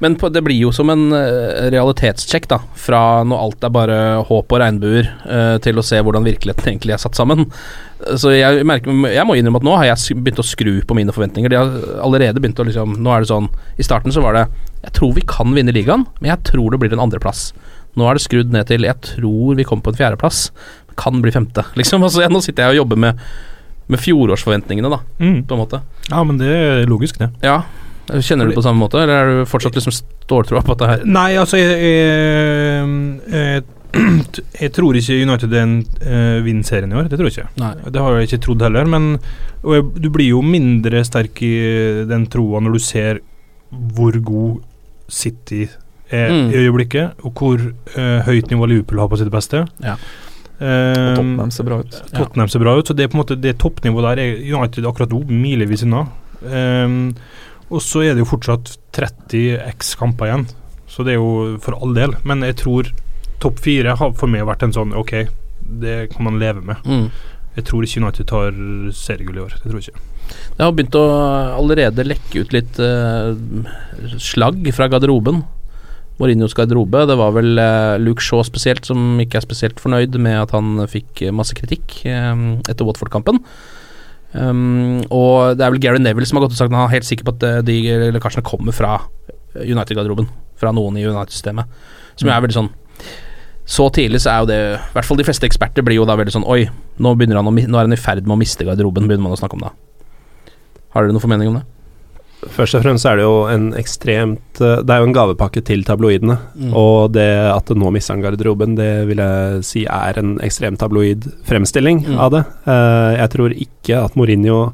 Men 0.02 0.16
på, 0.18 0.30
det 0.34 0.42
blir 0.42 0.58
jo 0.58 0.72
som 0.74 0.90
en 0.90 1.12
eh, 1.14 1.68
realitetssjekk, 1.74 2.48
da. 2.50 2.58
Fra 2.78 3.02
når 3.28 3.44
alt 3.46 3.66
er 3.68 3.74
bare 3.76 3.98
håp 4.28 4.54
og 4.56 4.62
regnbuer, 4.64 5.10
uh, 5.30 5.58
til 5.62 5.78
å 5.78 5.84
se 5.86 6.00
hvordan 6.02 6.26
virkeligheten 6.26 6.68
egentlig 6.72 6.96
er 6.96 7.02
satt 7.04 7.18
sammen. 7.20 7.46
Så 8.18 8.34
jeg, 8.34 8.64
merker, 8.66 8.90
jeg 9.14 9.28
må 9.30 9.36
innrømme 9.38 9.62
at 9.62 9.68
nå 9.68 9.76
har 9.78 9.92
jeg 9.92 10.18
begynt 10.26 10.42
å 10.42 10.48
skru 10.48 10.80
på 10.90 10.98
mine 10.98 11.14
forventninger. 11.14 11.54
De 11.54 11.60
har 11.60 11.76
allerede 12.02 12.42
begynt 12.42 12.58
å 12.58 12.66
liksom 12.66 12.96
Nå 12.98 13.14
er 13.14 13.22
det 13.22 13.30
sånn 13.30 13.46
I 13.78 13.86
starten 13.86 14.10
så 14.16 14.24
var 14.26 14.34
det 14.34 14.48
Jeg 14.88 14.96
tror 14.98 15.12
vi 15.14 15.22
kan 15.30 15.54
vinne 15.54 15.76
ligaen, 15.76 16.08
men 16.18 16.32
jeg 16.32 16.42
tror 16.50 16.74
det 16.74 16.80
blir 16.82 16.96
en 16.98 17.04
andreplass. 17.06 17.52
Nå 17.94 18.08
er 18.10 18.18
det 18.18 18.24
skrudd 18.26 18.50
ned 18.56 18.72
til 18.72 18.90
Jeg 18.90 18.98
tror 19.06 19.54
vi 19.60 19.68
kommer 19.70 19.86
på 19.86 19.94
en 19.94 20.00
fjerdeplass. 20.02 20.48
Kan 20.98 21.22
bli 21.22 21.30
femte, 21.36 21.68
liksom. 21.80 22.02
Altså, 22.02 22.26
jeg, 22.26 22.34
nå 22.34 22.42
sitter 22.42 22.66
jeg 22.72 22.80
og 22.80 22.82
jobber 22.84 23.06
med 23.06 23.22
med 23.92 24.00
fjorårsforventningene, 24.00 24.88
da, 24.88 25.00
Mm. 25.20 25.44
på 25.44 25.56
en 25.56 25.60
måte. 25.60 25.82
Ja, 26.10 26.24
men 26.24 26.38
det 26.40 26.48
er 26.48 26.86
logisk, 26.88 27.18
det. 27.20 27.28
Ja. 27.44 27.58
Kjenner 28.10 28.50
du 28.50 28.56
på 28.58 28.64
samme 28.66 28.82
måte, 28.82 29.00
eller 29.00 29.14
er 29.14 29.30
du 29.42 29.46
fortsatt 29.50 29.76
liksom 29.78 29.94
ståltroa 29.94 30.64
på 30.66 30.74
at 30.74 30.82
det 30.82 30.88
her 30.90 31.04
Nei, 31.06 31.30
altså 31.40 31.60
jeg, 31.60 31.76
jeg, 31.86 32.88
jeg, 33.32 33.64
jeg 34.62 34.72
tror 34.76 34.98
ikke 35.00 35.18
United 35.22 35.54
er 35.54 35.64
en 35.66 35.76
uh, 36.02 36.40
vinner 36.46 36.64
serien 36.68 36.92
i 36.92 36.98
år. 37.00 37.08
Det 37.12 37.20
tror 37.20 37.30
jeg 37.30 37.38
ikke. 37.38 37.52
Nei. 37.62 37.74
Det 37.92 38.02
har 38.04 38.18
jeg 38.18 38.30
ikke 38.30 38.42
trodd 38.48 38.66
heller. 38.66 38.90
Men 38.92 39.08
og 39.62 39.76
jeg, 39.78 39.86
du 40.02 40.10
blir 40.10 40.32
jo 40.32 40.42
mindre 40.44 41.04
sterk 41.08 41.42
i 41.46 41.54
den 42.10 42.26
troa 42.32 42.62
når 42.64 42.78
du 42.78 42.84
ser 42.84 43.22
hvor 43.72 44.18
god 44.26 44.60
City 45.12 45.66
er 45.68 45.78
Mm. 46.12 46.50
i 46.52 46.58
øyeblikket, 46.66 47.14
og 47.24 47.32
hvor 47.40 47.62
uh, 47.62 48.20
høyt 48.28 48.50
nivå 48.52 48.68
Liverpool 48.68 49.00
har 49.00 49.08
på 49.08 49.16
sitt 49.22 49.30
beste. 49.32 49.62
Ja. 49.80 49.94
Eh, 50.60 50.68
Og 50.68 51.16
Tottenham 51.16 51.52
ser 51.56 51.64
bra 51.70 51.78
ut. 51.80 51.96
Tottenham 52.12 52.50
ser 52.52 52.60
bra 52.60 52.74
ut, 52.78 52.88
så 52.90 52.94
det 52.94 53.06
er 53.06 53.12
på 53.14 53.16
en 53.16 53.22
måte 53.24 53.38
det 53.40 53.54
toppnivået 53.64 54.10
der 54.10 54.20
er 54.26 54.42
United 54.60 54.86
akkurat 54.90 55.10
nå 55.16 55.22
milevis 55.32 55.86
unna. 55.88 56.02
Ehm, 56.52 57.14
og 57.72 57.82
så 57.84 58.04
er 58.06 58.16
det 58.16 58.26
jo 58.26 58.32
fortsatt 58.34 58.76
30 58.96 59.62
x 59.72 59.94
kamper 60.00 60.30
igjen, 60.30 60.48
så 60.92 61.06
det 61.08 61.16
er 61.16 61.22
jo 61.22 61.58
for 61.64 61.78
all 61.80 61.96
del. 61.96 62.16
Men 62.28 62.44
jeg 62.46 62.60
tror 62.64 62.92
topp 63.42 63.62
fire 63.64 63.96
har 63.98 64.16
for 64.18 64.32
meg 64.32 64.46
vært 64.48 64.68
en 64.68 64.76
sånn 64.76 64.96
OK, 64.98 65.16
det 65.82 65.98
kan 66.14 66.28
man 66.28 66.40
leve 66.42 66.64
med. 66.66 66.84
Mm. 66.86 67.08
Jeg 67.58 67.68
tror 67.68 67.84
ikke 67.84 68.04
United 68.04 68.28
tar 68.30 68.60
seriegull 68.96 69.40
i 69.40 69.46
år. 69.46 69.56
Det 69.58 69.68
tror 69.72 69.80
jeg 69.82 69.92
ikke. 69.92 70.06
Det 70.56 70.64
har 70.64 70.76
begynt 70.76 70.96
å 71.00 71.08
allerede 71.58 72.06
lekke 72.08 72.44
ut 72.44 72.54
litt 72.56 72.80
uh, 72.80 73.34
slagg 74.22 74.70
fra 74.76 74.88
garderoben. 74.92 75.42
Mourinhos 76.22 76.56
garderobe. 76.56 77.04
Det 77.10 77.18
var 77.20 77.36
vel 77.36 77.60
uh, 77.60 77.98
Luke 78.00 78.24
Shaw 78.24 78.44
spesielt 78.48 78.88
som 78.88 79.20
ikke 79.20 79.42
er 79.42 79.48
spesielt 79.48 79.84
fornøyd 79.84 80.16
med 80.22 80.38
at 80.44 80.56
han 80.56 80.80
fikk 80.92 81.26
masse 81.36 81.56
kritikk 81.58 82.04
eh, 82.08 82.46
etter 82.70 82.88
Watford-kampen. 82.88 83.42
Um, 84.32 85.02
og 85.12 85.58
det 85.60 85.66
er 85.66 85.74
vel 85.74 85.82
Gary 85.84 86.00
Neville 86.00 86.28
som 86.28 86.38
har 86.40 86.46
gått 86.46 86.56
og 86.56 86.60
sagt 86.60 86.72
at 86.72 86.78
han 86.78 86.86
er 86.88 86.94
helt 86.94 87.08
sikker 87.08 87.28
på 87.28 87.34
at 87.36 87.44
eh, 87.44 87.58
de 87.68 87.80
lekkasjene 88.16 88.46
kommer 88.48 88.76
fra 88.76 88.94
United-garderoben. 89.56 90.30
Fra 90.62 90.72
noen 90.76 91.00
i 91.00 91.04
United-systemet. 91.04 91.68
Som 92.16 92.30
mm. 92.30 92.34
er 92.36 92.46
veldig 92.46 92.56
sånn 92.56 92.70
Så 93.66 93.88
tidlig 93.96 94.20
så 94.22 94.34
er 94.34 94.42
jo 94.44 94.48
det 94.50 94.60
I 94.76 94.96
hvert 94.96 95.08
fall 95.08 95.20
de 95.20 95.26
fleste 95.26 95.48
eksperter 95.48 95.86
blir 95.86 95.96
jo 95.96 96.04
da 96.06 96.18
veldig 96.20 96.34
sånn 96.36 96.46
Oi, 96.46 96.66
nå, 97.00 97.14
han 97.16 97.40
å, 97.40 97.54
nå 97.56 97.80
er 97.80 97.88
han 97.88 97.96
i 97.96 98.00
ferd 98.00 98.28
med 98.28 98.36
å 98.36 98.40
miste 98.42 98.68
garderoben, 98.68 99.08
begynner 99.10 99.30
man 99.30 99.36
å 99.36 99.40
snakke 99.40 99.58
om 99.58 99.64
da. 99.64 99.72
Har 100.92 101.06
dere 101.06 101.16
noen 101.16 101.24
formening 101.24 101.52
om 101.52 101.60
det? 101.60 101.66
Først 102.50 102.74
og 102.74 102.82
fremst 102.82 103.06
er 103.06 103.20
det 103.20 103.26
jo 103.28 103.44
en 103.52 103.68
ekstremt 103.78 104.62
eh, 104.66 104.80
Det 104.82 104.90
er 104.90 105.04
jo 105.04 105.10
en 105.10 105.14
gavepakke 105.14 105.62
til 105.68 105.84
tabloidene. 105.86 106.40
Mm. 106.58 106.72
Og 106.74 107.12
det 107.14 107.28
at 107.52 107.70
det 107.70 107.78
nå 107.78 107.92
mister 107.94 108.16
han 108.16 108.24
garderoben, 108.26 108.74
det 108.80 108.88
vil 109.12 109.22
jeg 109.22 109.62
si 109.68 109.84
er 109.86 110.18
en 110.18 110.40
ekstremt 110.42 110.80
tabloid 110.82 111.28
fremstilling 111.46 112.02
Mm. 112.08 112.18
av 112.18 112.32
det. 112.34 112.42
Eh, 112.66 113.12
jeg 113.20 113.30
tror 113.36 113.54
ikke 113.54 114.00
at 114.08 114.16
Mourinho 114.18 114.72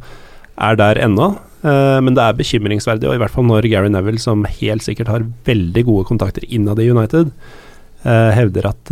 er 0.58 0.76
der 0.80 0.96
ennå, 1.04 1.28
eh, 1.68 2.00
men 2.02 2.16
det 2.16 2.24
er 2.24 2.34
bekymringsverdig, 2.40 3.10
og 3.10 3.16
i 3.16 3.22
hvert 3.22 3.32
fall 3.36 3.44
når 3.50 3.68
Gary 3.70 3.90
Neville, 3.92 4.20
som 4.24 4.46
helt 4.46 4.82
sikkert 4.88 5.08
har 5.12 5.26
veldig 5.46 5.84
gode 5.86 6.08
kontakter 6.08 6.48
innad 6.50 6.80
i 6.80 6.88
United, 6.90 7.32
hevder 8.08 8.68
at 8.70 8.90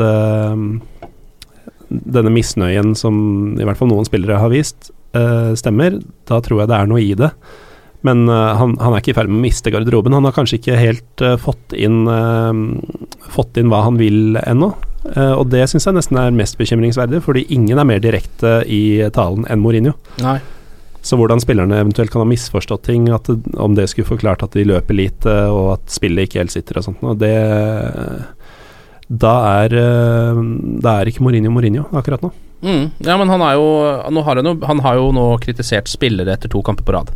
denne 1.90 2.32
misnøyen 2.34 2.96
som 2.98 3.56
i 3.56 3.64
hvert 3.64 3.78
fall 3.80 3.88
noen 3.88 4.06
spillere 4.08 4.40
har 4.42 4.52
vist, 4.52 4.90
stemmer, 5.56 6.02
da 6.28 6.42
tror 6.44 6.64
jeg 6.64 6.68
det 6.72 6.76
er 6.82 6.90
noe 6.92 7.00
i 7.04 7.14
det. 7.16 7.30
Men 8.06 8.30
eh, 8.30 8.56
han, 8.60 8.76
han 8.82 8.94
er 8.94 9.02
ikke 9.02 9.13
i 9.13 9.18
ferd 9.18 9.32
med 9.32 9.39
å 9.39 9.46
miste 9.46 9.74
garderoben. 9.74 10.15
Han 10.15 10.28
har 10.28 10.36
kanskje 10.36 10.60
ikke 10.60 10.80
helt 10.80 11.24
eh, 11.26 11.38
fått, 11.41 11.74
inn, 11.74 12.04
eh, 12.12 13.30
fått 13.34 13.58
inn 13.62 13.72
hva 13.74 13.86
han 13.88 14.02
vil 14.02 14.38
ennå. 14.46 14.74
Uh, 15.06 15.36
og 15.38 15.52
det 15.52 15.68
syns 15.70 15.86
jeg 15.86 15.94
nesten 15.94 16.18
er 16.18 16.32
mest 16.34 16.56
bekymringsverdig, 16.58 17.20
fordi 17.22 17.44
ingen 17.54 17.78
er 17.78 17.86
mer 17.86 18.00
direkte 18.02 18.63
i 18.65 19.06
talen 19.13 19.44
enn 19.54 19.62
Mourinho. 19.62 19.91
Nei. 20.24 20.39
Så 21.06 21.20
hvordan 21.20 21.38
spillerne 21.44 21.78
eventuelt 21.78 22.10
kan 22.10 22.24
ha 22.24 22.26
misforstått 22.26 22.88
ting, 22.88 23.06
det, 23.06 23.36
om 23.62 23.76
det 23.78 23.86
skulle 23.91 24.10
forklart 24.10 24.41
at 24.48 24.58
de 24.58 24.63
løper 24.65 24.98
lite, 24.98 25.36
og 25.54 25.76
at 25.76 25.94
spillet 25.94 26.26
ikke 26.26 26.41
helt 26.41 26.56
sitter 26.56 26.82
og 26.82 26.88
sånt, 26.88 27.06
og 27.06 27.22
det 27.22 27.36
Da 29.06 29.36
er, 29.62 29.76
da 30.82 30.96
er 30.96 31.12
ikke 31.12 31.22
Mourinho 31.22 31.54
Mourinho 31.54 31.86
akkurat 31.94 32.26
nå. 32.26 32.32
Mm. 32.65 32.89
Ja, 33.06 33.20
men 33.22 33.30
han 33.30 33.46
er 33.46 33.60
jo 33.60 33.68
nå 34.10 34.26
har 34.26 34.41
han, 34.41 34.50
jo, 34.50 34.56
han 34.65 34.82
har 34.82 34.98
jo 34.98 35.12
nå 35.13 35.28
kritisert 35.44 35.91
spillere 35.91 36.34
etter 36.34 36.50
to 36.50 36.65
kamper 36.65 36.88
på 36.88 36.98
rad. 36.98 37.13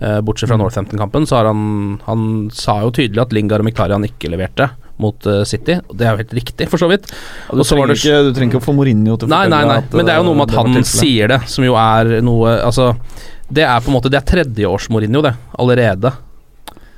Eh, 0.00 0.20
bortsett 0.26 0.48
fra 0.50 0.56
Northampton-kampen, 0.58 1.26
så 1.26 1.36
har 1.38 1.44
han 1.52 2.00
Han 2.04 2.24
sa 2.52 2.80
jo 2.82 2.90
tydelig 2.90 3.20
at 3.22 3.32
Lingard 3.32 3.62
og 3.62 3.68
Miktarian 3.68 4.02
ikke 4.04 4.28
leverte 4.32 4.70
mot 4.98 5.26
eh, 5.26 5.44
City. 5.46 5.76
Og 5.88 5.94
det 5.96 6.06
er 6.06 6.12
jo 6.16 6.22
helt 6.24 6.34
riktig, 6.34 6.68
for 6.68 6.78
så 6.82 6.88
vidt. 6.90 7.06
Ja, 7.48 7.54
du, 7.56 7.62
trenger 7.62 7.86
det- 7.92 7.98
ikke, 8.02 8.18
du 8.26 8.32
trenger 8.34 8.52
ikke 8.54 8.62
å 8.62 8.66
få 8.66 8.74
Mourinho 8.74 9.16
til 9.18 9.28
å 9.28 9.30
Nei, 9.30 9.46
nei, 9.48 9.62
nei, 9.64 9.78
at, 9.84 9.94
men 9.94 10.06
det 10.06 10.12
er 10.14 10.20
jo 10.22 10.26
noe 10.28 10.38
med 10.42 10.50
eh, 10.50 10.52
at 10.52 10.58
han 10.60 10.74
tilfellet. 10.74 11.00
sier 11.06 11.28
det, 11.34 11.40
som 11.48 11.64
jo 11.64 11.74
er 11.78 12.20
noe 12.26 12.56
Altså, 12.66 12.90
det 13.54 13.64
er 13.66 13.80
på 13.84 13.90
en 13.92 13.96
måte 14.00 14.10
Det 14.10 14.18
er 14.20 14.28
tredjeårs-Mourinho, 14.32 15.22
det, 15.22 15.34
allerede. 15.58 16.12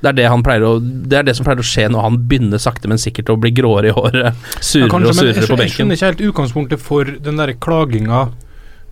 Det 0.01 0.09
er 0.11 0.13
det 0.13 0.27
han 0.29 0.43
å 0.45 0.73
Det 1.09 1.17
er 1.17 1.23
det 1.25 1.35
som 1.37 1.45
pleier 1.45 1.61
å 1.61 1.65
skje 1.65 1.87
når 1.89 2.01
han 2.05 2.17
begynner 2.29 2.61
sakte, 2.61 2.87
men 2.89 2.97
sikkert 3.01 3.29
å 3.33 3.37
bli 3.41 3.49
gråere 3.51 3.89
i 3.89 3.95
håret. 3.97 4.35
Surere 4.61 4.85
Ja, 4.85 4.91
kanskje, 4.93 5.09
og 5.09 5.15
surere 5.17 5.47
på 5.47 5.57
benken. 5.57 5.65
jeg 5.65 5.73
skjønner 5.73 5.97
ikke 5.97 6.09
helt 6.11 6.25
utgangspunktet 6.31 6.79
for 6.79 7.03
den 7.05 7.37
der 7.41 7.53
klaginga 7.57 8.27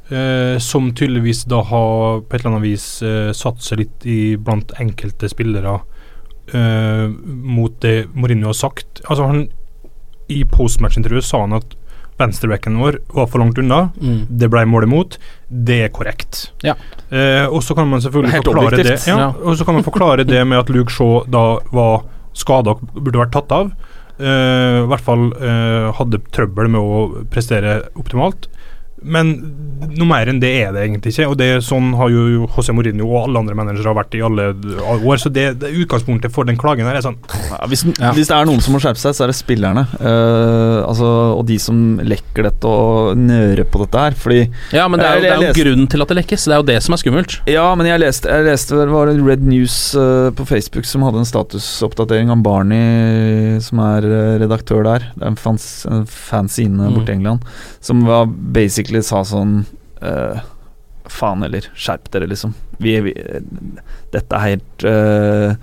eh, 0.09 0.57
som 0.59 0.91
tydeligvis 0.95 1.45
da 1.49 1.61
har 1.65 2.21
på 2.21 2.35
et 2.35 2.41
eller 2.41 2.55
annet 2.55 2.67
vis 2.67 2.87
eh, 3.05 3.31
satt 3.35 3.63
seg 3.65 3.83
litt 3.83 4.05
i 4.09 4.35
blant 4.37 4.73
enkelte 4.81 5.29
spillere 5.31 5.79
eh, 6.53 7.07
mot 7.25 7.79
det 7.81 8.05
Mourinho 8.13 8.51
har 8.51 8.59
sagt. 8.59 9.01
Altså 9.05 9.29
han 9.31 9.47
I 10.31 10.43
postmatch-intervjuet 10.49 11.25
sa 11.25 11.43
han 11.45 11.57
at 11.57 11.75
venstrebacken 12.17 12.77
vår 12.79 12.99
var 13.13 13.27
for 13.27 13.43
langt 13.43 13.57
unna. 13.59 13.89
Mm. 13.99 14.21
Det 14.29 14.49
ble 14.51 14.63
målet 14.69 14.89
mot. 14.89 15.17
Det 15.49 15.81
er 15.87 15.91
korrekt. 15.93 16.45
Ja. 16.63 16.77
Eh, 17.09 17.45
og 17.45 17.61
så 17.63 17.75
kan 17.75 17.89
man 17.91 18.01
selvfølgelig 18.03 18.39
forklare 18.45 18.79
det 18.79 18.95
ja, 19.07 19.17
Ja. 19.19 19.27
Og 19.43 19.57
så 19.59 19.67
kan 19.67 19.77
man 19.77 19.83
forklare 19.83 20.23
det 20.27 20.45
med 20.47 20.63
at 20.63 20.71
Luke 20.71 20.93
Shaw 20.93 21.25
da 21.27 21.59
var 21.75 22.05
skada 22.35 22.75
og 22.75 22.87
burde 22.95 23.19
vært 23.19 23.35
tatt 23.35 23.51
av. 23.55 23.71
Eh, 24.15 24.81
I 24.83 24.87
hvert 24.87 25.03
fall 25.03 25.27
eh, 25.35 25.91
hadde 25.97 26.23
trøbbel 26.31 26.71
med 26.71 26.79
å 26.79 27.25
prestere 27.31 27.81
optimalt. 27.99 28.47
Men 29.05 29.35
noe 29.95 30.07
mer 30.09 30.27
enn 30.31 30.39
det 30.41 30.49
er 30.65 30.71
det 30.73 30.81
egentlig 30.87 31.11
ikke. 31.13 31.27
Og 31.29 31.35
det 31.39 31.45
er 31.55 31.59
Sånn 31.63 31.91
har 31.95 32.09
jo 32.11 32.45
José 32.49 32.73
Mourinho 32.75 33.05
og 33.05 33.27
alle 33.27 33.41
andre 33.43 33.55
managere 33.55 33.93
vært 33.95 34.15
i 34.17 34.21
alle 34.25 34.47
år. 35.05 35.19
Så 35.21 35.29
det, 35.31 35.43
det 35.61 35.69
utgangspunktet 35.83 36.33
for 36.33 36.47
den 36.47 36.57
klagen 36.59 36.87
her 36.89 36.97
er 36.97 37.03
sånn 37.05 37.17
Ja, 37.51 37.59
hvis, 37.69 37.83
hvis 37.85 38.31
det 38.31 38.35
er 38.35 38.47
noen 38.49 38.63
som 38.65 38.73
må 38.75 38.81
skjerpe 38.83 38.99
seg, 38.99 39.13
så 39.15 39.25
er 39.27 39.31
det 39.31 39.37
spillerne. 39.37 39.83
Uh, 39.99 40.81
altså, 40.89 41.09
og 41.37 41.43
de 41.47 41.57
som 41.61 41.83
lekker 42.01 42.47
dette 42.49 42.71
og 42.71 43.19
nører 43.19 43.63
på 43.71 43.83
dette 43.85 44.03
her. 44.07 44.17
Fordi 44.19 44.41
Ja, 44.75 44.87
men 44.91 44.99
det 45.03 45.07
er 45.07 45.19
jo, 45.19 45.23
det 45.25 45.29
er 45.31 45.35
jo 45.37 45.45
leste- 45.45 45.61
grunnen 45.63 45.91
til 45.93 46.05
at 46.07 46.11
det 46.13 46.19
lekkes. 46.21 46.47
Det 46.49 46.55
er 46.57 46.63
jo 46.63 46.67
det 46.71 46.79
som 46.87 46.97
er 46.97 47.03
skummelt. 47.03 47.37
Ja, 47.51 47.67
men 47.77 47.91
jeg 47.91 48.01
leste, 48.03 48.31
jeg 48.31 48.47
leste 48.49 48.81
det 48.81 48.89
var 48.91 49.11
en 49.13 49.23
Red 49.27 49.45
News 49.47 49.77
uh, 49.95 50.31
på 50.35 50.47
Facebook 50.49 50.89
som 50.89 51.05
hadde 51.05 51.21
en 51.23 51.29
statusoppdatering 51.29 52.33
om 52.33 52.41
Barney, 52.45 53.59
som 53.63 53.79
er 53.85 54.05
eh, 54.09 54.33
redaktør 54.41 54.83
der. 54.87 55.05
Det 55.15 55.23
er 55.23 55.31
en, 55.33 55.39
fans, 55.39 55.69
en 55.89 56.05
fanzine 56.09 56.73
Mm. 56.85 56.93
borte 56.97 57.11
i 57.13 57.15
England, 57.19 57.45
som 57.83 58.01
var 58.05 58.25
basically 58.27 58.94
sa 59.03 59.23
sånn 59.27 59.63
uh, 60.03 60.43
Faen 61.11 61.43
heller, 61.45 61.67
skjerp 61.77 62.07
dere, 62.13 62.25
liksom. 62.31 62.55
Vi, 62.81 62.95
vi, 63.05 63.11
dette 64.09 64.37
er 64.37 64.55
helt 64.55 64.85
uh, 64.89 65.53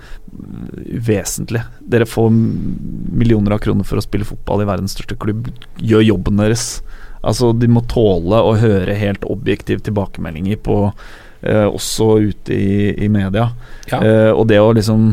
uvesentlig. 0.87 1.59
Dere 1.83 2.07
får 2.07 2.29
millioner 2.31 3.57
av 3.57 3.59
kroner 3.65 3.83
for 3.83 3.99
å 3.99 4.05
spille 4.05 4.27
fotball 4.27 4.63
i 4.63 4.69
verdens 4.69 4.95
største 4.95 5.17
klubb. 5.19 5.49
Gjør 5.83 6.05
jobben 6.07 6.39
deres. 6.39 6.77
Altså, 7.19 7.51
de 7.59 7.67
må 7.67 7.83
tåle 7.91 8.39
å 8.39 8.55
høre 8.59 8.95
helt 8.95 9.27
objektive 9.27 9.83
tilbakemeldinger 9.83 10.63
på 10.63 10.79
uh, 10.87 11.67
også 11.67 12.09
ute 12.29 12.55
i, 12.55 12.93
i 13.03 13.11
media. 13.11 13.49
Ja. 13.91 13.99
Uh, 13.99 14.31
og 14.31 14.47
det 14.51 14.63
å 14.63 14.71
liksom 14.75 15.11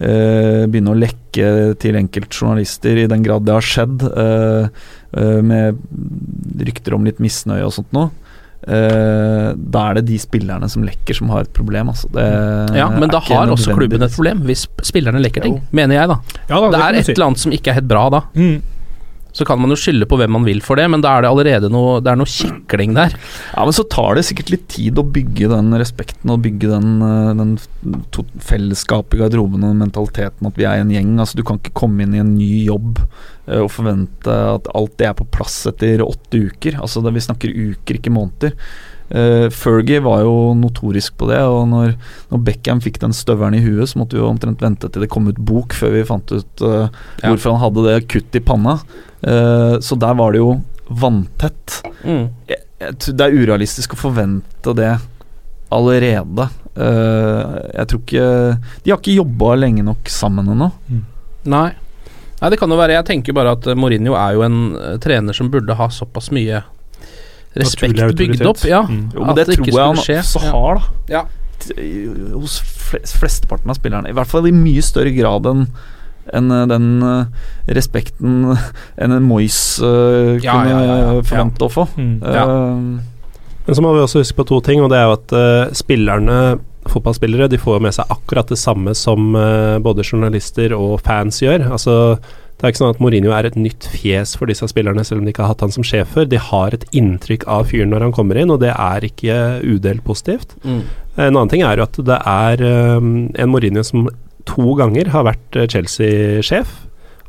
begynne 0.00 0.94
å 0.94 0.96
lekke 0.96 1.19
til 1.32 1.98
enkeltjournalister 2.00 3.04
i 3.04 3.08
den 3.10 3.22
grad 3.26 3.46
det 3.46 3.54
har 3.56 3.66
skjedd, 3.66 4.02
eh, 4.08 4.66
eh, 5.16 5.38
med 5.42 5.78
rykter 6.66 6.96
om 6.96 7.06
litt 7.06 7.22
misnøye 7.22 7.66
og 7.66 7.74
sånt 7.76 7.92
noe. 7.96 8.10
Uh, 8.60 9.56
da 9.56 9.86
er 9.88 9.96
det 9.96 10.02
de 10.10 10.18
spillerne 10.20 10.66
som 10.68 10.82
lekker, 10.84 11.16
som 11.16 11.30
har 11.32 11.46
et 11.46 11.52
problem. 11.56 11.88
Altså. 11.88 12.10
Det 12.12 12.24
Ja, 12.76 12.90
men 12.92 13.08
da 13.08 13.22
har 13.24 13.48
også 13.48 13.72
klubben 13.72 14.04
et 14.04 14.12
problem, 14.12 14.42
hvis 14.44 14.66
spillerne 14.84 15.22
lekker 15.24 15.46
ting. 15.46 15.56
Mener 15.72 15.96
jeg, 15.96 16.10
da. 16.10 16.18
Ja, 16.50 16.60
da, 16.60 16.66
Det 16.66 16.74
det, 16.74 16.82
er 16.82 16.98
et 16.98 17.08
si. 17.08 17.14
eller 17.14 17.30
annet 17.30 17.40
som 17.40 17.54
ikke 17.56 17.72
er 17.72 17.78
helt 17.80 17.88
bra 17.88 18.04
da. 18.12 18.20
Mm. 18.36 18.60
Så 19.36 19.46
kan 19.48 19.60
man 19.60 19.72
jo 19.72 19.78
skylde 19.78 20.08
på 20.10 20.18
hvem 20.20 20.32
man 20.34 20.46
vil 20.46 20.62
for 20.64 20.80
det, 20.80 20.86
men 20.90 21.02
da 21.04 21.14
er 21.16 21.24
det 21.24 21.30
allerede 21.30 21.70
noe 21.72 21.98
Det 22.02 22.12
er 22.12 22.18
noe 22.18 22.30
kikling 22.30 22.94
der. 22.96 23.14
Ja, 23.52 23.64
men 23.66 23.76
så 23.76 23.86
tar 23.90 24.18
det 24.18 24.26
sikkert 24.28 24.52
litt 24.54 24.66
tid 24.72 24.98
å 25.00 25.06
bygge 25.06 25.50
den 25.52 25.72
respekten 25.80 26.32
og 26.34 26.42
bygge 26.44 26.70
den, 26.72 27.00
eh, 27.06 27.32
den 27.38 27.56
fellesskapet 28.50 29.18
i 29.18 29.22
garderoben 29.22 29.66
og 29.66 29.78
mentaliteten 29.80 30.50
at 30.50 30.60
vi 30.60 30.68
er 30.68 30.82
en 30.82 30.94
gjeng. 30.94 31.16
Altså 31.18 31.40
Du 31.40 31.44
kan 31.46 31.60
ikke 31.60 31.76
komme 31.82 32.04
inn 32.04 32.14
i 32.14 32.22
en 32.22 32.36
ny 32.36 32.64
jobb 32.66 33.02
eh, 33.46 33.60
og 33.60 33.72
forvente 33.74 34.38
at 34.56 34.70
alt 34.74 34.96
det 35.00 35.10
er 35.10 35.18
på 35.18 35.28
plass 35.32 35.62
etter 35.70 36.04
åtte 36.06 36.46
uker. 36.50 36.80
Altså 36.80 37.02
det, 37.04 37.14
Vi 37.14 37.26
snakker 37.28 37.54
uker, 37.74 38.00
ikke 38.00 38.14
måneder. 38.14 38.56
Uh, 39.10 39.48
Fergie 39.50 39.98
var 40.04 40.20
jo 40.22 40.52
notorisk 40.54 41.16
på 41.18 41.26
det, 41.30 41.40
og 41.42 41.64
når, 41.72 41.96
når 42.30 42.42
Beckham 42.46 42.80
fikk 42.84 43.00
den 43.02 43.12
støvelen 43.16 43.56
i 43.58 43.62
huet, 43.64 43.88
så 43.90 43.98
måtte 43.98 44.14
vi 44.14 44.22
jo 44.22 44.28
omtrent 44.30 44.62
vente 44.62 44.86
til 44.88 45.02
det 45.02 45.10
kom 45.10 45.26
ut 45.26 45.38
bok 45.38 45.74
før 45.74 45.96
vi 45.96 46.04
fant 46.06 46.30
ut 46.30 46.62
eh, 46.62 46.86
Ja. 47.22 47.28
hvorfor 47.32 47.56
han 47.56 47.60
hadde 47.64 47.86
det 47.88 47.96
kutt 48.12 48.38
i 48.38 48.40
panna. 48.40 48.76
Uh, 49.26 49.76
så 49.82 49.98
der 49.98 50.14
var 50.14 50.32
det 50.32 50.38
jo 50.44 50.60
vanntett 50.90 51.80
Mm. 52.00 52.30
jeg, 52.48 52.56
jeg 52.80 53.16
det 53.18 53.20
er 53.26 53.34
urealistisk 53.36 53.92
å 53.92 53.98
forvente 54.00 54.72
det 54.78 54.94
allerede. 55.70 56.46
Eh, 56.74 57.58
jeg 57.76 57.86
tror 57.90 58.00
ikke 58.00 58.24
De 58.84 58.90
har 58.92 58.98
ikke 59.00 59.16
jobba 59.18 59.54
lenge 59.58 59.84
nok 59.84 60.08
sammen 60.10 60.48
ennå. 60.54 60.70
Nei. 61.50 61.68
Nei, 62.40 62.50
det 62.50 62.58
kan 62.58 62.72
jo 62.72 62.78
være 62.80 62.94
Jeg 62.96 63.04
tenker 63.10 63.36
bare 63.36 63.52
at 63.58 63.66
Mourinho 63.76 64.14
er 64.16 64.32
jo 64.38 64.44
en 64.46 64.58
trener 65.02 65.36
som 65.36 65.50
burde 65.52 65.76
ha 65.76 65.88
såpass 65.92 66.30
mye 66.32 66.62
respekt 67.58 68.16
bygd 68.16 68.46
opp. 68.46 68.64
Ja, 68.68 68.82
Mm. 68.86 69.10
Jo, 69.14 69.20
men 69.20 69.30
at 69.30 69.36
det, 69.36 69.46
det 69.46 69.58
ikke 69.58 69.70
tror 69.70 69.80
jeg 69.80 69.86
han 69.86 69.96
skulle 69.96 70.22
skje. 70.22 70.40
også 70.40 70.50
har, 70.50 70.74
da. 70.74 70.82
Ja. 71.10 71.22
Hos 72.34 72.60
flesteparten 73.10 73.70
av 73.70 73.76
spillerne. 73.78 74.08
I 74.10 74.16
hvert 74.16 74.30
fall 74.30 74.46
i 74.48 74.54
mye 74.54 74.82
større 74.84 75.12
grad 75.16 75.46
enn 75.50 75.66
enn, 76.30 76.50
eh, 76.54 76.66
den 76.70 77.02
eh, 77.02 77.72
respekten 77.74 78.52
enn 79.00 79.14
en 79.16 79.24
Moyes 79.26 79.80
uh, 79.82 80.36
Ja, 80.38 80.52
kunne 80.60 80.70
ja, 80.70 80.80
ja, 80.84 80.98
ja. 81.00 81.22
forvente 81.26 81.66
å 81.66 81.70
få. 81.72 81.86
Mm. 81.96 82.12
Uh, 82.22 83.00
Men 83.66 83.74
så 83.78 83.82
må 83.82 83.94
vi 83.96 84.02
også 84.04 84.22
huske 84.22 84.36
på 84.38 84.46
to 84.46 84.60
ting, 84.64 84.82
og 84.84 84.92
det 84.92 85.00
er 85.00 85.08
jo 85.08 85.16
at 85.16 85.34
uh, 85.34 85.72
spillerne, 85.74 86.36
fotballspillere, 86.90 87.48
de 87.50 87.58
får 87.60 87.82
med 87.82 87.96
seg 87.96 88.12
akkurat 88.14 88.48
det 88.50 88.58
samme 88.58 88.94
som 88.96 89.34
eh, 89.36 89.76
både 89.84 90.02
journalister 90.06 90.72
og 90.74 90.96
fans 91.04 91.42
gjør. 91.42 91.66
Altså, 91.76 91.96
det 92.60 92.66
er 92.66 92.72
ikke 92.74 92.82
sånn 92.82 92.92
at 92.92 92.98
Mourinho 93.00 93.30
er 93.32 93.46
et 93.48 93.54
nytt 93.56 93.86
fjes 93.88 94.34
for 94.36 94.50
disse 94.50 94.66
spillerne, 94.68 95.00
selv 95.08 95.22
om 95.22 95.24
de 95.24 95.32
ikke 95.32 95.46
har 95.46 95.54
hatt 95.54 95.62
han 95.64 95.72
som 95.72 95.84
sjef 95.86 96.10
før. 96.12 96.26
De 96.28 96.36
har 96.36 96.74
et 96.76 96.84
inntrykk 96.92 97.46
av 97.48 97.70
fyren 97.70 97.88
når 97.88 98.04
han 98.04 98.12
kommer 98.12 98.36
inn, 98.36 98.52
og 98.52 98.60
det 98.60 98.74
er 98.74 99.06
ikke 99.08 99.38
udelt 99.64 100.04
positivt. 100.04 100.52
Mm. 100.60 100.82
En 101.16 101.30
annen 101.30 101.48
ting 101.48 101.64
er 101.64 101.80
jo 101.80 101.86
at 101.88 101.96
det 102.10 102.18
er 102.20 102.64
um, 103.00 103.08
en 103.32 103.48
Mourinho 103.48 103.80
som 103.86 104.10
to 104.44 104.74
ganger 104.76 105.08
har 105.14 105.24
vært 105.24 105.56
eh, 105.56 105.66
Chelsea-sjef, 105.72 106.76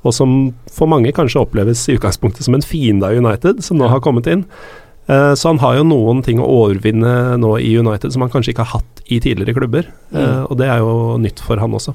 og 0.04 0.16
som 0.18 0.36
for 0.74 0.90
mange 0.92 1.12
kanskje 1.16 1.40
oppleves 1.46 1.86
i 1.88 1.96
utgangspunktet 1.96 2.44
som 2.48 2.56
en 2.58 2.66
fiende 2.66 3.08
av 3.08 3.16
United, 3.16 3.64
som 3.64 3.80
nå 3.80 3.88
har 3.92 4.04
kommet 4.04 4.28
inn. 4.28 4.46
Eh, 5.08 5.34
Så 5.40 5.48
han 5.48 5.64
har 5.64 5.80
jo 5.80 5.88
noen 5.88 6.24
ting 6.26 6.44
å 6.44 6.52
overvinne 6.68 7.38
nå 7.40 7.56
i 7.62 7.78
United 7.78 8.12
som 8.12 8.26
han 8.26 8.32
kanskje 8.34 8.52
ikke 8.56 8.66
har 8.68 8.82
hatt 8.82 9.04
i 9.08 9.20
tidligere 9.24 9.56
klubber, 9.56 9.88
Eh, 10.12 10.44
og 10.44 10.58
det 10.60 10.68
er 10.68 10.80
jo 10.84 11.18
nytt 11.22 11.40
for 11.40 11.56
han 11.62 11.72
også. 11.72 11.94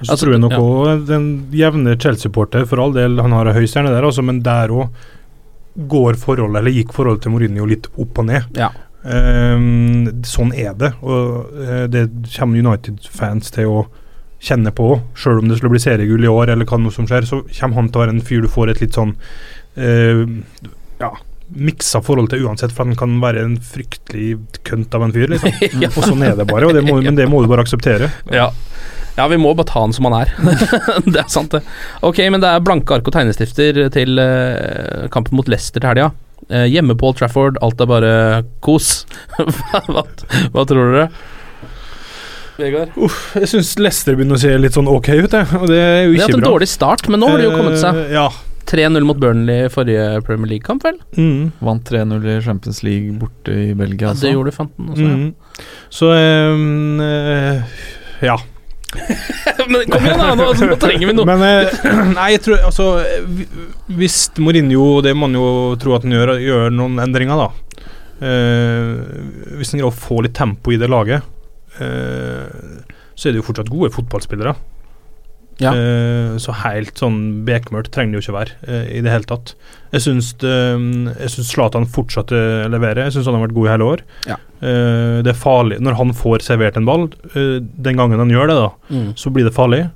Så 0.00 0.12
Altså, 0.12 0.24
tror 0.24 0.34
jeg 0.34 0.42
nok 0.42 0.52
ja. 0.56 0.60
også 0.60 1.06
den 1.10 1.24
jevne 1.52 1.96
Chelsea-supporter, 2.00 2.66
for 2.68 2.80
all 2.80 2.94
del, 2.96 3.18
han 3.20 3.34
har 3.36 3.50
ei 3.50 3.58
høy 3.58 3.66
stjerne 3.68 3.92
der, 3.92 4.06
altså, 4.08 4.24
men 4.24 4.40
der 4.44 4.72
òg 4.72 4.88
går 5.90 6.18
forholdet, 6.20 6.60
eller 6.60 6.74
gikk 6.74 6.94
forholdet 6.96 7.24
til 7.24 7.34
Mourinho 7.34 7.66
litt 7.68 7.88
opp 8.00 8.20
og 8.20 8.26
ned. 8.30 8.48
Ja. 8.58 8.72
Um, 9.00 10.22
sånn 10.28 10.52
er 10.52 10.74
det, 10.76 10.92
og 11.00 11.52
uh, 11.56 11.86
det 11.88 12.08
kommer 12.34 12.60
United-fans 12.60 13.52
til 13.54 13.70
å 13.70 13.86
kjenne 14.40 14.72
på. 14.76 14.90
Sjøl 15.16 15.40
om 15.40 15.48
det 15.48 15.60
skulle 15.60 15.76
bli 15.76 15.84
seriegull 15.84 16.26
i 16.26 16.32
år, 16.32 16.52
eller 16.52 16.68
hva 16.68 16.80
noe 16.80 16.94
som 16.94 17.08
skjer, 17.08 17.28
så 17.28 17.42
kommer 17.44 17.80
han 17.80 17.88
til 17.92 18.00
å 18.00 18.04
være 18.04 18.16
en 18.16 18.24
fyr 18.24 18.44
du 18.44 18.50
får 18.52 18.72
et 18.72 18.82
litt 18.84 18.96
sånn 18.96 19.14
uh, 19.16 20.24
ja, 21.00 21.12
miksa 21.50 22.02
forhold 22.04 22.30
til 22.32 22.46
uansett, 22.46 22.74
for 22.74 22.86
han 22.86 22.98
kan 22.98 23.16
være 23.22 23.44
en 23.46 23.56
fryktelig 23.64 24.34
kønt 24.66 24.94
av 24.94 25.06
en 25.06 25.14
fyr, 25.14 25.32
liksom. 25.32 25.54
ja. 25.84 25.90
Og 25.90 26.06
sånn 26.06 26.24
er 26.26 26.36
det 26.38 26.46
bare, 26.50 26.72
det 26.76 26.84
må, 26.86 27.00
men 27.02 27.18
det 27.18 27.28
må 27.30 27.42
du 27.42 27.50
bare 27.50 27.64
akseptere. 27.66 28.10
Ja. 28.32 28.50
Ja, 29.20 29.28
vi 29.28 29.38
må 29.40 29.52
bare 29.56 29.68
ta 29.68 29.84
han 29.84 29.94
som 29.96 30.08
han 30.08 30.16
er. 30.22 30.32
det 31.12 31.20
er 31.20 31.28
sant, 31.32 31.52
det. 31.52 31.60
Ok, 32.06 32.22
men 32.32 32.42
det 32.42 32.48
er 32.48 32.64
blanke 32.64 32.96
ark 32.96 33.10
og 33.10 33.16
tegnestifter 33.16 33.82
til 33.92 34.20
uh, 34.20 35.06
kampen 35.12 35.36
mot 35.36 35.50
Leicester 35.50 35.82
til 35.82 35.92
helga. 35.92 36.10
Uh, 36.48 36.64
hjemme 36.66 36.96
på 36.98 37.10
Old 37.10 37.20
Trafford, 37.20 37.60
alt 37.64 37.82
er 37.82 37.90
bare 37.90 38.14
kos. 38.64 39.04
hva, 39.92 40.06
hva, 40.54 40.64
tror 40.64 40.94
dere? 40.96 41.08
Vegard? 42.60 42.96
Uff, 43.00 43.30
jeg 43.38 43.48
syns 43.54 43.74
Leicester 43.80 44.16
begynner 44.16 44.36
å 44.36 44.42
se 44.42 44.52
litt 44.58 44.76
sånn 44.76 44.88
ok 44.90 45.10
ut, 45.14 45.34
jeg. 45.36 45.48
Og 45.60 45.66
det 45.70 45.80
er 45.80 45.98
jo 46.04 46.14
ikke 46.14 46.16
bra. 46.16 46.16
De 46.16 46.22
har 46.22 46.28
hatt 46.28 46.38
en 46.40 46.48
dårlig 46.48 46.70
start, 46.72 47.10
men 47.12 47.22
nå 47.22 47.32
har 47.32 47.42
de 47.42 47.50
jo 47.50 47.58
kommet 47.58 47.82
seg. 47.82 48.00
Uh, 48.00 48.14
ja. 48.16 48.28
3-0 48.70 49.02
mot 49.02 49.18
Burnley 49.18 49.64
i 49.66 49.70
forrige 49.72 50.20
Premier 50.26 50.52
League-kamp, 50.52 50.84
vel? 50.86 51.00
Mm. 51.16 51.50
vant 51.64 51.90
3-0 51.90 52.28
i 52.30 52.36
Champions 52.44 52.82
League 52.86 53.16
borte 53.18 53.50
i 53.50 53.74
Belgia. 53.74 54.06
Ja, 54.06 54.12
altså. 54.12 54.26
det 54.26 54.34
gjorde 54.36 54.54
Fanten 54.54 54.92
også. 54.92 55.08
Mm. 55.10 55.68
Så 55.90 56.10
um, 56.14 57.00
eh, 57.02 57.80
ja. 58.28 58.36
Men 59.70 59.84
kom 59.86 60.02
igjen, 60.04 60.18
da! 60.18 60.32
Nå, 60.34 60.46
altså, 60.50 60.66
nå 60.66 60.76
trenger 60.82 61.10
vi 61.10 61.14
noe. 61.14 61.26
Men 61.28 61.44
eh, 61.46 61.90
Nei, 62.18 62.28
jeg 62.34 62.42
tror 62.46 62.64
altså 62.66 62.86
Hvis 63.94 64.16
Mourinho, 64.42 64.86
det 65.04 65.14
må 65.14 65.28
man 65.28 65.38
jo 65.38 65.50
tro 65.80 65.94
at 65.96 66.06
han 66.06 66.16
gjør, 66.16 66.34
gjør 66.42 66.74
noen 66.74 66.98
endringer, 67.04 67.44
da. 67.44 67.86
Eh, 68.20 68.90
hvis 69.56 69.72
han 69.72 69.80
greier 69.80 69.92
å 69.92 69.96
få 69.96 70.20
litt 70.26 70.36
tempo 70.36 70.74
i 70.74 70.80
det 70.80 70.90
laget, 70.90 71.24
eh, 71.80 72.50
så 73.14 73.28
er 73.28 73.34
det 73.34 73.40
jo 73.40 73.46
fortsatt 73.46 73.70
gode 73.72 73.92
fotballspillere. 73.94 74.54
Ja. 75.60 75.72
Uh, 75.76 76.38
så 76.40 76.54
helt 76.64 76.94
sånn 76.96 77.44
bekmørkt 77.44 77.90
trenger 77.92 78.16
det 78.16 78.20
jo 78.22 78.24
ikke 78.30 78.38
være 78.38 78.54
uh, 78.68 78.86
i 78.96 79.00
det 79.04 79.10
hele 79.12 79.28
tatt. 79.28 79.54
Jeg 79.92 80.00
syns 80.06 80.32
det- 80.38 81.18
Jeg 81.20 81.28
syns 81.34 81.50
Zlatan 81.52 81.84
fortsatte 81.86 82.32
å 82.64 82.70
levere. 82.70 83.04
Jeg 83.04 83.12
syns 83.12 83.26
han 83.26 83.34
har 83.36 83.46
vært 83.48 83.54
god 83.58 83.66
i 83.66 83.70
hele 83.72 83.88
år. 83.92 84.00
Ja. 84.26 84.36
Uh, 84.62 85.20
det 85.24 85.32
er 85.34 85.38
farlig 85.40 85.80
når 85.80 85.96
han 85.98 86.12
får 86.16 86.42
servert 86.46 86.76
en 86.76 86.84
ball. 86.88 87.08
eh, 87.34 87.60
den 87.60 87.96
gangen 87.96 88.18
han 88.18 88.30
gjør 88.30 88.46
det, 88.48 88.56
da, 88.56 88.70
Mm. 88.90 89.14
så 89.16 89.30
blir 89.32 89.44
det 89.44 89.54
farlig. 89.54 89.90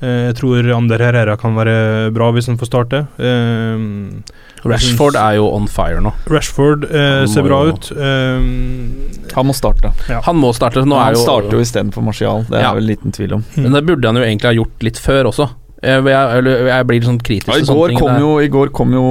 Eh, 0.00 0.28
jeg 0.28 0.34
tror 0.38 0.68
Ander 0.76 1.02
Herrera 1.02 1.34
kan 1.40 1.56
være 1.58 2.12
bra 2.14 2.28
hvis 2.36 2.46
han 2.46 2.58
får 2.60 2.68
starte. 2.70 3.00
Eh, 3.18 4.66
Rashford 4.68 5.16
er 5.18 5.36
jo 5.38 5.48
on 5.54 5.66
fire 5.70 6.00
nå. 6.02 6.12
Rashford 6.30 6.84
eh, 6.90 7.24
ser 7.30 7.42
bra 7.46 7.60
jo- 7.66 7.74
ut. 7.74 7.90
Um, 7.94 9.08
Han 9.34 9.46
må 9.46 9.54
starte. 9.54 9.92
Ja. 10.10 10.20
Han 10.26 10.36
må 10.38 10.52
starte. 10.54 10.82
Nå 10.86 10.98
han 10.98 11.12
er 11.12 11.16
jo, 11.18 11.22
starter 11.22 11.58
jo 11.58 11.62
istedenfor 11.62 12.02
Martial, 12.06 12.42
det 12.48 12.58
er 12.58 12.62
Ja. 12.68 12.72
vel 12.74 12.86
liten 12.90 13.12
tvil 13.14 13.34
om. 13.38 13.44
Men 13.56 13.72
det 13.72 13.84
burde 13.86 14.06
han 14.06 14.16
jo 14.16 14.22
egentlig 14.22 14.48
ha 14.50 14.54
gjort 14.58 14.82
litt 14.82 14.98
før 14.98 15.30
også. 15.32 15.48
Jeg, 15.82 16.02
jeg, 16.10 16.44
jeg 16.66 16.86
blir 16.88 16.98
litt 16.98 17.06
sånn 17.06 17.20
kritisk 17.22 17.52
Ja, 17.54 17.58
i, 17.60 17.62
sånne 17.66 17.78
går 17.78 17.88
ting. 17.88 17.98
kom 18.02 18.16
jo, 18.18 18.30
I 18.42 18.48
går 18.50 18.72
kom 18.74 18.92
jo 18.96 19.04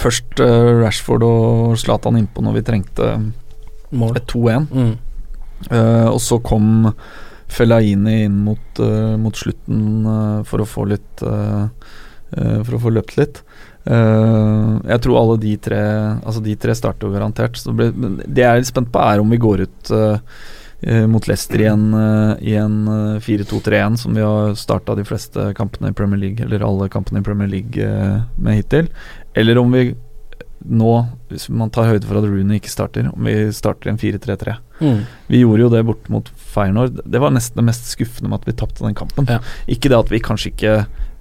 først 0.00 0.40
uh, 0.40 0.80
Rashford 0.84 1.22
og 1.26 1.76
Zlatan 1.76 2.16
innpå 2.16 2.40
når 2.46 2.54
vi 2.54 2.62
trengte 2.62 3.08
Mål. 3.92 4.16
et 4.16 4.26
2-1. 4.30 4.68
Mm. 4.72 4.92
uh, 5.70 6.08
og 6.14 6.20
så 6.24 6.38
kom 6.42 6.94
Fellaini 7.50 8.24
inn 8.26 8.38
mot, 8.46 8.78
eh, 8.78 9.16
mot 9.20 9.36
slutten 9.36 10.06
eh, 10.06 10.38
for 10.48 10.62
å 10.62 10.68
få 10.68 10.86
litt 10.90 11.26
eh, 11.26 11.66
For 12.30 12.76
å 12.76 12.78
få 12.84 12.92
løpt 12.94 13.16
litt. 13.18 13.40
Jeg 13.90 14.98
tror 15.02 15.16
alle 15.18 15.34
de 15.42 15.56
tre 15.58 15.80
Altså 16.20 16.38
de 16.44 16.52
tre 16.62 16.76
starter 16.78 17.08
jo 17.08 17.16
garantert. 17.16 17.58
Så 17.58 17.72
det, 17.72 17.88
blir, 17.90 18.20
det 18.22 18.44
jeg 18.44 18.46
er 18.46 18.60
litt 18.60 18.68
spent 18.70 18.92
på, 18.94 19.02
er 19.02 19.18
om 19.18 19.34
vi 19.34 19.40
går 19.40 19.64
ut 19.64 19.90
mot 21.10 21.26
Leicester 21.28 21.60
i 21.60 21.66
en, 21.68 21.88
en 21.92 22.76
eh, 22.88 23.16
4-2-3-1, 23.20 23.98
som 24.00 24.14
vi 24.14 24.22
har 24.24 24.54
starta 24.56 24.94
de 24.96 25.04
fleste 25.04 25.50
kampene 25.58 25.90
i 25.90 25.96
Premier 25.96 26.22
League, 26.22 26.46
eller 26.46 26.62
alle 26.64 26.88
kampene 26.92 27.20
i 27.20 27.26
Premier 27.26 27.50
League 27.50 27.90
med 28.38 28.60
hittil. 28.60 28.88
Eller 29.34 29.58
om 29.58 29.74
vi 29.74 29.90
nå, 30.68 30.94
hvis 31.30 31.48
man 31.48 31.70
tar 31.72 31.88
høyde 31.88 32.06
for 32.08 32.20
at 32.20 32.26
Rooney 32.28 32.58
ikke 32.60 32.72
starter, 32.72 33.08
om 33.14 33.24
vi 33.28 33.34
starter 33.56 33.90
en 33.92 34.00
4-3-3. 34.00 34.56
Mm. 34.80 34.98
Vi 35.32 35.40
gjorde 35.42 35.64
jo 35.64 35.70
det 35.72 35.84
bort 35.88 36.08
mot 36.12 36.28
Feyenoord. 36.52 37.00
Det 37.04 37.20
var 37.22 37.32
nesten 37.32 37.60
det 37.60 37.66
mest 37.70 37.88
skuffende 37.94 38.28
med 38.32 38.40
at 38.42 38.48
vi 38.50 38.56
tapte 38.60 38.84
den 38.84 38.96
kampen. 38.98 39.28
Ja. 39.30 39.40
Ikke 39.72 39.88
det 39.92 39.98
at 39.98 40.12
vi 40.12 40.20
kanskje 40.24 40.52
ikke 40.54 40.74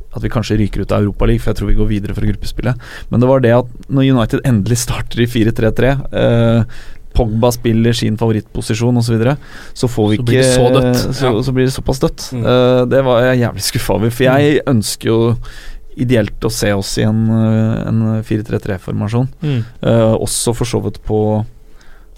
At 0.09 0.23
vi 0.23 0.29
kanskje 0.33 0.55
ryker 0.57 0.81
ut 0.81 0.91
av 0.91 1.03
Europaligaen, 1.03 1.39
for 1.43 1.51
jeg 1.51 1.57
tror 1.59 1.67
vi 1.69 1.75
går 1.77 1.87
videre 1.91 2.15
fra 2.17 2.25
gruppespillet. 2.25 2.79
Men 3.11 3.21
det 3.21 3.27
var 3.29 3.43
det 3.45 3.51
at 3.53 3.67
når 3.93 4.07
United 4.15 4.39
endelig 4.41 4.79
starter 4.81 5.21
i 5.21 5.27
4-3-3 5.29 5.91
eh, 6.17 6.79
Pogba 7.13 7.51
spiller 7.53 7.93
sin 7.93 8.17
favorittposisjon 8.17 8.97
osv., 8.97 9.05
så, 9.05 9.13
videre, 9.13 9.35
så 9.77 9.87
får 9.87 10.09
vi 10.09 10.15
Så 10.17 10.21
ikke 10.23 10.27
blir 10.31 10.41
det 10.41 10.49
så 10.55 10.65
dødt. 10.73 10.97
Så, 11.13 11.25
Ja. 11.29 11.43
så 11.45 11.53
blir 11.53 11.65
det 11.69 11.73
såpass 11.75 12.01
dødt. 12.01 12.25
Mm. 12.33 12.41
Eh, 12.45 12.85
det 12.89 13.03
var 13.05 13.21
jeg 13.27 13.39
jævlig 13.43 13.65
skuffa 13.69 13.93
over, 13.99 14.09
for 14.09 14.23
jeg 14.23 14.61
ønsker 14.73 15.11
jo 15.13 15.19
ideelt 15.99 16.45
å 16.47 16.51
se 16.53 16.71
oss 16.73 16.97
i 17.01 17.03
en, 17.07 17.21
eh, 17.29 17.87
en 17.89 18.01
4-3-3-formasjon. 18.25 19.27
mm. 19.41 19.61
Uh, 19.83 20.15
også 20.19 20.53
for 20.55 20.65
så 20.69 20.81
vidt 20.83 21.01
på, 21.05 21.19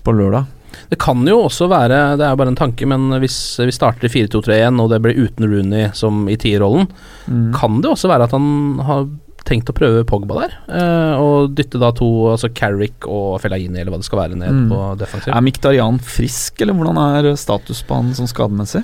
på 0.05 0.13
lørdag. 0.15 0.45
Det 0.89 0.97
kan 0.99 1.19
jo 1.27 1.41
også 1.49 1.67
være, 1.71 2.17
det 2.19 2.25
er 2.25 2.35
bare 2.39 2.51
en 2.53 2.55
tanke, 2.59 2.87
men 2.87 3.09
hvis 3.19 3.37
vi 3.59 3.73
starter 3.75 4.07
i 4.07 4.11
4-2-3-1 4.13 4.79
og 4.79 4.89
det 4.93 5.01
blir 5.03 5.19
uten 5.19 5.47
Rooney 5.51 5.89
som 5.97 6.27
i 6.31 6.37
tierrollen, 6.39 6.87
Mm. 7.27 7.51
kan 7.53 7.81
det 7.83 7.91
også 7.91 8.09
være 8.09 8.23
at 8.25 8.31
han 8.33 8.79
har 8.87 9.03
tenkt 9.51 9.69
å 9.69 9.75
prøve 9.77 10.01
Pogba 10.07 10.39
der? 10.45 10.55
eh, 10.71 11.19
og 11.21 11.51
dytte 11.57 11.77
da 11.81 11.91
to, 11.95 12.07
altså 12.31 12.49
Carrick 12.55 13.05
og 13.11 13.37
Fellaini, 13.43 13.81
eller 13.81 13.91
hva 13.93 13.99
det 14.01 14.07
skal 14.07 14.23
være, 14.23 14.39
ned 14.39 14.51
Mm. 14.55 14.65
på 14.71 14.81
defensiv? 15.03 15.35
Er 15.35 15.43
Miktarian 15.45 15.99
frisk, 15.99 16.61
eller 16.63 16.73
hvordan 16.79 16.97
er 17.03 17.31
status 17.35 17.83
på 17.83 17.99
han 17.99 18.13
sånn 18.17 18.31
skademessig? 18.31 18.83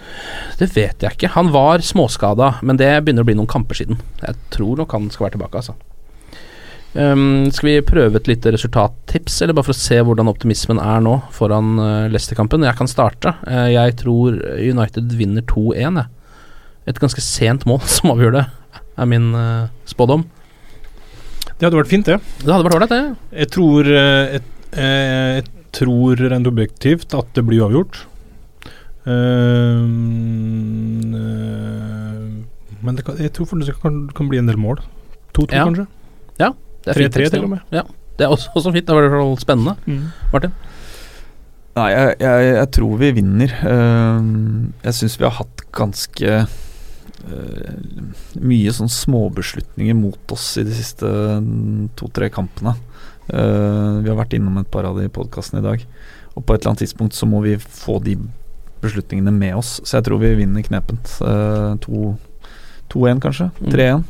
Det 0.60 0.70
vet 0.76 1.00
jeg 1.08 1.16
ikke. 1.18 1.32
Han 1.40 1.52
var 1.56 1.80
småskada, 1.80 2.58
men 2.62 2.78
det 2.78 2.92
begynner 3.06 3.24
å 3.24 3.30
bli 3.32 3.40
noen 3.40 3.48
kamper 3.50 3.80
siden. 3.80 3.98
Jeg 4.22 4.36
tror 4.52 4.78
nok 4.84 4.92
han 4.92 5.10
skal 5.10 5.28
være 5.30 5.40
tilbake, 5.40 5.64
altså. 5.64 5.76
Um, 6.98 7.52
skal 7.54 7.68
vi 7.68 7.82
prøve 7.86 8.18
et 8.18 8.28
lite 8.30 8.50
resultattips, 8.56 9.42
eller 9.44 9.54
bare 9.58 9.68
for 9.68 9.76
å 9.76 9.78
se 9.78 10.00
hvordan 10.02 10.30
optimismen 10.32 10.80
er 10.82 11.04
nå 11.06 11.18
foran 11.36 11.76
uh, 11.78 12.08
Leicester-kampen? 12.10 12.64
Jeg 12.66 12.78
kan 12.80 12.90
starte. 12.90 13.36
Uh, 13.46 13.68
jeg 13.70 13.98
tror 14.00 14.40
United 14.58 15.12
vinner 15.20 15.46
2-1, 15.46 16.00
jeg. 16.02 16.08
Et 16.88 17.02
ganske 17.04 17.22
sent 17.22 17.68
mål 17.70 17.84
som 17.98 18.14
avgjør 18.16 18.40
det, 18.40 18.46
er 18.98 19.12
min 19.12 19.30
uh, 19.36 19.68
spådom. 19.86 20.26
Det 21.58 21.66
hadde 21.66 21.80
vært 21.80 21.90
fint, 21.90 22.06
det. 22.06 22.20
Det 22.44 22.52
hadde 22.54 22.66
vært 22.68 22.76
ålreit, 22.78 22.92
det. 22.94 23.16
Jeg 23.42 23.50
tror 23.56 23.88
jeg, 23.90 24.42
et, 24.42 24.50
eh, 24.78 25.38
Jeg 25.38 25.46
tror 25.74 26.22
rent 26.30 26.48
objektivt 26.50 27.14
at 27.18 27.32
det 27.36 27.44
blir 27.46 27.64
uavgjort. 27.66 28.04
Ehm, 29.08 31.14
eh, 31.18 32.78
men 32.84 32.96
det 32.98 33.04
kan, 33.06 33.18
jeg 33.22 33.32
tror 33.36 33.46
det 33.62 33.76
kan, 33.82 34.08
kan 34.16 34.30
bli 34.30 34.40
en 34.42 34.48
del 34.50 34.58
mål. 34.58 34.78
2-2, 35.34 35.54
Ja. 35.54 35.66
kanskje? 35.66 35.88
det 36.38 36.96
er 36.96 37.00
fint 37.04 37.14
3-3 37.14 37.30
til 37.34 37.44
og 37.44 37.50
med. 37.50 37.60
Ja, 37.74 37.82
det 38.18 38.24
er 38.26 38.30
også, 38.32 38.50
også 38.56 38.72
fint. 38.72 38.86
Det 38.88 38.96
var 38.96 39.04
i 39.04 39.08
hvert 39.10 39.20
fall 39.20 39.38
spennende. 39.42 39.74
Martin? 40.32 40.54
Nei, 41.76 41.90
jeg, 41.92 42.16
jeg, 42.22 42.54
jeg 42.56 42.70
tror 42.72 42.98
vi 42.98 43.10
vinner. 43.12 43.50
Ehm, 43.68 44.72
jeg 44.86 44.94
syns 44.94 45.18
vi 45.20 45.26
har 45.28 45.36
hatt 45.42 45.66
ganske 45.76 46.30
eh, 46.32 46.46
mye 48.38 48.74
sånn 48.76 48.92
småbeslutninger 48.92 49.96
mot 49.98 50.34
oss 50.34 50.52
i 50.62 50.66
de 50.68 50.76
siste 50.76 51.08
mm, 51.08 51.90
to-tre 51.98 52.30
kampene. 52.34 52.76
Eh, 53.28 53.94
vi 54.04 54.12
har 54.12 54.20
vært 54.20 54.38
innom 54.38 54.60
et 54.62 54.70
par 54.72 54.88
av 54.88 55.00
de 55.00 55.10
podkastene 55.12 55.62
i 55.64 55.66
dag. 55.66 55.86
Og 56.36 56.46
på 56.46 56.54
et 56.54 56.62
eller 56.62 56.74
annet 56.74 56.86
tidspunkt 56.86 57.18
så 57.18 57.28
må 57.30 57.42
vi 57.44 57.58
få 57.58 57.98
de 58.04 58.18
beslutningene 58.84 59.34
med 59.34 59.58
oss. 59.58 59.78
Så 59.84 59.98
jeg 59.98 60.08
tror 60.08 60.22
vi 60.22 60.36
vinner 60.38 60.66
knepent. 60.66 61.18
Eh, 61.26 61.72
2-1, 61.84 63.24
kanskje. 63.24 63.50
Mm. 63.60 63.72
3-1. 63.74 64.06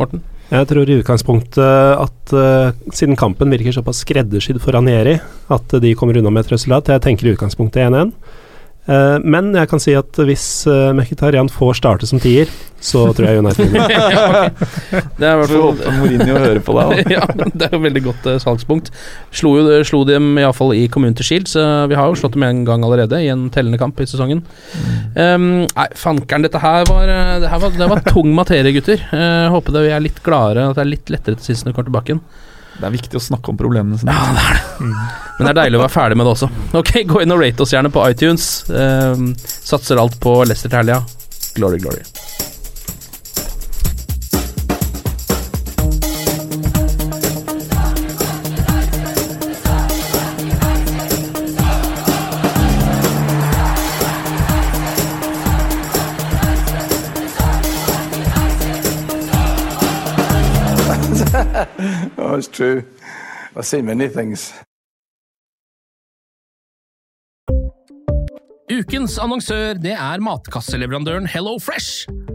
Morten? 0.00 0.22
Jeg 0.52 0.68
tror 0.68 0.88
i 0.88 0.98
utgangspunktet 1.00 1.94
at 1.96 2.32
uh, 2.36 2.74
siden 2.92 3.16
kampen 3.16 3.48
virker 3.54 3.72
såpass 3.72 4.02
skreddersydd 4.04 4.58
for 4.60 4.76
Ranieri, 4.76 5.14
at 5.48 5.74
de 5.80 5.94
kommer 5.96 6.18
unna 6.20 6.28
med 6.28 6.44
et 6.44 6.52
resultat. 6.52 6.90
Jeg 6.92 7.00
tenker 7.06 7.28
i 7.28 7.32
utgangspunktet 7.32 7.86
1-1. 7.86 8.10
Eh, 8.82 9.16
men 9.22 9.52
jeg 9.54 9.68
kan 9.70 9.82
si 9.82 9.92
at 9.94 10.18
hvis 10.26 10.44
uh, 10.66 10.90
Mkhitarian 10.96 11.50
får 11.52 11.76
starte 11.78 12.08
som 12.08 12.18
tier, 12.22 12.50
så 12.82 13.04
tror 13.14 13.28
jeg 13.28 13.42
United 13.42 13.70
vinner. 13.70 13.92
Ja, 13.92 14.22
okay. 14.26 15.02
Det 15.18 15.26
er 15.28 15.36
i 15.36 15.38
hvert 15.38 15.52
fall 15.52 15.98
Mourinho 16.00 16.34
hører 16.34 16.60
på 16.66 16.74
deg. 16.74 16.90
da. 16.90 17.12
ja, 17.16 17.26
det 17.54 17.68
er 17.68 17.76
jo 17.76 17.82
veldig 17.84 18.02
godt 18.08 18.26
uh, 18.26 18.38
salgspunkt. 18.42 18.90
Slo, 19.30 19.54
jo, 19.60 19.78
slo 19.86 20.02
dem 20.08 20.32
iallfall 20.40 20.74
i 20.74 20.88
Community 20.90 21.26
Shield, 21.26 21.50
så 21.52 21.62
vi 21.90 21.98
har 21.98 22.10
jo 22.10 22.18
slått 22.18 22.34
dem 22.34 22.46
en 22.48 22.64
gang 22.66 22.82
allerede, 22.86 23.22
i 23.22 23.30
en 23.32 23.46
tellende 23.54 23.78
kamp 23.80 24.02
i 24.02 24.08
sesongen. 24.10 24.42
Um, 25.14 25.68
nei, 25.68 25.88
fankeren, 25.98 26.46
dette 26.46 26.62
her 26.62 26.88
var, 26.90 27.06
eh, 27.06 27.36
det 27.44 27.50
her 27.52 27.62
var, 27.62 27.76
det 27.78 27.90
var 27.94 28.02
tung 28.08 28.32
materie, 28.34 28.74
gutter. 28.74 29.04
Uh, 29.12 29.52
håper 29.54 29.76
det 29.76 29.86
vi 29.86 29.94
er 29.94 30.06
litt 30.08 30.22
gladere, 30.26 30.70
at 30.70 30.80
det 30.80 30.86
er 30.86 30.94
litt 30.96 31.12
lettere 31.12 31.38
til 31.38 31.52
sist 31.52 31.66
når 31.66 31.72
vi 31.72 31.78
kommer 31.78 31.92
tilbake 31.92 32.14
igjen. 32.14 32.24
Det 32.78 32.88
er 32.88 32.94
viktig 32.94 33.18
å 33.18 33.22
snakke 33.22 33.52
om 33.52 33.58
problemene 33.60 33.98
sine. 34.00 34.14
Ja, 34.14 34.32
det 34.34 34.44
er 34.48 34.58
det. 34.58 34.92
Men 35.38 35.46
det 35.46 35.52
er 35.52 35.58
deilig 35.62 35.78
å 35.80 35.84
være 35.84 35.94
ferdig 35.94 36.18
med 36.18 36.28
det 36.28 36.34
også. 36.36 36.50
Ok, 36.80 36.92
gå 37.08 37.22
inn 37.22 37.34
og 37.34 37.42
rate 37.42 37.64
oss 37.64 37.74
gjerne 37.74 37.92
på 37.92 38.04
iTunes. 38.08 38.48
Um, 38.70 39.32
satser 39.44 40.00
alt 40.02 40.18
på 40.22 40.38
Leicester 40.46 40.72
til 40.72 40.82
helga. 40.82 41.02
Glory, 41.56 41.82
glory. 41.82 42.02
Oh, 62.42 62.50
true. 62.50 62.82
I've 63.54 63.66
seen 63.66 63.86
many 63.86 64.08
things. 64.08 64.52
Ukens 68.72 69.18
annonsør 69.18 69.78
det 69.78 69.92
er 69.94 70.18
matkasseleverandøren 70.18 71.28
Hello 71.30 71.58
Fresh. 71.62 72.08